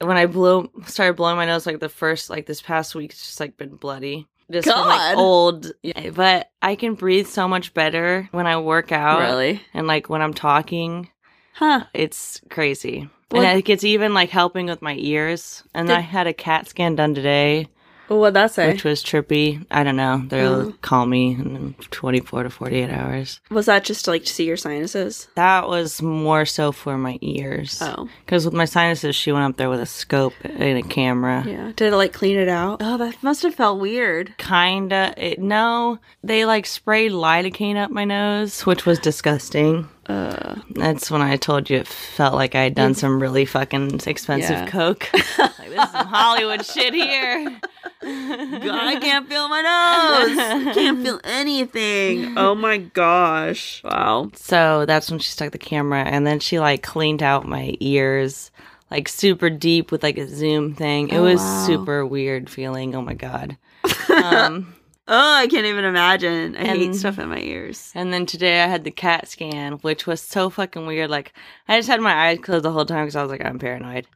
when 0.00 0.16
I 0.16 0.26
blew, 0.26 0.70
started 0.86 1.16
blowing 1.16 1.36
my 1.36 1.46
nose, 1.46 1.66
like 1.66 1.80
the 1.80 1.88
first 1.88 2.30
like 2.30 2.46
this 2.46 2.60
past 2.62 2.94
week, 2.94 3.12
it's 3.12 3.24
just 3.24 3.40
like 3.40 3.56
been 3.56 3.76
bloody. 3.76 4.26
Just 4.50 4.68
from, 4.68 4.86
like 4.86 5.16
old, 5.16 5.72
but 6.14 6.50
I 6.60 6.74
can 6.74 6.94
breathe 6.94 7.26
so 7.28 7.48
much 7.48 7.72
better 7.72 8.28
when 8.32 8.46
I 8.46 8.58
work 8.58 8.92
out 8.92 9.20
really, 9.20 9.62
and 9.72 9.86
like 9.86 10.10
when 10.10 10.20
I'm 10.20 10.34
talking. 10.34 11.08
huh? 11.54 11.84
It's 11.94 12.42
crazy. 12.50 13.08
Well- 13.30 13.42
and 13.42 13.58
it 13.58 13.64
gets 13.64 13.84
even 13.84 14.12
like 14.12 14.28
helping 14.30 14.66
with 14.66 14.82
my 14.82 14.96
ears. 14.98 15.64
And 15.74 15.88
Did- 15.88 15.96
I 15.96 16.00
had 16.00 16.26
a 16.26 16.34
CAT 16.34 16.68
scan 16.68 16.94
done 16.94 17.14
today, 17.14 17.68
Well, 18.08 18.20
what'd 18.20 18.34
that 18.34 18.52
say? 18.52 18.72
which 18.72 18.84
was 18.84 19.02
trippy. 19.02 19.64
I 19.70 19.82
don't 19.82 19.96
know. 19.96 20.22
They'll 20.28 20.54
Oh. 20.54 20.64
Hmm. 20.64 20.70
call 20.82 21.06
me 21.06 21.32
in 21.32 21.74
24 21.90 22.42
to 22.44 22.50
48 22.50 22.90
hours. 22.90 23.40
Was 23.50 23.66
that 23.66 23.84
just 23.84 24.04
to 24.04 24.10
like 24.10 24.26
see 24.26 24.44
your 24.44 24.56
sinuses? 24.56 25.28
That 25.36 25.68
was 25.68 26.02
more 26.02 26.44
so 26.44 26.70
for 26.72 26.98
my 26.98 27.18
ears. 27.22 27.78
Oh, 27.80 28.08
Because 28.24 28.44
with 28.44 28.54
my 28.54 28.64
sinuses, 28.66 29.16
she 29.16 29.32
went 29.32 29.44
up 29.44 29.56
there 29.56 29.70
with 29.70 29.80
a 29.80 29.86
scope 29.86 30.34
and 30.44 30.78
a 30.78 30.82
camera. 30.82 31.44
yeah. 31.46 31.72
Did 31.76 31.92
it 31.92 31.96
like 31.96 32.12
clean 32.12 32.38
it 32.38 32.48
out? 32.48 32.78
Oh, 32.80 32.98
that 32.98 33.22
must 33.22 33.42
have 33.42 33.54
felt 33.54 33.80
weird. 33.80 34.34
Kinda. 34.38 35.14
It, 35.16 35.38
no, 35.38 35.98
they 36.22 36.44
like 36.44 36.66
sprayed 36.66 37.12
lidocaine 37.12 37.76
up 37.76 37.90
my 37.90 38.04
nose, 38.04 38.66
which 38.66 38.84
was 38.86 38.98
disgusting. 38.98 39.88
Uh, 40.06 40.56
That's 40.70 41.10
when 41.10 41.22
I 41.22 41.36
told 41.36 41.70
you 41.70 41.78
it 41.78 41.86
felt 41.88 42.34
like 42.34 42.54
I 42.54 42.62
had 42.64 42.74
done 42.74 42.94
some 42.94 43.20
really 43.20 43.44
fucking 43.44 44.00
expensive 44.06 44.50
Yeah. 44.50 44.70
coke. 44.70 45.08
like 45.38 45.68
this 45.70 45.84
is 45.84 45.90
some 45.90 46.06
Hollywood 46.06 46.64
shit 46.64 46.92
here. 46.94 47.58
I 48.02 48.98
can't 49.00 49.28
feel 49.28 49.48
my 49.48 49.62
nose. 50.66 50.74
Can't 50.74 51.02
feel 51.02 51.20
anything. 51.24 52.36
Oh 52.36 52.54
my 52.54 52.78
gosh. 52.78 53.82
Wow. 53.84 54.30
So 54.34 54.84
that's 54.86 55.10
when 55.10 55.20
she 55.20 55.30
stuck 55.30 55.52
the 55.52 55.58
camera, 55.58 56.02
and 56.04 56.26
then 56.26 56.40
she 56.40 56.58
like 56.60 56.82
cleaned 56.82 57.22
out 57.22 57.46
my 57.48 57.74
ears, 57.80 58.50
like 58.90 59.08
super 59.08 59.48
deep 59.50 59.90
with 59.90 60.02
like 60.02 60.18
a 60.18 60.28
zoom 60.28 60.74
thing. 60.74 61.08
It 61.08 61.16
Oh, 61.16 61.22
was 61.22 61.40
wow. 61.40 61.66
super 61.66 62.04
weird 62.06 62.50
feeling. 62.50 62.94
Oh 62.94 63.02
my 63.02 63.14
god. 63.14 63.56
Um, 64.14 64.73
Oh, 65.06 65.34
I 65.36 65.46
can't 65.48 65.66
even 65.66 65.84
imagine. 65.84 66.56
I 66.56 66.64
hate 66.64 66.94
stuff 66.94 67.18
in 67.18 67.28
my 67.28 67.38
ears. 67.40 67.92
and 67.94 68.12
then 68.12 68.24
today 68.24 68.62
I 68.62 68.66
had 68.66 68.84
the 68.84 68.90
CAT 68.90 69.28
scan, 69.28 69.74
which 69.82 70.06
was 70.06 70.20
so 70.22 70.48
fucking 70.50 70.86
weird. 70.86 71.10
Like 71.10 71.32
I 71.68 71.78
just 71.78 71.88
had 71.88 72.00
my 72.00 72.28
eyes 72.28 72.38
closed 72.42 72.64
the 72.64 72.72
whole 72.72 72.86
time 72.86 73.04
because 73.04 73.16
I 73.16 73.22
was 73.22 73.30
like 73.30 73.44
I'm 73.44 73.58
paranoid. 73.58 74.06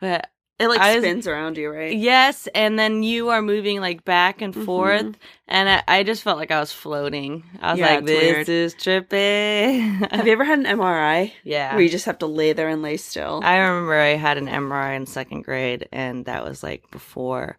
But 0.00 0.28
It 0.58 0.68
like 0.68 0.80
I 0.80 0.96
was- 0.96 1.02
spins 1.02 1.26
around 1.26 1.56
you, 1.56 1.70
right? 1.70 1.96
yes, 1.96 2.46
and 2.54 2.78
then 2.78 3.02
you 3.02 3.30
are 3.30 3.40
moving 3.40 3.80
like 3.80 4.04
back 4.04 4.42
and 4.42 4.52
Mhm. 4.54 4.64
forth, 4.66 5.16
and 5.48 5.68
I, 5.68 5.82
I 5.88 6.02
just 6.02 6.22
felt 6.22 6.36
like 6.38 6.50
I 6.50 6.60
was 6.60 6.72
floating. 6.72 7.42
I 7.62 7.70
was 7.72 7.80
Yeah, 7.80 7.94
like, 7.94 8.04
this 8.04 8.22
weird. 8.22 8.48
is 8.50 8.74
trippy. 8.74 10.10
Have 10.12 10.26
you 10.26 10.32
ever 10.32 10.44
had 10.44 10.58
an 10.58 10.66
MRI 10.66 11.32
yeah. 11.42 11.72
where 11.74 11.82
you 11.82 11.88
just 11.88 12.04
have 12.04 12.18
to 12.18 12.26
lay 12.26 12.52
there 12.52 12.68
and 12.68 12.82
lay 12.82 12.98
still? 12.98 13.40
I 13.42 13.56
remember 13.56 13.94
I 13.98 14.14
had 14.16 14.36
an 14.36 14.46
MRI 14.48 14.94
in 14.94 15.06
second 15.06 15.42
grade, 15.42 15.88
and 15.90 16.26
that 16.26 16.44
was 16.44 16.62
like 16.62 16.90
before. 16.90 17.56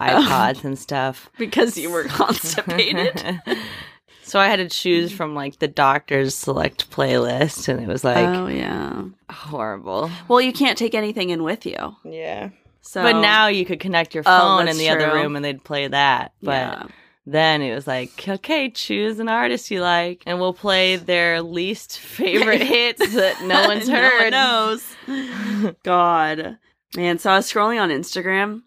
iPods 0.00 0.60
um, 0.64 0.66
and 0.70 0.78
stuff. 0.78 1.30
because 1.38 1.76
you 1.78 1.90
were 1.90 2.04
constipated. 2.04 3.40
so 4.22 4.38
I 4.40 4.48
had 4.48 4.56
to 4.56 4.68
choose 4.68 5.12
from 5.12 5.34
like 5.34 5.58
the 5.58 5.68
doctor's 5.68 6.34
select 6.34 6.90
playlist, 6.90 7.68
and 7.68 7.80
it 7.80 7.88
was 7.88 8.04
like 8.04 8.16
oh 8.26 8.46
yeah. 8.46 9.04
horrible. 9.30 10.10
Well, 10.28 10.40
you 10.40 10.52
can't 10.52 10.78
take 10.78 10.94
anything 10.94 11.30
in 11.30 11.42
with 11.42 11.66
you. 11.66 11.96
Yeah. 12.04 12.50
So 12.80 13.02
But 13.02 13.20
now 13.20 13.46
you 13.46 13.64
could 13.64 13.78
connect 13.78 14.14
your 14.14 14.24
Oh, 14.26 14.38
phone 14.38 14.60
in 14.60 14.66
that's 14.66 14.78
the 14.78 14.88
other 14.88 15.12
room 15.14 15.36
and 15.36 15.44
they'd 15.44 15.62
play 15.62 15.86
that. 15.86 16.32
But 16.42 16.50
yeah. 16.50 16.86
then 17.26 17.62
it 17.62 17.72
was 17.74 17.86
like, 17.86 18.28
okay, 18.28 18.70
choose 18.70 19.20
an 19.20 19.28
artist 19.28 19.70
you 19.70 19.80
like, 19.80 20.24
and 20.26 20.40
we'll 20.40 20.52
play 20.52 20.96
their 20.96 21.42
least 21.42 22.00
favorite 22.00 22.60
hits 22.66 23.14
that 23.14 23.40
no 23.44 23.68
one's 23.68 23.88
No 23.88 23.94
heard. 23.94 24.20
one 24.22 24.30
knows. 24.32 25.76
God. 25.84 26.58
Man, 26.96 27.18
so 27.18 27.30
I 27.30 27.36
was 27.36 27.50
scrolling 27.50 27.80
on 27.80 27.90
Instagram 27.90 28.62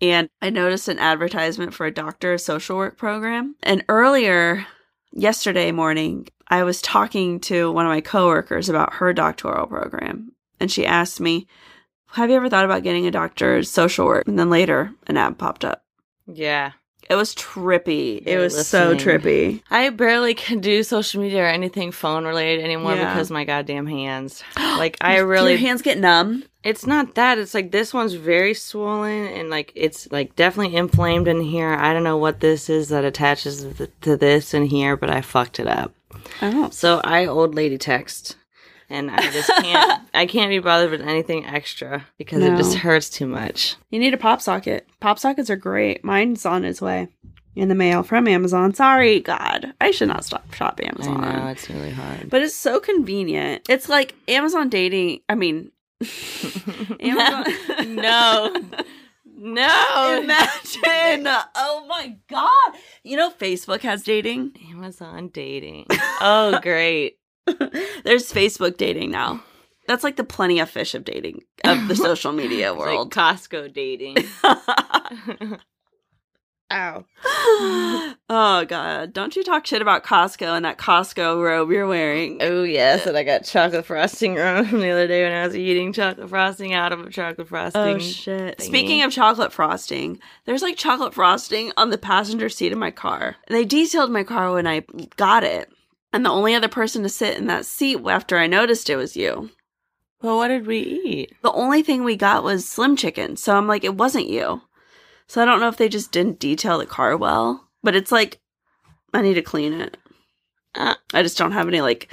and 0.00 0.28
I 0.40 0.50
noticed 0.50 0.88
an 0.88 0.98
advertisement 0.98 1.74
for 1.74 1.86
a 1.86 1.92
doctor 1.92 2.36
social 2.38 2.76
work 2.76 2.96
program. 2.96 3.56
And 3.62 3.84
earlier 3.88 4.66
yesterday 5.12 5.72
morning, 5.72 6.28
I 6.48 6.62
was 6.64 6.82
talking 6.82 7.40
to 7.40 7.70
one 7.70 7.86
of 7.86 7.90
my 7.90 8.00
coworkers 8.00 8.68
about 8.68 8.94
her 8.94 9.12
doctoral 9.12 9.66
program. 9.66 10.32
And 10.58 10.70
she 10.70 10.86
asked 10.86 11.20
me, 11.20 11.46
Have 12.08 12.30
you 12.30 12.36
ever 12.36 12.48
thought 12.48 12.64
about 12.64 12.82
getting 12.82 13.06
a 13.06 13.10
doctor's 13.10 13.70
social 13.70 14.06
work? 14.06 14.26
And 14.26 14.38
then 14.38 14.50
later, 14.50 14.92
an 15.06 15.16
ad 15.16 15.38
popped 15.38 15.64
up. 15.64 15.84
Yeah. 16.26 16.72
It 17.08 17.16
was 17.16 17.34
trippy. 17.34 18.22
It 18.24 18.38
was 18.38 18.66
so 18.68 18.94
trippy. 18.94 19.62
I 19.70 19.90
barely 19.90 20.34
can 20.34 20.60
do 20.60 20.82
social 20.82 21.20
media 21.20 21.42
or 21.42 21.46
anything 21.48 21.90
phone 21.92 22.24
related 22.24 22.64
anymore 22.64 22.94
Yeah. 22.94 23.12
because 23.12 23.30
my 23.30 23.44
goddamn 23.44 23.86
hands. 23.86 24.42
Like 24.80 24.96
I 25.02 25.18
really 25.18 25.52
Your 25.52 25.60
hands 25.60 25.82
get 25.82 25.98
numb. 25.98 26.44
It's 26.62 26.86
not 26.86 27.14
that. 27.16 27.36
It's 27.38 27.52
like 27.52 27.70
this 27.70 27.92
one's 27.92 28.14
very 28.14 28.54
swollen 28.54 29.26
and 29.26 29.50
like 29.50 29.72
it's 29.74 30.10
like 30.10 30.36
definitely 30.36 30.74
inflamed 30.76 31.28
in 31.28 31.40
here. 31.42 31.68
I 31.74 31.92
don't 31.92 32.04
know 32.04 32.16
what 32.16 32.40
this 32.40 32.70
is 32.70 32.88
that 32.88 33.04
attaches 33.04 33.66
to 34.02 34.16
this 34.16 34.54
in 34.54 34.64
here, 34.64 34.96
but 34.96 35.10
I 35.10 35.20
fucked 35.20 35.60
it 35.60 35.66
up. 35.66 35.92
Oh. 36.40 36.70
So 36.70 37.00
I 37.04 37.26
old 37.26 37.54
lady 37.54 37.76
text, 37.76 38.36
and 38.90 39.10
I 39.10 39.30
just 39.30 39.48
can't. 39.48 40.02
I 40.14 40.26
can't 40.26 40.50
be 40.50 40.58
bothered 40.58 40.90
with 40.90 41.00
anything 41.00 41.46
extra 41.46 42.06
because 42.18 42.42
it 42.42 42.56
just 42.56 42.76
hurts 42.76 43.08
too 43.08 43.26
much. 43.26 43.76
You 43.90 43.98
need 43.98 44.12
a 44.12 44.18
pop 44.18 44.42
socket. 44.42 44.86
Pop 45.00 45.18
sockets 45.18 45.48
are 45.48 45.56
great. 45.56 46.04
Mine's 46.04 46.44
on 46.44 46.64
its 46.64 46.82
way 46.82 47.08
in 47.54 47.68
the 47.68 47.74
mail 47.74 48.02
from 48.02 48.28
Amazon. 48.28 48.74
Sorry, 48.74 49.20
God. 49.20 49.72
I 49.80 49.90
should 49.92 50.08
not 50.08 50.24
stop 50.24 50.52
shop 50.52 50.80
Amazon. 50.82 51.24
I 51.24 51.36
know 51.36 51.46
it's 51.48 51.70
really 51.70 51.90
hard. 51.90 52.28
But 52.28 52.42
it's 52.42 52.54
so 52.54 52.80
convenient. 52.80 53.68
It's 53.68 53.88
like 53.88 54.14
Amazon 54.28 54.68
dating. 54.68 55.20
I 55.28 55.34
mean, 55.36 55.70
Amazon. 57.00 57.44
no, 57.94 58.54
no. 59.36 60.20
Imagine. 60.22 61.26
Oh 61.54 61.86
my 61.88 62.16
God. 62.28 62.80
You 63.04 63.16
know, 63.16 63.30
Facebook 63.30 63.80
has 63.82 64.02
dating. 64.02 64.52
Amazon 64.70 65.28
dating. 65.28 65.86
Oh, 66.20 66.58
great. 66.62 67.19
There's 68.04 68.32
Facebook 68.32 68.76
dating 68.76 69.10
now. 69.10 69.42
That's 69.86 70.04
like 70.04 70.16
the 70.16 70.24
plenty 70.24 70.60
of 70.60 70.70
fish 70.70 70.94
of 70.94 71.04
dating 71.04 71.42
of 71.64 71.88
the 71.88 71.96
social 71.96 72.32
media 72.32 72.72
It's 72.72 72.78
like 72.78 72.88
world. 72.88 73.12
Costco 73.12 73.72
dating. 73.72 74.18
Ow. 76.72 77.04
oh 77.24 78.64
god, 78.68 79.12
don't 79.12 79.34
you 79.34 79.42
talk 79.42 79.66
shit 79.66 79.82
about 79.82 80.04
Costco 80.04 80.54
and 80.54 80.64
that 80.64 80.78
Costco 80.78 81.42
robe 81.42 81.72
you're 81.72 81.88
wearing. 81.88 82.38
Oh 82.40 82.62
yes, 82.62 83.06
and 83.06 83.16
I 83.16 83.24
got 83.24 83.42
chocolate 83.42 83.84
frosting 83.84 84.38
on 84.38 84.66
from 84.66 84.80
the 84.80 84.90
other 84.90 85.08
day 85.08 85.24
when 85.24 85.32
I 85.32 85.44
was 85.44 85.56
eating 85.56 85.92
chocolate 85.92 86.30
frosting 86.30 86.72
out 86.72 86.92
of 86.92 87.00
a 87.00 87.10
chocolate 87.10 87.48
oh, 87.48 87.50
frosting. 87.50 87.82
Oh 87.82 87.98
shit. 87.98 88.58
thingy. 88.58 88.62
Speaking 88.62 89.02
of 89.02 89.10
chocolate 89.10 89.52
frosting, 89.52 90.20
there's 90.44 90.62
like 90.62 90.76
chocolate 90.76 91.14
frosting 91.14 91.72
on 91.76 91.90
the 91.90 91.98
passenger 91.98 92.48
seat 92.48 92.70
of 92.70 92.78
my 92.78 92.92
car. 92.92 93.34
And 93.48 93.56
they 93.56 93.64
detailed 93.64 94.12
my 94.12 94.22
car 94.22 94.52
when 94.52 94.68
I 94.68 94.84
got 95.16 95.42
it. 95.42 95.72
And 96.12 96.24
the 96.24 96.30
only 96.30 96.54
other 96.54 96.68
person 96.68 97.02
to 97.02 97.08
sit 97.08 97.38
in 97.38 97.46
that 97.46 97.66
seat 97.66 98.00
after 98.06 98.36
I 98.36 98.46
noticed 98.46 98.90
it 98.90 98.96
was 98.96 99.16
you. 99.16 99.50
well, 100.22 100.36
what 100.36 100.48
did 100.48 100.66
we 100.66 100.78
eat? 100.78 101.34
The 101.42 101.52
only 101.52 101.82
thing 101.82 102.02
we 102.02 102.16
got 102.16 102.42
was 102.42 102.68
slim 102.68 102.96
chicken. 102.96 103.36
So 103.36 103.56
I'm 103.56 103.66
like, 103.66 103.84
it 103.84 103.94
wasn't 103.94 104.28
you. 104.28 104.62
So 105.26 105.40
I 105.40 105.44
don't 105.44 105.60
know 105.60 105.68
if 105.68 105.76
they 105.76 105.88
just 105.88 106.10
didn't 106.10 106.40
detail 106.40 106.78
the 106.78 106.86
car 106.86 107.16
well. 107.16 107.68
But 107.82 107.94
it's 107.94 108.12
like, 108.12 108.40
I 109.14 109.22
need 109.22 109.34
to 109.34 109.42
clean 109.42 109.72
it. 109.72 109.96
Uh, 110.74 110.94
I 111.14 111.22
just 111.22 111.38
don't 111.38 111.52
have 111.52 111.68
any 111.68 111.80
like 111.80 112.12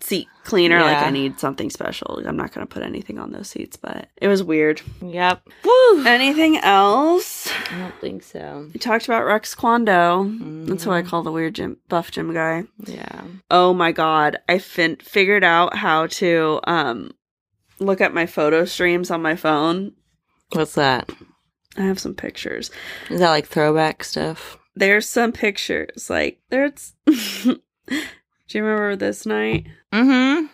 seat 0.00 0.28
cleaner. 0.44 0.80
Like 0.80 0.98
I 0.98 1.10
need 1.10 1.38
something 1.38 1.70
special. 1.70 2.22
I'm 2.26 2.36
not 2.36 2.52
to 2.52 2.66
put 2.66 2.82
anything 2.82 3.18
on 3.18 3.32
those 3.32 3.48
seats, 3.48 3.76
but 3.76 4.08
it 4.16 4.28
was 4.28 4.42
weird. 4.42 4.80
Yep. 5.02 5.48
Woo. 5.64 6.06
Anything 6.06 6.58
else? 6.58 7.50
I 7.70 7.78
don't 7.78 8.00
think 8.00 8.22
so. 8.22 8.68
We 8.72 8.78
talked 8.78 9.04
about 9.04 9.24
Rex 9.24 9.54
Kwon 9.54 9.84
Do. 9.84 10.66
That's 10.66 10.86
what 10.86 10.94
I 10.94 11.02
call 11.02 11.22
the 11.22 11.32
weird 11.32 11.54
gym, 11.54 11.78
buff 11.88 12.10
gym 12.10 12.32
guy. 12.32 12.64
Yeah. 12.84 13.22
Oh 13.50 13.74
my 13.74 13.92
god, 13.92 14.38
I 14.48 14.58
fin- 14.58 14.96
figured 14.96 15.44
out 15.44 15.76
how 15.76 16.06
to 16.06 16.60
um 16.64 17.12
look 17.80 18.00
at 18.00 18.14
my 18.14 18.26
photo 18.26 18.64
streams 18.64 19.10
on 19.10 19.22
my 19.22 19.36
phone. 19.36 19.92
What's 20.52 20.74
that? 20.74 21.10
I 21.76 21.82
have 21.82 22.00
some 22.00 22.14
pictures. 22.14 22.70
Is 23.10 23.20
that 23.20 23.30
like 23.30 23.46
throwback 23.46 24.02
stuff? 24.02 24.58
There's 24.74 25.08
some 25.08 25.32
pictures. 25.32 26.08
Like 26.08 26.40
there's. 26.50 26.94
Do 28.48 28.58
you 28.58 28.64
remember 28.64 28.96
this 28.96 29.26
night? 29.26 29.66
Mm-hmm. 29.92 30.46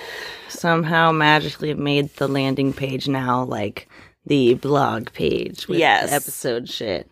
somehow 0.50 1.12
magically 1.12 1.74
made 1.74 2.14
the 2.16 2.28
landing 2.28 2.74
page 2.74 3.08
now 3.08 3.44
like 3.44 3.88
the 4.26 4.56
blog 4.56 5.12
page 5.14 5.68
with 5.68 5.80
Yes. 5.80 6.12
episode 6.12 6.68
shit. 6.70 7.10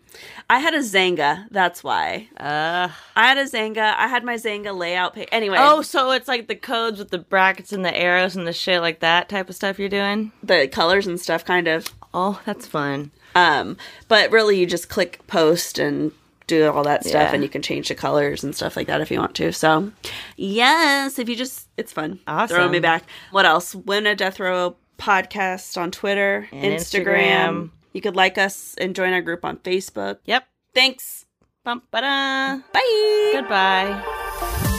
I 0.55 0.59
had 0.59 0.73
a 0.75 0.79
Xanga, 0.79 1.47
that's 1.49 1.83
why. 1.83 2.27
Uh 2.37 2.89
I 3.15 3.27
had 3.27 3.37
a 3.39 3.45
Xanga. 3.45 3.95
I 3.97 4.07
had 4.07 4.23
my 4.23 4.35
Xanga 4.35 4.75
layout 4.77 5.15
page. 5.15 5.27
Anyway, 5.31 5.57
oh, 5.59 5.81
so 5.81 6.11
it's 6.11 6.27
like 6.27 6.47
the 6.47 6.55
codes 6.55 6.99
with 6.99 7.09
the 7.09 7.17
brackets 7.17 7.71
and 7.73 7.83
the 7.83 7.95
arrows 7.95 8.35
and 8.35 8.45
the 8.45 8.53
shit 8.53 8.81
like 8.81 8.99
that 8.99 9.29
type 9.29 9.49
of 9.49 9.55
stuff 9.55 9.79
you're 9.79 9.89
doing. 9.89 10.31
the 10.43 10.67
colors 10.67 11.07
and 11.07 11.19
stuff, 11.19 11.43
kind 11.43 11.67
of. 11.67 11.87
Oh, 12.13 12.39
that's 12.45 12.67
fun. 12.67 13.09
Um, 13.35 13.77
but 14.07 14.29
really, 14.31 14.59
you 14.59 14.65
just 14.67 14.89
click 14.89 15.25
post 15.25 15.79
and 15.79 16.11
do 16.45 16.69
all 16.69 16.83
that 16.83 17.03
stuff, 17.03 17.29
Yeah. 17.29 17.33
and 17.33 17.41
you 17.41 17.49
can 17.49 17.61
change 17.63 17.87
the 17.87 17.95
colors 17.95 18.43
and 18.43 18.53
stuff 18.55 18.75
like 18.75 18.85
that 18.87 19.01
if 19.01 19.09
you 19.09 19.17
want 19.17 19.33
to. 19.35 19.51
So, 19.53 19.91
yes, 20.37 21.17
if 21.17 21.29
you 21.29 21.35
just, 21.35 21.67
it's 21.77 21.91
fun. 21.93 22.19
Awesome. 22.27 22.55
Throw 22.55 22.69
me 22.69 22.79
back. 22.79 23.03
What 23.31 23.45
else? 23.45 23.73
Women 23.73 24.11
of 24.11 24.17
Death 24.17 24.39
Row 24.39 24.75
podcast 24.99 25.77
on 25.81 25.89
Twitter, 25.89 26.47
And 26.51 26.73
Instagram. 26.75 27.05
Instagram. 27.05 27.69
You 27.93 28.01
could 28.01 28.15
like 28.15 28.37
us 28.37 28.75
and 28.81 28.95
join 28.95 29.13
our 29.13 29.21
group 29.21 29.45
on 29.45 29.57
Facebook. 29.57 30.17
Yep. 30.25 30.43
Thanks. 30.73 31.25
Bum 31.63 31.83
ba 31.91 32.01
da. 32.01 32.57
Bye. 32.73 33.31
Goodbye. 33.33 34.69